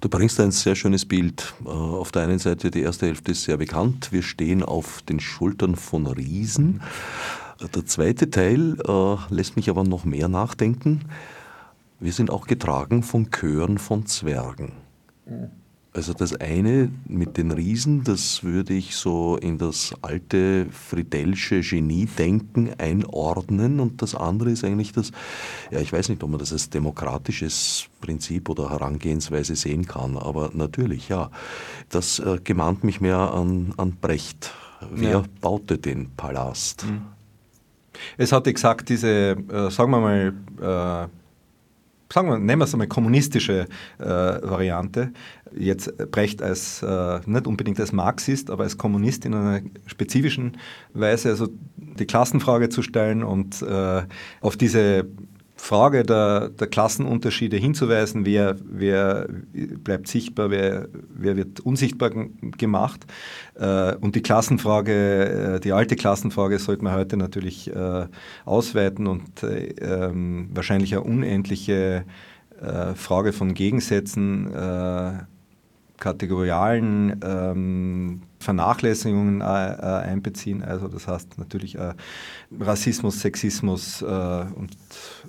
Du 0.01 0.09
bringst 0.09 0.39
ein 0.41 0.51
sehr 0.51 0.75
schönes 0.75 1.05
Bild. 1.05 1.55
Äh, 1.65 1.69
auf 1.69 2.13
der 2.13 2.23
einen 2.23 2.39
Seite, 2.39 2.71
die 2.71 2.83
erste 2.83 3.07
Hälfte 3.07 3.33
ist 3.33 3.45
sehr 3.45 3.57
bekannt. 3.57 4.13
Wir 4.13 4.23
stehen 4.23 4.63
auf 4.63 5.03
den 5.03 5.21
Schultern 5.21 5.77
von 5.77 6.07
Riesen. 6.07 6.83
Der 7.75 7.87
zweite 7.87 8.31
Teil 8.31 8.77
äh, 8.87 9.17
lässt 9.35 9.57
mich 9.57 9.71
aber 9.71 9.85
noch 9.85 10.05
mehr 10.05 10.29
nachdenken. 10.29 11.03
Wir 12.01 12.13
sind 12.13 12.31
auch 12.31 12.47
getragen 12.47 13.03
von 13.03 13.31
Chören 13.31 13.79
von 13.79 14.07
Zwergen. 14.07 14.73
Also 15.97 16.13
das 16.13 16.35
eine 16.41 16.91
mit 17.07 17.37
den 17.37 17.53
Riesen, 17.53 18.03
das 18.03 18.43
würde 18.43 18.75
ich 18.75 18.97
so 18.97 19.37
in 19.37 19.59
das 19.59 19.95
alte 20.03 20.67
Friedelsche 20.73 21.61
Geniedenken 21.61 22.71
einordnen 22.79 23.79
und 23.79 24.03
das 24.03 24.17
andere 24.17 24.51
ist 24.51 24.65
eigentlich 24.65 24.91
das, 24.91 25.13
ja 25.71 25.79
ich 25.79 25.93
weiß 25.93 26.09
nicht, 26.09 26.21
ob 26.25 26.31
man 26.31 26.41
das 26.41 26.53
als 26.53 26.69
demokratisches 26.69 27.87
Prinzip 28.01 28.49
oder 28.49 28.71
Herangehensweise 28.71 29.55
sehen 29.55 29.87
kann, 29.87 30.17
aber 30.17 30.51
natürlich, 30.53 31.09
ja, 31.11 31.31
das 31.91 32.19
äh, 32.19 32.41
gemahnt 32.43 32.83
mich 32.83 33.01
mehr 33.01 33.33
an, 33.33 33.73
an 33.77 33.93
Brecht. 33.93 34.53
Wer 34.91 35.11
ja. 35.11 35.25
baute 35.41 35.79
den 35.79 36.11
Palast? 36.17 36.87
Mhm. 36.87 37.03
Es 38.17 38.33
hat 38.33 38.49
exakt 38.49 38.89
diese, 38.89 39.37
äh, 39.49 39.71
sagen 39.71 39.93
wir 39.93 40.01
mal, 40.01 41.07
äh 41.09 41.24
sagen 42.13 42.29
wir, 42.29 42.39
nehmen 42.39 42.61
wir 42.61 42.65
es 42.65 42.75
einmal 42.75 42.89
kommunistische 42.89 43.67
äh, 43.99 44.05
Variante, 44.05 45.13
jetzt 45.57 45.97
Brecht 46.11 46.43
als, 46.43 46.83
äh, 46.83 47.21
nicht 47.27 47.47
unbedingt 47.47 47.81
als 47.81 47.93
Marxist, 47.93 48.51
aber 48.51 48.65
als 48.65 48.79
Kommunist 48.79 49.25
in 49.25 49.35
einer 49.35 49.61
spezifischen 49.87 50.57
Weise, 50.93 51.31
also 51.31 51.49
die 51.77 52.07
Klassenfrage 52.07 52.69
zu 52.69 52.83
stellen 52.83 53.23
und 53.23 53.63
äh, 53.63 54.03
auf 54.41 54.57
diese 54.57 55.07
Frage 55.65 56.03
der, 56.03 56.51
der, 56.51 56.67
Klassenunterschiede 56.67 57.57
hinzuweisen, 57.57 58.27
wer, 58.27 58.57
wer 58.63 59.27
bleibt 59.55 60.09
sichtbar, 60.09 60.51
wer, 60.51 60.89
wer 61.09 61.39
wird 61.39 61.61
unsichtbar 61.61 62.11
gemacht. 62.11 63.07
Äh, 63.55 63.95
und 63.95 64.15
die 64.15 64.21
Klassenfrage, 64.21 65.55
äh, 65.55 65.61
die 65.61 65.73
alte 65.73 65.97
Klassenfrage 65.97 66.59
sollte 66.59 66.85
man 66.85 66.93
heute 66.93 67.17
natürlich 67.17 67.75
äh, 67.75 68.07
ausweiten 68.45 69.07
und 69.07 69.43
ähm, 69.43 70.51
wahrscheinlich 70.53 70.95
eine 70.95 71.03
unendliche 71.03 72.05
Frage 72.95 73.33
von 73.33 73.53
Gegensätzen, 73.53 74.49
kategorialen 75.99 77.21
ähm, 77.23 78.23
Vernachlässigungen 78.39 79.43
einbeziehen. 79.43 80.63
Also 80.63 80.89
das 80.89 81.09
heißt 81.09 81.37
natürlich 81.37 81.77
Rassismus, 82.59 83.21
Sexismus 83.21 84.03
und 84.03 84.71
äh, 84.71 85.24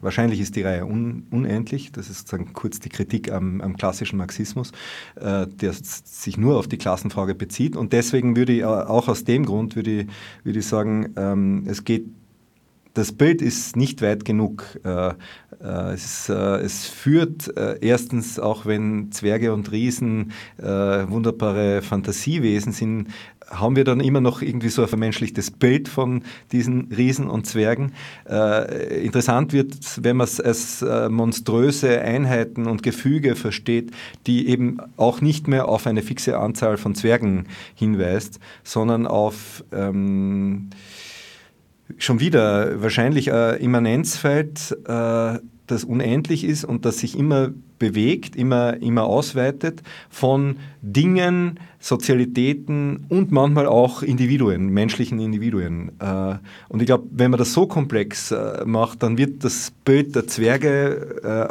wahrscheinlich 0.00 0.40
ist 0.40 0.56
die 0.56 0.62
Reihe 0.62 0.84
un, 0.84 1.26
unendlich. 1.30 1.92
Das 1.92 2.08
ist 2.10 2.20
sozusagen 2.20 2.52
kurz 2.52 2.80
die 2.80 2.88
Kritik 2.88 3.32
am, 3.32 3.60
am 3.60 3.76
klassischen 3.76 4.16
Marxismus, 4.16 4.72
äh, 5.16 5.46
der 5.46 5.72
sich 5.72 6.36
nur 6.36 6.58
auf 6.58 6.68
die 6.68 6.78
Klassenfrage 6.78 7.34
bezieht. 7.34 7.76
Und 7.76 7.92
deswegen 7.92 8.36
würde 8.36 8.52
ich 8.52 8.60
äh, 8.60 8.64
auch 8.64 9.08
aus 9.08 9.24
dem 9.24 9.44
Grund 9.46 9.76
würde 9.76 10.02
ich, 10.02 10.06
würde 10.44 10.58
ich 10.58 10.66
sagen, 10.66 11.14
ähm, 11.16 11.64
es 11.66 11.84
geht 11.84 12.06
das 12.94 13.10
Bild 13.10 13.42
ist 13.42 13.76
nicht 13.76 14.02
weit 14.02 14.24
genug. 14.24 14.78
Äh, 14.84 15.08
äh, 15.08 15.14
es, 15.64 16.28
äh, 16.28 16.34
es, 16.34 16.86
führt 16.86 17.52
erstens, 17.80 18.38
auch 18.38 18.66
wenn 18.66 19.10
Zwerge 19.12 19.52
und 19.52 19.72
Riesen 19.72 20.32
wunderbare 20.58 21.82
Fantasiewesen 21.82 22.72
sind, 22.72 23.08
haben 23.50 23.76
wir 23.76 23.84
dann 23.84 24.00
immer 24.00 24.20
noch 24.20 24.42
irgendwie 24.42 24.68
so 24.68 24.82
ein 24.82 24.88
vermenschlichtes 24.88 25.50
Bild 25.50 25.88
von 25.88 26.22
diesen 26.52 26.92
Riesen 26.92 27.28
und 27.28 27.46
Zwergen. 27.46 27.92
Äh, 28.28 29.04
interessant 29.04 29.52
wird, 29.52 29.74
wenn 30.02 30.16
man 30.16 30.26
es 30.26 30.40
als 30.40 30.82
äh, 30.82 31.08
monströse 31.08 32.00
Einheiten 32.00 32.66
und 32.66 32.82
Gefüge 32.82 33.36
versteht, 33.36 33.90
die 34.26 34.48
eben 34.48 34.78
auch 34.96 35.20
nicht 35.20 35.48
mehr 35.48 35.68
auf 35.68 35.86
eine 35.86 36.02
fixe 36.02 36.38
Anzahl 36.38 36.76
von 36.76 36.94
Zwergen 36.94 37.46
hinweist, 37.74 38.40
sondern 38.62 39.06
auf 39.06 39.64
ähm, 39.72 40.70
schon 41.98 42.20
wieder 42.20 42.82
wahrscheinlich 42.82 43.32
ein 43.32 43.56
Immanenzfeld, 43.58 44.76
äh, 44.86 45.38
das 45.66 45.84
unendlich 45.84 46.44
ist 46.44 46.64
und 46.64 46.84
das 46.84 46.98
sich 46.98 47.18
immer 47.18 47.50
bewegt, 47.78 48.36
immer, 48.36 48.82
immer 48.82 49.04
ausweitet 49.04 49.82
von 50.10 50.56
Dingen, 50.82 51.58
Sozialitäten 51.80 53.06
und 53.08 53.32
manchmal 53.32 53.66
auch 53.66 54.02
Individuen, 54.02 54.68
menschlichen 54.68 55.18
Individuen. 55.20 55.92
Äh, 56.00 56.34
und 56.68 56.80
ich 56.80 56.86
glaube, 56.86 57.06
wenn 57.10 57.30
man 57.30 57.38
das 57.38 57.54
so 57.54 57.66
komplex 57.66 58.30
äh, 58.30 58.64
macht, 58.66 59.02
dann 59.02 59.16
wird 59.16 59.42
das 59.42 59.72
Bild 59.84 60.14
der 60.14 60.26
Zwerge, 60.26 61.50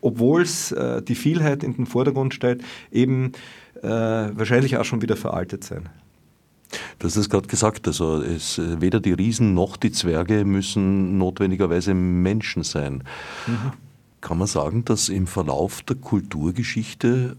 obwohl 0.00 0.42
es 0.42 0.74
die 1.08 1.14
Vielheit 1.14 1.62
in 1.62 1.74
den 1.74 1.86
Vordergrund 1.86 2.34
stellt, 2.34 2.62
eben 2.92 3.32
wahrscheinlich 3.82 4.76
auch 4.76 4.84
schon 4.84 5.02
wieder 5.02 5.16
veraltet 5.16 5.64
sein. 5.64 5.88
Du 6.98 7.06
hast 7.06 7.16
es 7.16 7.28
gerade 7.28 7.48
gesagt, 7.48 7.86
also 7.86 8.22
es, 8.22 8.60
weder 8.80 9.00
die 9.00 9.12
Riesen 9.12 9.54
noch 9.54 9.76
die 9.76 9.92
Zwerge 9.92 10.44
müssen 10.44 11.18
notwendigerweise 11.18 11.94
Menschen 11.94 12.62
sein. 12.62 13.04
Mhm. 13.46 13.72
Kann 14.20 14.38
man 14.38 14.48
sagen, 14.48 14.84
dass 14.84 15.08
im 15.08 15.26
Verlauf 15.26 15.82
der 15.82 15.96
Kulturgeschichte 15.96 17.36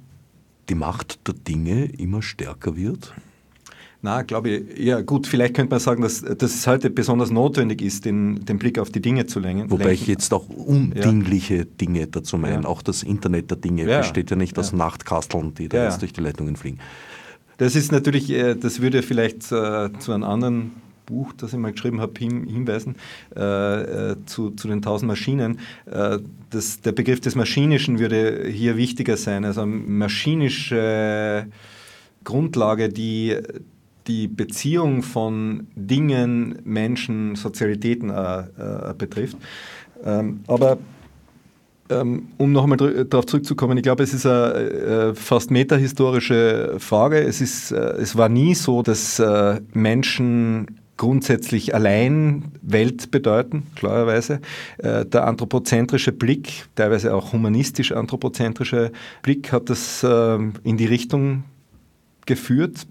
die 0.70 0.76
Macht 0.76 1.28
der 1.28 1.34
Dinge 1.34 1.86
immer 1.86 2.22
stärker 2.22 2.76
wird? 2.76 3.14
Na, 4.06 4.22
glaube 4.22 4.50
ich, 4.50 4.78
ja 4.78 5.02
gut, 5.02 5.26
vielleicht 5.26 5.56
könnte 5.56 5.72
man 5.72 5.80
sagen, 5.80 6.04
dass, 6.04 6.22
dass 6.22 6.54
es 6.54 6.68
heute 6.68 6.92
besonders 6.92 7.32
notwendig 7.32 7.82
ist, 7.82 8.06
den, 8.06 8.46
den 8.46 8.60
Blick 8.60 8.78
auf 8.78 8.92
die 8.92 9.02
Dinge 9.02 9.26
zu 9.26 9.40
lenken. 9.40 9.72
Wobei 9.72 9.94
ich 9.94 10.06
jetzt 10.06 10.32
auch 10.32 10.48
undingliche 10.48 11.56
ja. 11.56 11.64
Dinge 11.64 12.06
dazu 12.06 12.38
meine. 12.38 12.62
Ja. 12.62 12.66
Auch 12.66 12.84
das 12.84 13.02
Internet 13.02 13.50
der 13.50 13.58
Dinge 13.58 13.90
ja. 13.90 13.98
besteht 13.98 14.30
ja 14.30 14.36
nicht 14.36 14.60
aus 14.60 14.74
Nachtkasteln, 14.74 15.56
die 15.56 15.70
da 15.70 15.86
jetzt 15.86 16.04
durch 16.04 16.14
die 16.14 16.22
Leitungen 16.22 16.56
fliegen. 16.56 16.78
Das 17.58 17.76
ist 17.76 17.92
natürlich, 17.92 18.30
äh, 18.32 18.56
das 18.56 18.82
würde 18.82 19.02
vielleicht 19.02 19.52
äh, 19.52 19.90
zu 20.00 20.12
einem 20.12 20.24
anderen 20.24 20.72
Buch, 21.06 21.34
das 21.34 21.54
ich 21.54 21.60
mal 21.60 21.72
geschrieben 21.72 22.02
habe, 22.02 22.14
hinweisen, 22.20 22.96
äh, 23.36 24.16
zu, 24.26 24.52
zu 24.52 24.68
den 24.68 24.82
tausend 24.82 25.08
Maschinen. 25.08 25.60
Das, 26.50 26.82
der 26.82 26.94
Begriff 26.94 27.20
des 27.20 27.36
Maschinischen 27.36 28.00
würde 28.00 28.48
hier 28.48 28.76
wichtiger 28.76 29.16
sein. 29.16 29.46
Also 29.46 29.68
maschinische 29.68 31.46
Grundlage, 32.24 32.90
die 32.90 33.38
die 34.08 34.28
Beziehung 34.28 35.02
von 35.04 35.68
Dingen, 35.76 36.60
Menschen, 36.64 37.36
Sozialitäten 37.36 38.10
äh, 38.10 38.94
betrifft. 38.98 39.38
Ähm, 40.04 40.42
aber 40.48 40.78
um 41.90 42.52
noch 42.52 42.64
einmal 42.64 43.06
darauf 43.06 43.28
zurückzukommen, 43.28 43.78
ich 43.78 43.84
glaube, 43.84 44.04
es 44.04 44.14
ist 44.14 44.26
eine 44.26 44.54
äh, 44.54 45.16
fast 45.16 45.52
metahistorische 45.52 46.76
Frage. 46.80 47.20
Es, 47.20 47.42
ist, 47.42 47.72
äh, 47.72 47.78
es 47.98 48.16
war 48.16 48.28
nie 48.28 48.56
so, 48.56 48.82
dass 48.82 49.20
äh, 49.20 49.62
Menschen 49.74 50.80
grundsätzlich 50.98 51.76
allein 51.76 52.46
Welt 52.62 53.12
bedeuten, 53.12 53.64
klarerweise. 53.76 54.40
Der 54.82 55.28
anthropozentrische 55.28 56.14
Blick, 56.14 56.68
teilweise 56.76 57.14
auch 57.14 57.34
humanistisch 57.34 57.92
anthropozentrische 57.92 58.94
Blick, 59.22 59.52
hat 59.52 59.70
das 59.70 60.06
ähm, 60.10 60.54
in 60.64 60.78
die 60.78 60.86
Richtung 60.86 61.44
geführt. 62.26 62.88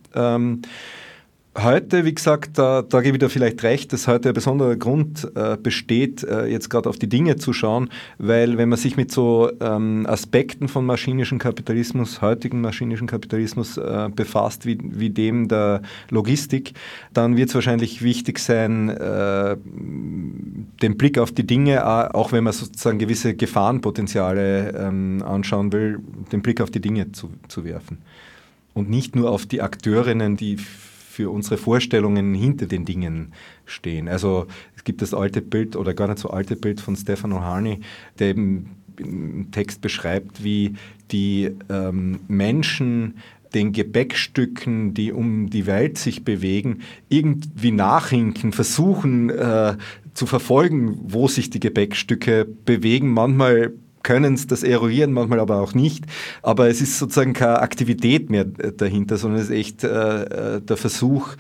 Heute, 1.57 2.05
wie 2.05 2.13
gesagt, 2.13 2.59
da, 2.59 2.83
da 2.83 3.01
gebe 3.01 3.17
ich 3.17 3.21
dir 3.21 3.29
vielleicht 3.29 3.63
recht, 3.63 3.93
dass 3.93 4.09
heute 4.09 4.31
ein 4.31 4.35
besonderer 4.35 4.75
Grund 4.75 5.31
äh, 5.37 5.57
besteht, 5.57 6.25
äh, 6.25 6.47
jetzt 6.47 6.69
gerade 6.69 6.89
auf 6.89 6.99
die 6.99 7.09
Dinge 7.09 7.37
zu 7.37 7.53
schauen, 7.53 7.91
weil 8.19 8.59
wenn 8.59 8.69
man 8.69 8.79
sich 8.79 8.97
mit 8.97 9.13
so 9.13 9.53
ähm, 9.61 10.05
Aspekten 10.09 10.67
von 10.67 10.85
maschinischen 10.85 11.39
Kapitalismus, 11.39 12.21
heutigen 12.23 12.61
maschinischen 12.61 13.07
Kapitalismus 13.07 13.77
äh, 13.77 14.09
befasst, 14.13 14.67
wie, 14.67 14.79
wie 14.83 15.11
dem 15.11 15.47
der 15.47 15.83
Logistik, 16.11 16.73
dann 17.13 17.37
wird 17.37 17.51
es 17.51 17.55
wahrscheinlich 17.55 18.03
wichtig 18.03 18.41
sein, 18.41 18.89
äh, 18.89 19.57
den 20.83 20.97
Blick 20.99 21.19
auf 21.19 21.31
die 21.31 21.47
Dinge, 21.47 22.15
auch 22.17 22.33
wenn 22.33 22.43
man 22.43 22.53
sozusagen 22.53 22.99
gewisse 22.99 23.35
Gefahrenpotenziale 23.35 24.71
ähm, 24.77 25.23
anschauen 25.25 25.73
will, 25.73 26.01
den 26.33 26.43
Blick 26.43 26.61
auf 26.61 26.73
die 26.73 26.81
Dinge 26.81 27.13
zu, 27.13 27.31
zu 27.47 27.65
werfen. 27.65 27.99
Und 28.73 28.91
nicht 28.91 29.15
nur 29.15 29.31
auf 29.31 29.47
die 29.47 29.63
Akteurinnen, 29.63 30.37
die 30.37 30.59
für 31.15 31.31
unsere 31.31 31.59
Vorstellungen 31.59 32.35
hinter 32.35 32.67
den 32.67 32.85
Dingen 32.85 33.33
stehen. 33.67 34.09
Also 34.09 34.47
es 34.77 34.83
gibt 34.83 35.01
das 35.01 35.15
alte 35.15 35.41
Bild 35.41 35.77
oder 35.77 35.95
gar 35.95 36.09
nicht 36.09 36.19
so 36.19 36.31
alte 36.31 36.57
Bild 36.57 36.81
von 36.81 36.97
Stefano 36.97 37.41
Harney, 37.41 37.81
der 38.19 38.31
eben 38.31 38.71
im 38.97 39.51
Text 39.53 39.81
beschreibt, 39.81 40.43
wie 40.43 40.75
die 41.13 41.51
ähm, 41.69 42.21
Menschen 42.27 43.15
den 43.55 43.73
Gepäckstücken, 43.73 44.95
die 44.95 45.13
um 45.13 45.51
die 45.51 45.67
Welt 45.67 45.99
sich 45.99 46.25
bewegen, 46.25 46.81
irgendwie 47.09 47.71
nachhinken, 47.71 48.53
versuchen 48.53 49.31
äh, 49.31 49.77
zu 50.15 50.27
verfolgen, 50.27 50.99
wo 51.01 51.29
sich 51.29 51.51
die 51.51 51.61
Gepäckstücke 51.61 52.45
bewegen. 52.45 53.11
Manchmal 53.11 53.73
können 54.05 54.35
es 54.35 54.47
das 54.47 54.63
eruieren, 54.63 55.13
manchmal 55.13 55.41
aber 55.41 55.61
auch 55.61 55.75
nicht. 55.75 56.05
Aber 56.43 56.69
es 56.69 56.81
ist 56.81 56.99
sozusagen 56.99 57.33
keine 57.33 57.61
Aktivität 57.61 58.31
mehr 58.31 58.45
dahinter, 58.45 59.17
sondern 59.17 59.41
es 59.41 59.49
ist 59.49 59.57
echt 59.57 59.83
äh, 59.83 60.59
äh 60.59 60.61
der 60.61 60.77
Versuch, 60.77 61.31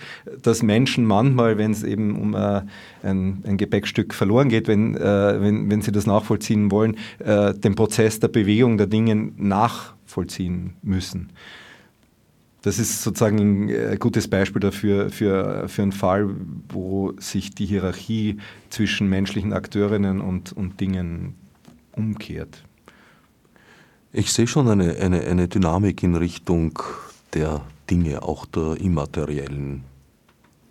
dass 0.43 0.62
Menschen 0.62 1.05
manchmal, 1.05 1.57
wenn 1.59 1.71
es 1.71 1.85
eben 1.85 2.21
um 2.21 2.35
äh, 2.35 2.62
ein, 3.03 3.45
ein, 3.47 3.57
Gepäckstück 3.57 4.12
verloren 4.12 4.49
geht, 4.49 4.67
wenn, 4.67 4.97
äh, 4.97 5.41
wenn, 5.41 5.71
wenn 5.71 5.83
sie 5.83 5.93
das 5.93 6.07
nachvollziehen 6.07 6.73
wollen, 6.73 6.97
äh, 7.19 7.55
den 7.55 7.77
Prozess 7.77 8.19
der 8.19 8.29
Bewegung 8.29 8.79
der 8.79 8.89
Dinge 8.89 9.31
nachvollziehen 9.37 10.75
müssen. 10.83 11.31
Das 12.62 12.79
ist 12.79 13.03
sozusagen 13.03 13.39
ein 13.39 13.69
äh, 13.69 13.97
gutes 14.01 14.27
Beispiel 14.27 14.61
dafür, 14.61 15.11
für, 15.11 15.69
für 15.69 15.83
einen 15.83 15.93
Fall, 15.93 16.31
wo 16.71 17.12
sich 17.19 17.55
die 17.55 17.67
Hierarchie 17.67 18.39
zwischen 18.71 19.07
menschlichen 19.11 19.53
Akteurinnen 19.53 20.23
und, 20.23 20.55
und 20.55 20.81
Dingen 20.81 21.35
umkehrt. 21.97 22.64
Ich 24.12 24.32
sehe 24.32 24.47
schon 24.47 24.68
eine, 24.68 24.97
eine, 24.97 25.22
eine 25.22 25.49
Dynamik 25.49 26.03
in 26.03 26.14
Richtung 26.14 26.78
der 27.32 27.62
Dinge, 27.90 28.22
auch 28.22 28.47
der 28.47 28.76
immateriellen 28.80 29.82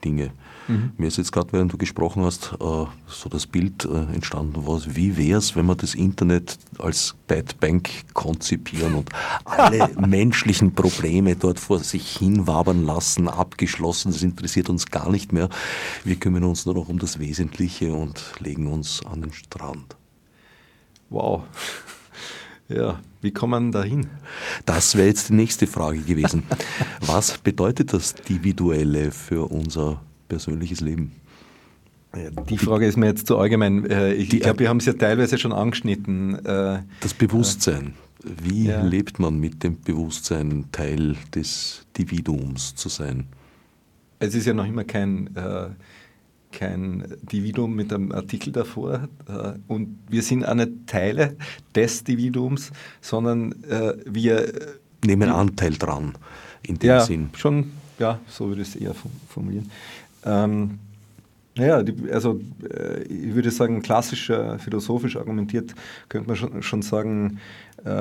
Dinge. 0.04 0.32
Mhm. 0.68 0.92
Mir 0.98 1.08
ist 1.08 1.18
jetzt 1.18 1.32
gerade, 1.32 1.52
während 1.52 1.74
du 1.74 1.78
gesprochen 1.78 2.24
hast, 2.24 2.54
äh, 2.54 2.86
so 3.08 3.30
das 3.30 3.48
Bild 3.48 3.86
äh, 3.86 4.14
entstanden, 4.14 4.66
was, 4.66 4.96
wie 4.96 5.18
wäre 5.18 5.40
es, 5.40 5.56
wenn 5.56 5.66
wir 5.66 5.76
das 5.76 5.96
Internet 5.96 6.58
als 6.80 7.16
Bad 7.28 7.60
Bank 7.60 7.90
konzipieren 8.14 8.96
und 8.96 9.10
alle 9.46 9.90
menschlichen 10.08 10.74
Probleme 10.74 11.36
dort 11.36 11.60
vor 11.60 11.80
sich 11.80 12.18
hinwabern 12.18 12.86
lassen, 12.86 13.28
abgeschlossen, 13.28 14.12
das 14.12 14.24
interessiert 14.24 14.70
uns 14.70 14.86
gar 14.86 15.12
nicht 15.12 15.34
mehr. 15.34 15.50
Wir 16.04 16.16
kümmern 16.16 16.46
uns 16.46 16.66
nur 16.66 16.76
noch 16.76 16.90
um 16.90 17.00
das 17.00 17.20
Wesentliche 17.20 17.94
und 17.94 18.24
legen 18.40 18.68
uns 18.68 19.06
an 19.06 19.22
den 19.22 19.34
Strand. 19.34 19.98
Wow. 21.14 21.44
Ja, 22.70 23.02
wie 23.22 23.32
kommt 23.32 23.52
man 23.52 23.72
da 23.74 23.84
hin? 23.84 24.08
Das 24.66 24.96
wäre 24.96 25.08
jetzt 25.08 25.30
die 25.30 25.34
nächste 25.34 25.68
Frage 25.68 26.00
gewesen. 26.00 26.44
Was 27.02 27.38
bedeutet 27.38 27.94
das 27.94 28.16
Individuelle 28.28 29.12
für 29.12 29.52
unser 29.52 30.02
persönliches 30.30 30.80
Leben? 30.80 31.12
Die 32.50 32.58
Frage 32.58 32.88
ist 32.88 32.96
mir 32.96 33.08
jetzt 33.08 33.28
zu 33.28 33.38
allgemein. 33.38 33.86
Äh, 33.86 34.14
ich 34.14 34.30
glaube, 34.30 34.60
wir 34.60 34.70
haben 34.70 34.78
es 34.78 34.86
ja 34.86 34.94
teilweise 34.94 35.38
schon 35.38 35.52
angeschnitten. 35.52 36.44
Äh, 36.46 36.84
das 37.02 37.14
Bewusstsein. 37.14 37.94
Wie 38.24 38.68
ja. 38.68 38.82
lebt 38.82 39.20
man 39.20 39.38
mit 39.38 39.62
dem 39.62 39.82
Bewusstsein, 39.82 40.66
Teil 40.72 41.18
des 41.36 41.86
Individuums 41.90 42.76
zu 42.76 42.88
sein? 42.88 43.28
Es 44.20 44.34
ist 44.34 44.48
ja 44.48 44.54
noch 44.54 44.66
immer 44.66 44.86
kein 44.86 45.36
äh, 45.36 45.68
kein 46.54 47.04
Dividum 47.22 47.76
mit 47.76 47.92
einem 47.92 48.12
Artikel 48.12 48.54
davor 48.54 49.10
äh, 49.28 49.54
und 49.68 49.98
wir 50.10 50.22
sind 50.22 50.46
auch 50.46 50.54
nicht 50.54 50.88
Teile 50.88 51.36
des 51.76 52.04
Dividums, 52.04 52.72
sondern 53.02 53.52
äh, 53.64 53.96
wir 54.06 54.48
äh, 54.48 54.68
nehmen 55.04 55.30
Anteil 55.30 55.74
dran 55.74 56.14
in 56.62 56.80
dem 56.80 56.88
ja, 56.88 57.00
Sinn. 57.02 57.30
Schon, 57.36 57.72
ja, 58.00 58.20
so 58.28 58.48
würde 58.48 58.62
ich 58.62 58.70
es 58.70 58.76
eher 58.76 58.96
formulieren. 59.28 59.70
Ähm, 60.26 60.80
naja, 61.56 61.84
also 62.12 62.40
ich 63.08 63.36
würde 63.36 63.52
sagen, 63.52 63.84
klassischer, 63.84 64.58
philosophisch 64.58 65.18
argumentiert, 65.18 65.76
könnte 66.10 66.28
man 66.28 66.36
schon, 66.36 66.64
schon 66.64 66.82
sagen, 66.82 67.38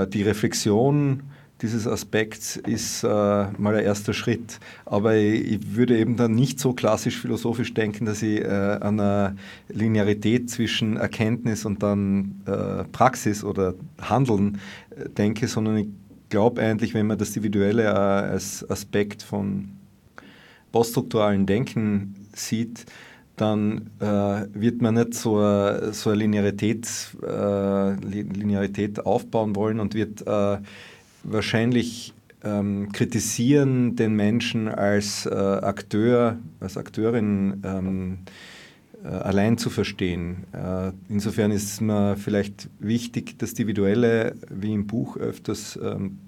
die 0.09 0.23
Reflexion 0.23 1.25
dieses 1.63 1.87
Aspekts 1.87 2.57
ist 2.57 3.05
äh, 3.05 3.07
mal 3.07 3.77
ein 3.77 3.85
erster 3.85 4.13
Schritt. 4.13 4.59
Aber 4.85 5.15
ich, 5.15 5.53
ich, 5.53 5.77
würde 5.77 5.97
eben 5.97 6.17
dann 6.17 6.35
nicht 6.35 6.59
so 6.59 6.73
klassisch 6.73 7.21
philosophisch 7.21 7.73
denken, 7.73 8.05
dass 8.05 8.23
ich 8.23 8.41
äh, 8.41 8.47
an 8.47 8.99
einer 8.99 9.37
Linearität 9.69 10.51
zwischen 10.51 10.97
Erkenntnis 10.97 11.65
und 11.65 11.83
dann 11.83 12.43
äh, 12.47 12.85
Praxis 12.91 13.45
oder 13.45 13.75
Handeln 14.01 14.59
äh, 14.91 15.09
denke, 15.09 15.47
sondern 15.47 15.77
ich 15.79 15.89
glaube 16.29 16.61
eigentlich, 16.61 16.95
wenn 16.95 17.07
man 17.07 17.19
das 17.19 17.29
Individuelle 17.29 17.85
äh, 17.85 17.87
als 17.87 18.69
Aspekt 18.69 19.23
von 19.23 19.69
poststrukturalen 20.73 21.47
Denken 21.47 22.27
sieht, 22.35 22.87
dann 23.37 23.91
äh, 24.01 24.47
wird 24.53 24.83
man 24.83 24.95
nicht 24.95 25.15
so 25.15 25.37
eine, 25.39 25.93
so 25.93 26.11
eine 26.11 26.21
Linearität, 26.21 26.89
äh, 27.23 27.95
Linearität 27.95 29.05
aufbauen 29.05 29.57
wollen 29.57 29.81
und 29.81 29.95
wird 29.95 30.27
äh, 30.27 30.59
wahrscheinlich 31.25 32.15
ähm, 32.45 32.91
kritisieren 32.93 33.97
den 33.97 34.15
Menschen 34.15 34.69
als 34.69 35.27
äh, 35.27 35.31
Akteur, 35.31 36.39
als 36.61 36.77
Akteurin 36.77 37.63
ähm, 37.65 38.19
äh, 39.05 39.09
allein 39.09 39.59
zu 39.59 39.71
verstehen. 39.71 40.45
Äh, 40.53 40.93
insofern 41.09 41.51
ist 41.51 41.65
es 41.65 41.81
mir 41.81 42.17
vielleicht 42.17 42.69
wichtig, 42.79 43.39
das 43.39 43.51
Individuelle, 43.51 44.35
wie 44.51 44.73
im 44.73 44.87
Buch 44.87 45.17
öfters 45.17 45.79
ähm, 45.83 46.19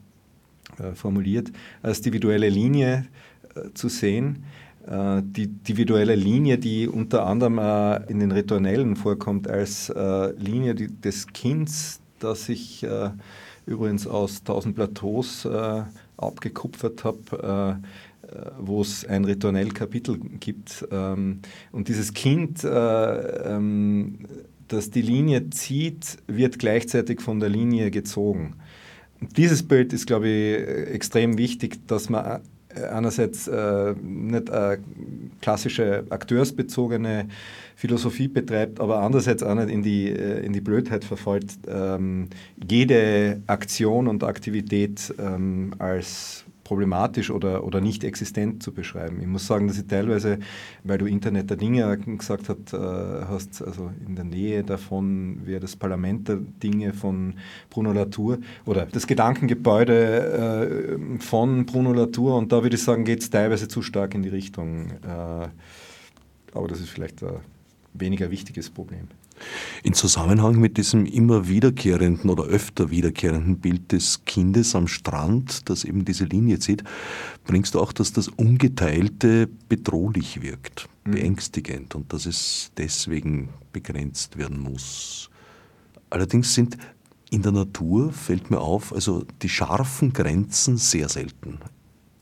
äh, 0.79 0.93
formuliert, 0.95 1.53
als 1.83 1.99
individuelle 1.99 2.49
Linie 2.49 3.07
äh, 3.55 3.73
zu 3.75 3.89
sehen. 3.89 4.45
Äh, 4.87 5.23
die 5.23 5.45
individuelle 5.45 6.17
Linie, 6.17 6.59
die 6.59 6.89
unter 6.89 7.27
anderem 7.27 7.59
in 8.09 8.19
den 8.19 8.33
Rituellen 8.33 8.97
vorkommt, 8.97 9.49
als 9.49 9.93
Linie 10.39 10.75
des 10.75 11.27
Kindes, 11.29 12.01
das 12.19 12.47
sich 12.47 12.85
übrigens 13.67 14.07
aus 14.07 14.41
1000 14.41 14.75
Plateaus 14.75 15.45
äh, 15.45 15.83
abgekupfert 16.17 17.05
habe, 17.05 17.81
äh, 18.23 18.27
äh, 18.27 18.51
wo 18.59 18.81
es 18.81 19.05
ein 19.05 19.25
Ritournell-Kapitel 19.25 20.19
gibt. 20.19 20.87
Ähm, 20.91 21.41
und 21.73 21.89
dieses 21.89 22.15
Kind, 22.15 22.65
äh, 22.65 22.69
ähm, 22.69 24.27
das 24.69 24.91
die 24.91 25.03
Linie 25.03 25.51
zieht, 25.51 26.19
wird 26.27 26.59
gleichzeitig 26.59 27.21
von 27.21 27.41
der 27.41 27.49
Linie 27.49 27.91
gezogen. 27.91 28.57
Dieses 29.37 29.63
Bild 29.63 29.93
ist, 29.93 30.07
glaube 30.07 30.29
ich, 30.29 30.95
extrem 30.95 31.39
wichtig, 31.39 31.87
dass 31.87 32.09
man 32.09 32.41
einerseits 32.77 33.49
äh, 33.49 33.95
nicht 34.03 34.51
eine 34.51 34.79
klassische 35.41 36.05
akteursbezogene 36.11 37.29
Philosophie 37.77 38.29
betreibt, 38.29 38.81
aber 38.81 39.01
andererseits 39.01 39.43
auch 39.43 39.55
nicht 39.55 39.71
in 39.71 39.83
die, 39.83 40.09
äh, 40.09 40.45
in 40.45 40.53
die 40.53 40.61
Blödheit 40.61 41.05
verfolgt, 41.05 41.59
ähm, 41.67 42.29
jede 42.69 43.43
Aktion 43.47 44.09
und 44.09 44.25
Aktivität 44.25 45.13
ähm, 45.19 45.75
als 45.79 46.44
problematisch 46.65 47.31
oder, 47.31 47.65
oder 47.65 47.81
nicht 47.81 48.03
existent 48.03 48.63
zu 48.63 48.73
beschreiben. 48.73 49.21
Ich 49.21 49.27
muss 49.27 49.47
sagen, 49.47 49.69
dass 49.69 49.79
ich 49.79 49.87
teilweise, 49.87 50.39
weil 50.83 50.99
du 50.99 51.07
Internet 51.07 51.51
der 51.51 51.57
Dinge 51.57 51.97
gesagt 51.99 52.49
hat, 52.49 52.73
äh, 52.73 52.77
hast, 53.29 53.63
also 53.63 53.91
in 54.07 54.17
der 54.17 54.25
Nähe 54.25 54.65
davon 54.65 55.43
wäre 55.45 55.61
das 55.61 55.77
Parlament 55.77 56.29
der 56.29 56.37
Dinge 56.37 56.93
von 56.95 57.35
Bruno 57.71 57.93
Latour 57.93 58.39
oder 58.65 58.87
das 58.87 59.07
Gedankengebäude 59.07 60.99
äh, 61.19 61.19
von 61.21 61.67
Bruno 61.67 61.93
Latour 61.93 62.37
und 62.37 62.51
da 62.51 62.63
würde 62.63 62.77
ich 62.77 62.83
sagen, 62.83 63.05
geht 63.05 63.21
es 63.21 63.31
teilweise 63.31 63.69
zu 63.69 63.83
stark 63.83 64.15
in 64.15 64.23
die 64.23 64.31
Richtung. 64.31 64.91
Äh, 65.03 65.49
aber 66.55 66.69
das 66.69 66.81
ist 66.81 66.89
vielleicht 66.89 67.23
ein 67.23 67.41
weniger 67.93 68.31
wichtiges 68.31 68.71
Problem. 68.71 69.09
In 69.85 69.93
Zusammenhang 69.93 70.59
mit 70.59 70.79
diesem 70.79 71.05
immer 71.05 71.47
wiederkehrenden 71.47 72.31
oder 72.31 72.45
öfter 72.45 72.89
wiederkehrenden 72.89 73.59
Bild 73.59 73.93
des 73.93 74.25
Kindes 74.25 74.75
am 74.75 74.89
Strand, 74.89 75.69
das 75.69 75.85
eben 75.85 76.07
diese 76.07 76.25
Linie 76.25 76.59
zieht, 76.59 76.83
bringst 77.45 77.75
du 77.75 77.81
auch, 77.81 77.93
dass 77.93 78.11
das 78.15 78.29
Ungeteilte 78.29 79.47
bedrohlich 79.69 80.41
wirkt, 80.41 80.89
mhm. 81.05 81.11
beängstigend 81.11 81.95
und 81.95 82.15
dass 82.15 82.25
es 82.25 82.73
deswegen 82.79 83.51
begrenzt 83.75 84.39
werden 84.39 84.59
muss. 84.59 85.29
Allerdings 86.09 86.55
sind 86.55 86.79
in 87.29 87.43
der 87.43 87.53
Natur, 87.53 88.11
fällt 88.11 88.51
mir 88.51 88.63
auf, 88.63 88.91
also 88.91 89.27
die 89.43 89.51
scharfen 89.51 90.15
Grenzen 90.15 90.79
sehr 90.79 91.11
selten. 91.11 91.59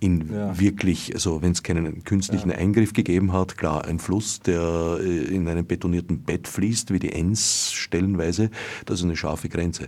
In 0.02 0.34
ja. 0.34 0.58
wirklich, 0.58 1.14
also 1.14 1.42
wenn 1.42 1.52
es 1.52 1.62
keinen 1.62 2.02
künstlichen 2.02 2.50
ja. 2.50 2.56
Eingriff 2.56 2.92
gegeben 2.92 3.32
hat, 3.32 3.56
klar, 3.56 3.84
ein 3.84 4.00
Fluss, 4.00 4.40
der 4.40 4.98
äh, 5.00 5.24
in 5.32 5.46
einem 5.46 5.64
betonierten 5.64 6.22
Bett 6.22 6.48
fließt, 6.48 6.92
wie 6.92 6.98
die 6.98 7.12
Enns 7.12 7.70
stellenweise, 7.72 8.50
das 8.84 8.98
ist 8.98 9.04
eine 9.04 9.16
scharfe 9.16 9.48
Grenze. 9.48 9.86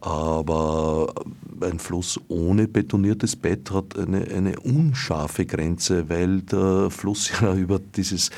Aber 0.00 1.12
ein 1.60 1.80
Fluss 1.80 2.20
ohne 2.28 2.68
betoniertes 2.68 3.34
Bett 3.34 3.72
hat 3.72 3.98
eine, 3.98 4.28
eine 4.28 4.60
unscharfe 4.60 5.44
Grenze, 5.44 6.08
weil 6.08 6.42
der 6.42 6.88
Fluss 6.90 7.32
ja 7.40 7.52
über 7.52 7.80
dieses 7.80 8.30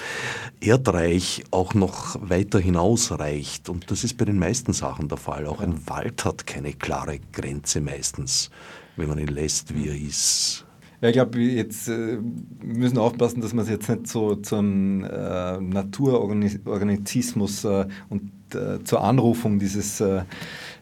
Erdreich 0.63 1.45
auch 1.51 1.75
noch 1.75 2.17
weiter 2.27 2.59
hinausreicht. 2.59 3.69
Und 3.69 3.91
das 3.91 4.05
ist 4.05 4.17
bei 4.17 4.25
den 4.25 4.39
meisten 4.39 4.73
Sachen 4.73 5.09
der 5.09 5.19
Fall. 5.19 5.47
Auch 5.47 5.61
ein 5.61 5.87
Wald 5.87 6.25
hat 6.25 6.47
keine 6.47 6.73
klare 6.73 7.19
Grenze 7.31 7.83
meistens, 7.83 8.51
wenn 8.97 9.09
man 9.09 9.19
ihn 9.19 9.29
lässt, 9.29 9.75
wie 9.75 9.89
er 9.89 9.97
ist. 9.97 10.65
Ja, 11.01 11.09
ich 11.09 11.15
glaube, 11.15 11.41
jetzt 11.41 11.89
äh, 11.89 12.19
müssen 12.63 12.99
aufpassen, 12.99 13.41
dass 13.41 13.55
man 13.55 13.65
es 13.65 13.71
jetzt 13.71 13.89
nicht 13.89 14.07
so 14.07 14.35
zum 14.35 15.03
äh, 15.03 15.59
Naturorganizismus 15.59 17.65
äh, 17.65 17.87
und 18.11 18.31
äh, 18.55 18.85
zur 18.85 19.03
Anrufung 19.03 19.59
dieses, 19.59 20.03
äh, 20.03 20.25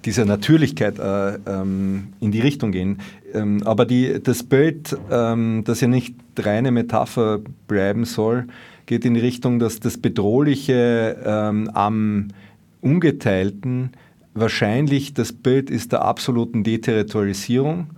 dieser 0.05 0.25
Natürlichkeit 0.25 0.99
äh, 0.99 1.35
ähm, 1.47 2.09
in 2.19 2.33
die 2.33 2.41
Richtung 2.41 2.73
gehen. 2.73 2.99
Ähm, 3.33 3.63
aber 3.65 3.87
die, 3.87 4.21
das 4.21 4.43
Bild, 4.43 4.99
ähm, 5.09 5.63
das 5.65 5.81
ja 5.81 5.87
nicht 5.87 6.17
reine 6.37 6.73
Metapher 6.73 7.39
bleiben 7.69 8.05
soll, 8.05 8.49
geht 8.87 9.05
in 9.05 9.15
die 9.15 9.21
Richtung, 9.21 9.61
dass 9.61 9.79
das 9.79 9.99
Bedrohliche 9.99 11.17
ähm, 11.25 11.71
am 11.75 12.29
Ungeteilten 12.81 13.93
wahrscheinlich 14.35 15.15
das 15.15 15.33
Bild 15.33 15.71
ist 15.71 15.93
der 15.93 16.03
absoluten 16.03 16.65
Deterritorialisierung 16.65 17.91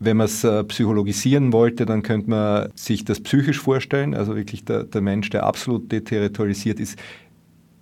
wenn 0.00 0.16
man 0.16 0.26
es 0.26 0.44
äh, 0.44 0.64
psychologisieren 0.64 1.52
wollte, 1.52 1.86
dann 1.86 2.02
könnte 2.02 2.30
man 2.30 2.68
sich 2.74 3.04
das 3.04 3.20
psychisch 3.20 3.58
vorstellen. 3.58 4.14
Also 4.14 4.36
wirklich 4.36 4.64
der, 4.64 4.84
der 4.84 5.00
Mensch, 5.00 5.30
der 5.30 5.44
absolut 5.44 5.90
deterritorialisiert 5.90 6.80
ist, 6.80 6.98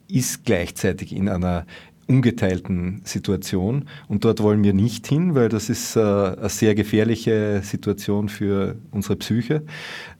ist 0.08 0.44
gleichzeitig 0.44 1.14
in 1.14 1.28
einer 1.28 1.66
ungeteilten 2.08 3.02
Situation. 3.04 3.86
Und 4.08 4.24
dort 4.24 4.42
wollen 4.42 4.62
wir 4.62 4.72
nicht 4.72 5.06
hin, 5.06 5.34
weil 5.34 5.48
das 5.48 5.68
ist 5.68 5.96
äh, 5.96 6.00
eine 6.00 6.48
sehr 6.48 6.74
gefährliche 6.74 7.60
Situation 7.62 8.28
für 8.28 8.76
unsere 8.92 9.16
Psyche. 9.16 9.62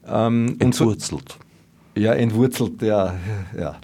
Ähm, 0.05 0.57
entwurzelt. 0.59 1.37
So, 1.95 2.01
ja, 2.01 2.13
entwurzelt, 2.13 2.81
ja. 2.81 3.15
ja 3.57 3.79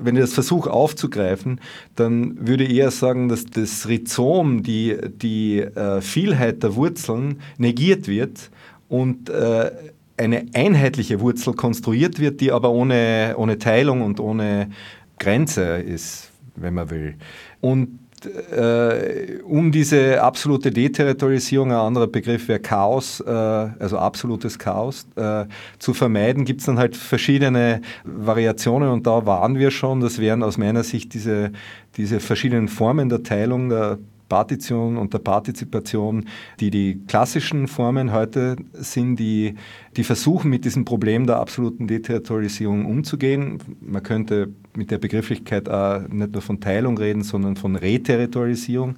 wenn 0.00 0.16
ich 0.16 0.22
das 0.22 0.32
versuche 0.32 0.70
aufzugreifen, 0.70 1.60
dann 1.96 2.46
würde 2.46 2.64
ich 2.64 2.74
eher 2.74 2.90
sagen, 2.90 3.28
dass 3.28 3.46
das 3.46 3.88
Rhizom, 3.88 4.62
die, 4.62 4.96
die 5.08 5.60
äh, 5.60 6.00
Vielheit 6.00 6.62
der 6.62 6.74
Wurzeln 6.74 7.40
negiert 7.58 8.08
wird 8.08 8.50
und 8.88 9.28
äh, 9.30 9.70
eine 10.16 10.46
einheitliche 10.52 11.20
Wurzel 11.20 11.54
konstruiert 11.54 12.18
wird, 12.20 12.40
die 12.40 12.52
aber 12.52 12.70
ohne, 12.70 13.34
ohne 13.36 13.58
Teilung 13.58 14.02
und 14.02 14.20
ohne 14.20 14.70
Grenze 15.18 15.78
ist, 15.78 16.30
wenn 16.56 16.74
man 16.74 16.90
will. 16.90 17.14
Und 17.60 17.98
äh, 18.26 19.40
um 19.42 19.72
diese 19.72 20.22
absolute 20.22 20.70
Deterritorialisierung, 20.70 21.72
ein 21.72 21.78
anderer 21.78 22.06
Begriff 22.06 22.48
wäre 22.48 22.60
Chaos, 22.60 23.20
äh, 23.20 23.30
also 23.30 23.98
absolutes 23.98 24.58
Chaos, 24.58 25.06
äh, 25.16 25.46
zu 25.78 25.94
vermeiden, 25.94 26.44
gibt 26.44 26.60
es 26.60 26.66
dann 26.66 26.78
halt 26.78 26.96
verschiedene 26.96 27.80
Variationen 28.04 28.90
und 28.90 29.06
da 29.06 29.26
waren 29.26 29.58
wir 29.58 29.70
schon. 29.70 30.00
Das 30.00 30.18
wären 30.18 30.42
aus 30.42 30.58
meiner 30.58 30.82
Sicht 30.82 31.14
diese, 31.14 31.52
diese 31.96 32.20
verschiedenen 32.20 32.68
Formen 32.68 33.08
der 33.08 33.22
Teilung 33.22 33.68
der 33.68 33.98
Partition 34.30 34.96
und 34.96 35.12
der 35.12 35.18
Partizipation, 35.18 36.24
die 36.58 36.70
die 36.70 37.02
klassischen 37.06 37.68
Formen 37.68 38.12
heute 38.12 38.56
sind, 38.72 39.16
die, 39.16 39.56
die 39.98 40.04
versuchen, 40.04 40.48
mit 40.48 40.64
diesem 40.64 40.86
Problem 40.86 41.26
der 41.26 41.36
absoluten 41.36 41.86
Deterritorialisierung 41.86 42.86
umzugehen. 42.86 43.58
Man 43.82 44.02
könnte 44.02 44.48
mit 44.74 44.90
der 44.90 44.96
Begrifflichkeit 44.98 45.68
auch 45.68 46.08
nicht 46.08 46.32
nur 46.32 46.40
von 46.40 46.60
Teilung 46.60 46.96
reden, 46.96 47.22
sondern 47.22 47.56
von 47.56 47.76
Reterritorialisierung. 47.76 48.96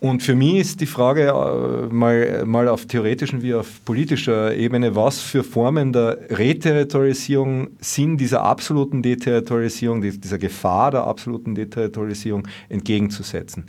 Und 0.00 0.22
für 0.22 0.36
mich 0.36 0.58
ist 0.58 0.80
die 0.80 0.86
Frage 0.86 1.28
äh, 1.28 1.92
mal, 1.92 2.44
mal 2.46 2.68
auf 2.68 2.86
theoretischen 2.86 3.42
wie 3.42 3.54
auf 3.54 3.84
politischer 3.84 4.54
Ebene, 4.54 4.94
was 4.94 5.20
für 5.20 5.42
Formen 5.42 5.92
der 5.92 6.18
Reterritorialisierung 6.30 7.70
sind 7.80 8.18
dieser 8.18 8.42
absoluten 8.42 9.02
Deterritorialisierung, 9.02 10.00
dieser 10.00 10.38
Gefahr 10.38 10.92
der 10.92 11.04
absoluten 11.04 11.56
Deterritorialisierung 11.56 12.46
entgegenzusetzen. 12.68 13.66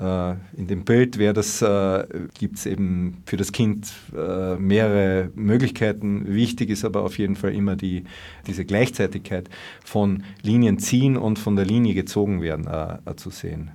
Äh, 0.00 0.32
in 0.56 0.66
dem 0.66 0.84
Bild 0.84 1.18
wäre 1.18 1.34
das, 1.34 1.60
äh, 1.60 2.04
gibt 2.38 2.56
es 2.56 2.66
eben 2.66 3.22
für 3.26 3.36
das 3.36 3.52
Kind 3.52 3.92
äh, 4.16 4.56
mehrere 4.56 5.30
Möglichkeiten. 5.34 6.24
Wichtig 6.26 6.70
ist 6.70 6.84
aber 6.84 7.02
auf 7.02 7.18
jeden 7.18 7.36
Fall 7.36 7.54
immer 7.54 7.76
die, 7.76 8.04
diese 8.46 8.64
Gleichzeitigkeit 8.64 9.50
von 9.84 10.24
Linien 10.42 10.78
ziehen 10.78 11.16
und 11.16 11.38
von 11.38 11.56
der 11.56 11.66
Linie 11.66 11.94
gezogen 11.94 12.40
werden 12.40 12.66
zu 13.16 13.30
sehen. 13.30 13.70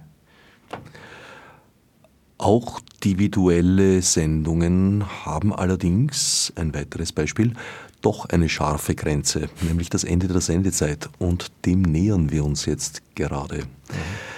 Auch 2.37 2.79
individuelle 3.05 4.01
Sendungen 4.01 5.05
haben 5.25 5.53
allerdings, 5.53 6.51
ein 6.55 6.73
weiteres 6.73 7.11
Beispiel, 7.11 7.53
doch 8.01 8.25
eine 8.25 8.49
scharfe 8.49 8.95
Grenze, 8.95 9.47
nämlich 9.61 9.89
das 9.89 10.03
Ende 10.03 10.27
der 10.27 10.41
Sendezeit. 10.41 11.09
Und 11.19 11.51
dem 11.65 11.83
nähern 11.83 12.31
wir 12.31 12.43
uns 12.43 12.65
jetzt 12.65 13.03
gerade. 13.15 13.59
Mhm. 13.59 14.34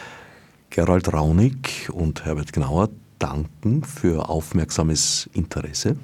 Gerald 0.78 1.12
Raunig 1.12 1.90
und 1.92 2.24
Herbert 2.24 2.54
Gnauer 2.54 2.90
danken 3.18 3.84
für 3.84 4.30
aufmerksames 4.30 5.28
Interesse. 5.34 5.98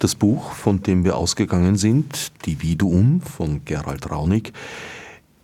Das 0.00 0.16
Buch, 0.16 0.50
von 0.50 0.82
dem 0.82 1.04
wir 1.04 1.16
ausgegangen 1.16 1.76
sind, 1.76 2.32
Dividuum 2.44 3.20
von 3.20 3.64
Gerald 3.64 4.10
Raunig, 4.10 4.52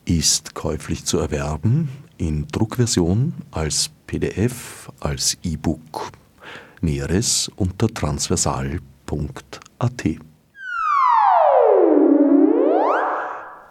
ist 0.05 0.57
käuflich 0.57 1.05
zu 1.05 1.19
erwerben 1.19 1.91
in 2.19 2.49
Druckversion, 2.49 3.35
als 3.53 3.91
PDF, 4.09 4.91
als 4.99 5.39
E-Book. 5.45 6.11
Näheres 6.81 7.49
unter 7.55 7.87
transversal.at. 7.87 8.81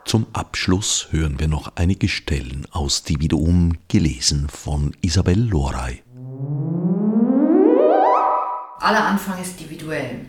Zum 0.05 0.27
Abschluss 0.33 1.07
hören 1.09 1.39
wir 1.39 1.47
noch 1.47 1.71
einige 1.73 2.07
Stellen 2.07 2.67
aus 2.69 3.01
Dividuum, 3.01 3.79
gelesen 3.87 4.47
von 4.49 4.95
Isabel 5.01 5.39
Lorey. 5.39 6.03
Aller 8.79 9.03
Anfang 9.03 9.41
ist 9.41 9.59
individuell. 9.59 10.27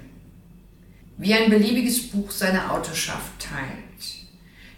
Wie 1.19 1.35
ein 1.35 1.51
beliebiges 1.51 2.09
Buch 2.09 2.31
seine 2.31 2.71
Autorschaft 2.71 3.39
teilt. 3.39 4.27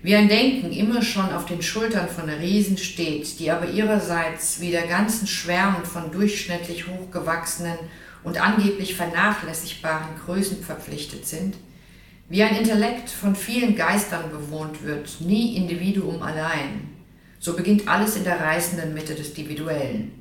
Wie 0.02 0.16
ein 0.16 0.28
Denken 0.28 0.72
immer 0.72 1.00
schon 1.00 1.30
auf 1.32 1.46
den 1.46 1.62
Schultern 1.62 2.08
von 2.08 2.28
Riesen 2.28 2.76
steht, 2.76 3.38
die 3.38 3.52
aber 3.52 3.70
ihrerseits 3.70 4.60
wie 4.60 4.72
der 4.72 4.88
ganzen 4.88 5.28
Schwärmen 5.28 5.84
von 5.84 6.10
durchschnittlich 6.10 6.88
hochgewachsenen 6.88 7.78
und 8.24 8.40
angeblich 8.40 8.96
vernachlässigbaren 8.96 10.16
Größen 10.24 10.60
verpflichtet 10.64 11.24
sind, 11.24 11.54
wie 12.28 12.42
ein 12.42 12.56
Intellekt 12.56 13.08
von 13.08 13.34
vielen 13.34 13.74
Geistern 13.74 14.30
bewohnt 14.30 14.82
wird, 14.82 15.20
nie 15.20 15.56
Individuum 15.56 16.22
allein, 16.22 16.88
so 17.40 17.56
beginnt 17.56 17.88
alles 17.88 18.16
in 18.16 18.24
der 18.24 18.40
reißenden 18.40 18.92
Mitte 18.92 19.14
des 19.14 19.30
Individuellen. 19.30 20.12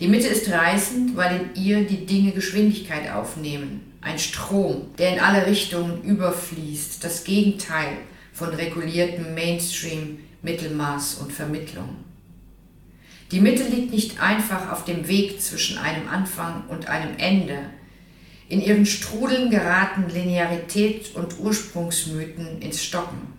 Die 0.00 0.08
Mitte 0.08 0.28
ist 0.28 0.50
reißend, 0.50 1.16
weil 1.16 1.40
in 1.40 1.62
ihr 1.62 1.86
die 1.86 2.04
Dinge 2.06 2.32
Geschwindigkeit 2.32 3.10
aufnehmen, 3.10 3.92
ein 4.00 4.18
Strom, 4.18 4.86
der 4.98 5.14
in 5.14 5.20
alle 5.20 5.46
Richtungen 5.46 6.02
überfließt, 6.02 7.02
das 7.04 7.24
Gegenteil 7.24 7.98
von 8.32 8.48
reguliertem 8.48 9.34
Mainstream, 9.34 10.18
Mittelmaß 10.42 11.16
und 11.16 11.32
Vermittlung. 11.32 11.88
Die 13.30 13.40
Mitte 13.40 13.62
liegt 13.62 13.92
nicht 13.92 14.20
einfach 14.20 14.72
auf 14.72 14.84
dem 14.84 15.06
Weg 15.08 15.40
zwischen 15.40 15.78
einem 15.78 16.08
Anfang 16.08 16.64
und 16.68 16.88
einem 16.88 17.16
Ende, 17.16 17.58
in 18.52 18.60
ihren 18.60 18.84
Strudeln 18.84 19.48
geraten 19.48 20.10
Linearität 20.12 21.16
und 21.16 21.40
Ursprungsmythen 21.40 22.60
ins 22.60 22.84
Stocken. 22.84 23.32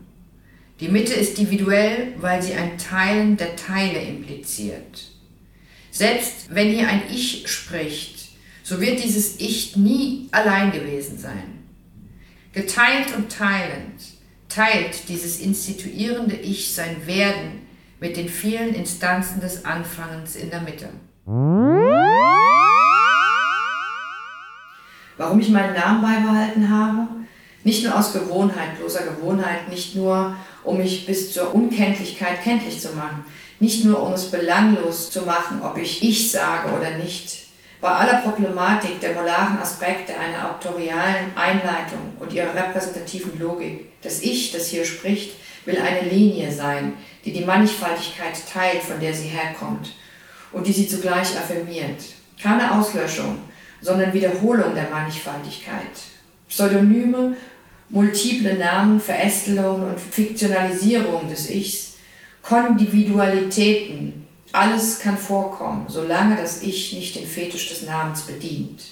Die 0.80 0.88
Mitte 0.88 1.14
ist 1.14 1.38
individuell, 1.38 2.16
weil 2.18 2.42
sie 2.42 2.54
ein 2.54 2.80
Teilen 2.80 3.38
der 3.38 3.56
Teile 3.56 4.00
impliziert. 4.00 5.12
Selbst 5.92 6.48
wenn 6.50 6.70
hier 6.70 6.88
ein 6.88 7.04
Ich 7.12 7.48
spricht, 7.48 8.30
so 8.64 8.82
wird 8.82 9.04
dieses 9.04 9.40
Ich 9.40 9.76
nie 9.76 10.30
allein 10.32 10.72
gewesen 10.72 11.20
sein. 11.20 11.62
Geteilt 12.52 13.16
und 13.16 13.32
teilend 13.32 14.02
teilt 14.50 15.10
dieses 15.10 15.42
instituierende 15.42 16.38
Ich 16.38 16.74
sein 16.74 17.06
Werden 17.06 17.62
mit 18.00 18.18
den 18.18 18.30
vielen 18.30 18.74
Instanzen 18.74 19.42
des 19.42 19.64
Anfangens 19.64 20.36
in 20.36 20.50
der 20.50 20.62
Mitte. 20.62 20.90
Warum 25.18 25.40
ich 25.40 25.50
meinen 25.50 25.74
Namen 25.74 26.02
beibehalten 26.02 26.70
habe? 26.70 27.08
Nicht 27.64 27.84
nur 27.84 27.98
aus 27.98 28.14
Gewohnheit, 28.14 28.78
bloßer 28.78 29.04
Gewohnheit, 29.04 29.70
nicht 29.70 29.96
nur, 29.96 30.36
um 30.64 30.78
mich 30.78 31.06
bis 31.06 31.34
zur 31.34 31.54
Unkenntlichkeit 31.54 32.44
kenntlich 32.44 32.80
zu 32.80 32.90
machen, 32.90 33.26
nicht 33.60 33.86
nur, 33.86 34.02
um 34.04 34.14
es 34.14 34.30
belanglos 34.30 35.12
zu 35.12 35.22
machen, 35.22 35.62
ob 35.62 35.78
ich 35.78 36.04
ich 36.04 36.32
sage 36.32 36.70
oder 36.74 36.98
nicht, 36.98 37.44
Bei 37.84 37.90
aller 37.90 38.22
Problematik 38.22 39.02
der 39.02 39.12
molaren 39.14 39.60
Aspekte 39.60 40.14
einer 40.18 40.52
autorialen 40.52 41.36
Einleitung 41.36 42.14
und 42.18 42.32
ihrer 42.32 42.56
repräsentativen 42.56 43.38
Logik, 43.38 43.92
das 44.02 44.22
Ich, 44.22 44.54
das 44.54 44.68
hier 44.68 44.86
spricht, 44.86 45.36
will 45.66 45.78
eine 45.78 46.08
Linie 46.08 46.50
sein, 46.50 46.94
die 47.26 47.34
die 47.34 47.44
Mannigfaltigkeit 47.44 48.36
teilt, 48.50 48.84
von 48.84 49.02
der 49.02 49.14
sie 49.14 49.28
herkommt 49.28 49.92
und 50.54 50.66
die 50.66 50.72
sie 50.72 50.88
zugleich 50.88 51.38
affirmiert. 51.38 52.02
Keine 52.42 52.72
Auslöschung, 52.74 53.40
sondern 53.84 54.14
Wiederholung 54.14 54.74
der 54.74 54.90
Mannigfaltigkeit. 54.90 55.92
Pseudonyme, 56.48 57.36
multiple 57.90 58.58
Namen, 58.58 59.00
Verästelung 59.00 59.84
und 59.84 60.00
Fiktionalisierung 60.00 61.28
des 61.30 61.50
Ichs, 61.50 61.96
Kondividualitäten, 62.42 64.28
alles 64.52 65.00
kann 65.00 65.18
vorkommen, 65.18 65.86
solange 65.88 66.36
das 66.36 66.62
Ich 66.62 66.94
nicht 66.94 67.16
den 67.16 67.26
Fetisch 67.28 67.70
des 67.70 67.84
Namens 67.84 68.22
bedient. 68.22 68.84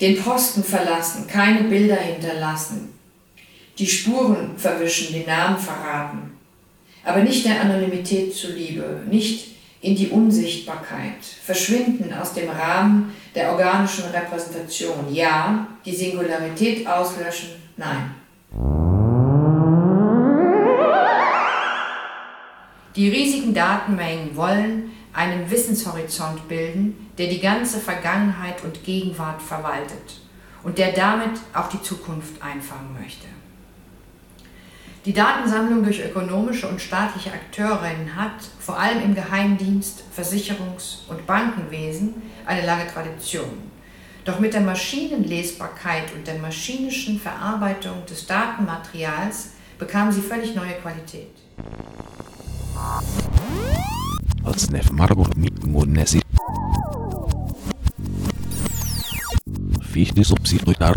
Den 0.00 0.22
Posten 0.22 0.62
verlassen, 0.62 1.26
keine 1.26 1.64
Bilder 1.64 1.96
hinterlassen, 1.96 2.92
die 3.78 3.86
Spuren 3.86 4.56
verwischen, 4.56 5.12
den 5.12 5.26
Namen 5.26 5.58
verraten, 5.58 6.32
aber 7.04 7.22
nicht 7.22 7.44
der 7.46 7.60
Anonymität 7.60 8.34
zuliebe, 8.34 9.02
nicht 9.10 9.55
in 9.80 9.94
die 9.94 10.08
Unsichtbarkeit, 10.08 11.22
verschwinden 11.42 12.12
aus 12.12 12.34
dem 12.34 12.48
Rahmen 12.48 13.14
der 13.34 13.52
organischen 13.52 14.04
Repräsentation. 14.06 15.12
Ja, 15.12 15.66
die 15.84 15.94
Singularität 15.94 16.86
auslöschen, 16.86 17.50
nein. 17.76 18.14
Die 22.96 23.10
riesigen 23.10 23.52
Datenmengen 23.52 24.34
wollen 24.36 24.90
einen 25.12 25.50
Wissenshorizont 25.50 26.48
bilden, 26.48 27.10
der 27.18 27.28
die 27.28 27.40
ganze 27.40 27.78
Vergangenheit 27.78 28.64
und 28.64 28.84
Gegenwart 28.84 29.42
verwaltet 29.42 30.20
und 30.62 30.78
der 30.78 30.92
damit 30.92 31.38
auch 31.52 31.68
die 31.68 31.82
Zukunft 31.82 32.42
einfangen 32.42 32.96
möchte. 33.00 33.26
Die 35.06 35.12
Datensammlung 35.12 35.84
durch 35.84 36.04
ökonomische 36.04 36.66
und 36.66 36.80
staatliche 36.80 37.30
Akteurinnen 37.32 38.16
hat, 38.16 38.32
vor 38.58 38.76
allem 38.76 39.00
im 39.04 39.14
Geheimdienst, 39.14 40.02
Versicherungs- 40.12 41.08
und 41.08 41.24
Bankenwesen, 41.28 42.14
eine 42.44 42.66
lange 42.66 42.88
Tradition. 42.88 43.70
Doch 44.24 44.40
mit 44.40 44.52
der 44.52 44.62
Maschinenlesbarkeit 44.62 46.12
und 46.12 46.26
der 46.26 46.40
maschinischen 46.40 47.20
Verarbeitung 47.20 48.04
des 48.10 48.26
Datenmaterials 48.26 49.50
bekam 49.78 50.10
sie 50.10 50.22
völlig 50.22 50.56
neue 50.56 50.74
Qualität. 50.82 51.30
Als 54.42 54.68
Margot 54.90 55.36
Nesi. 55.36 56.20
Fichte 59.82 60.24
subsidiar 60.24 60.96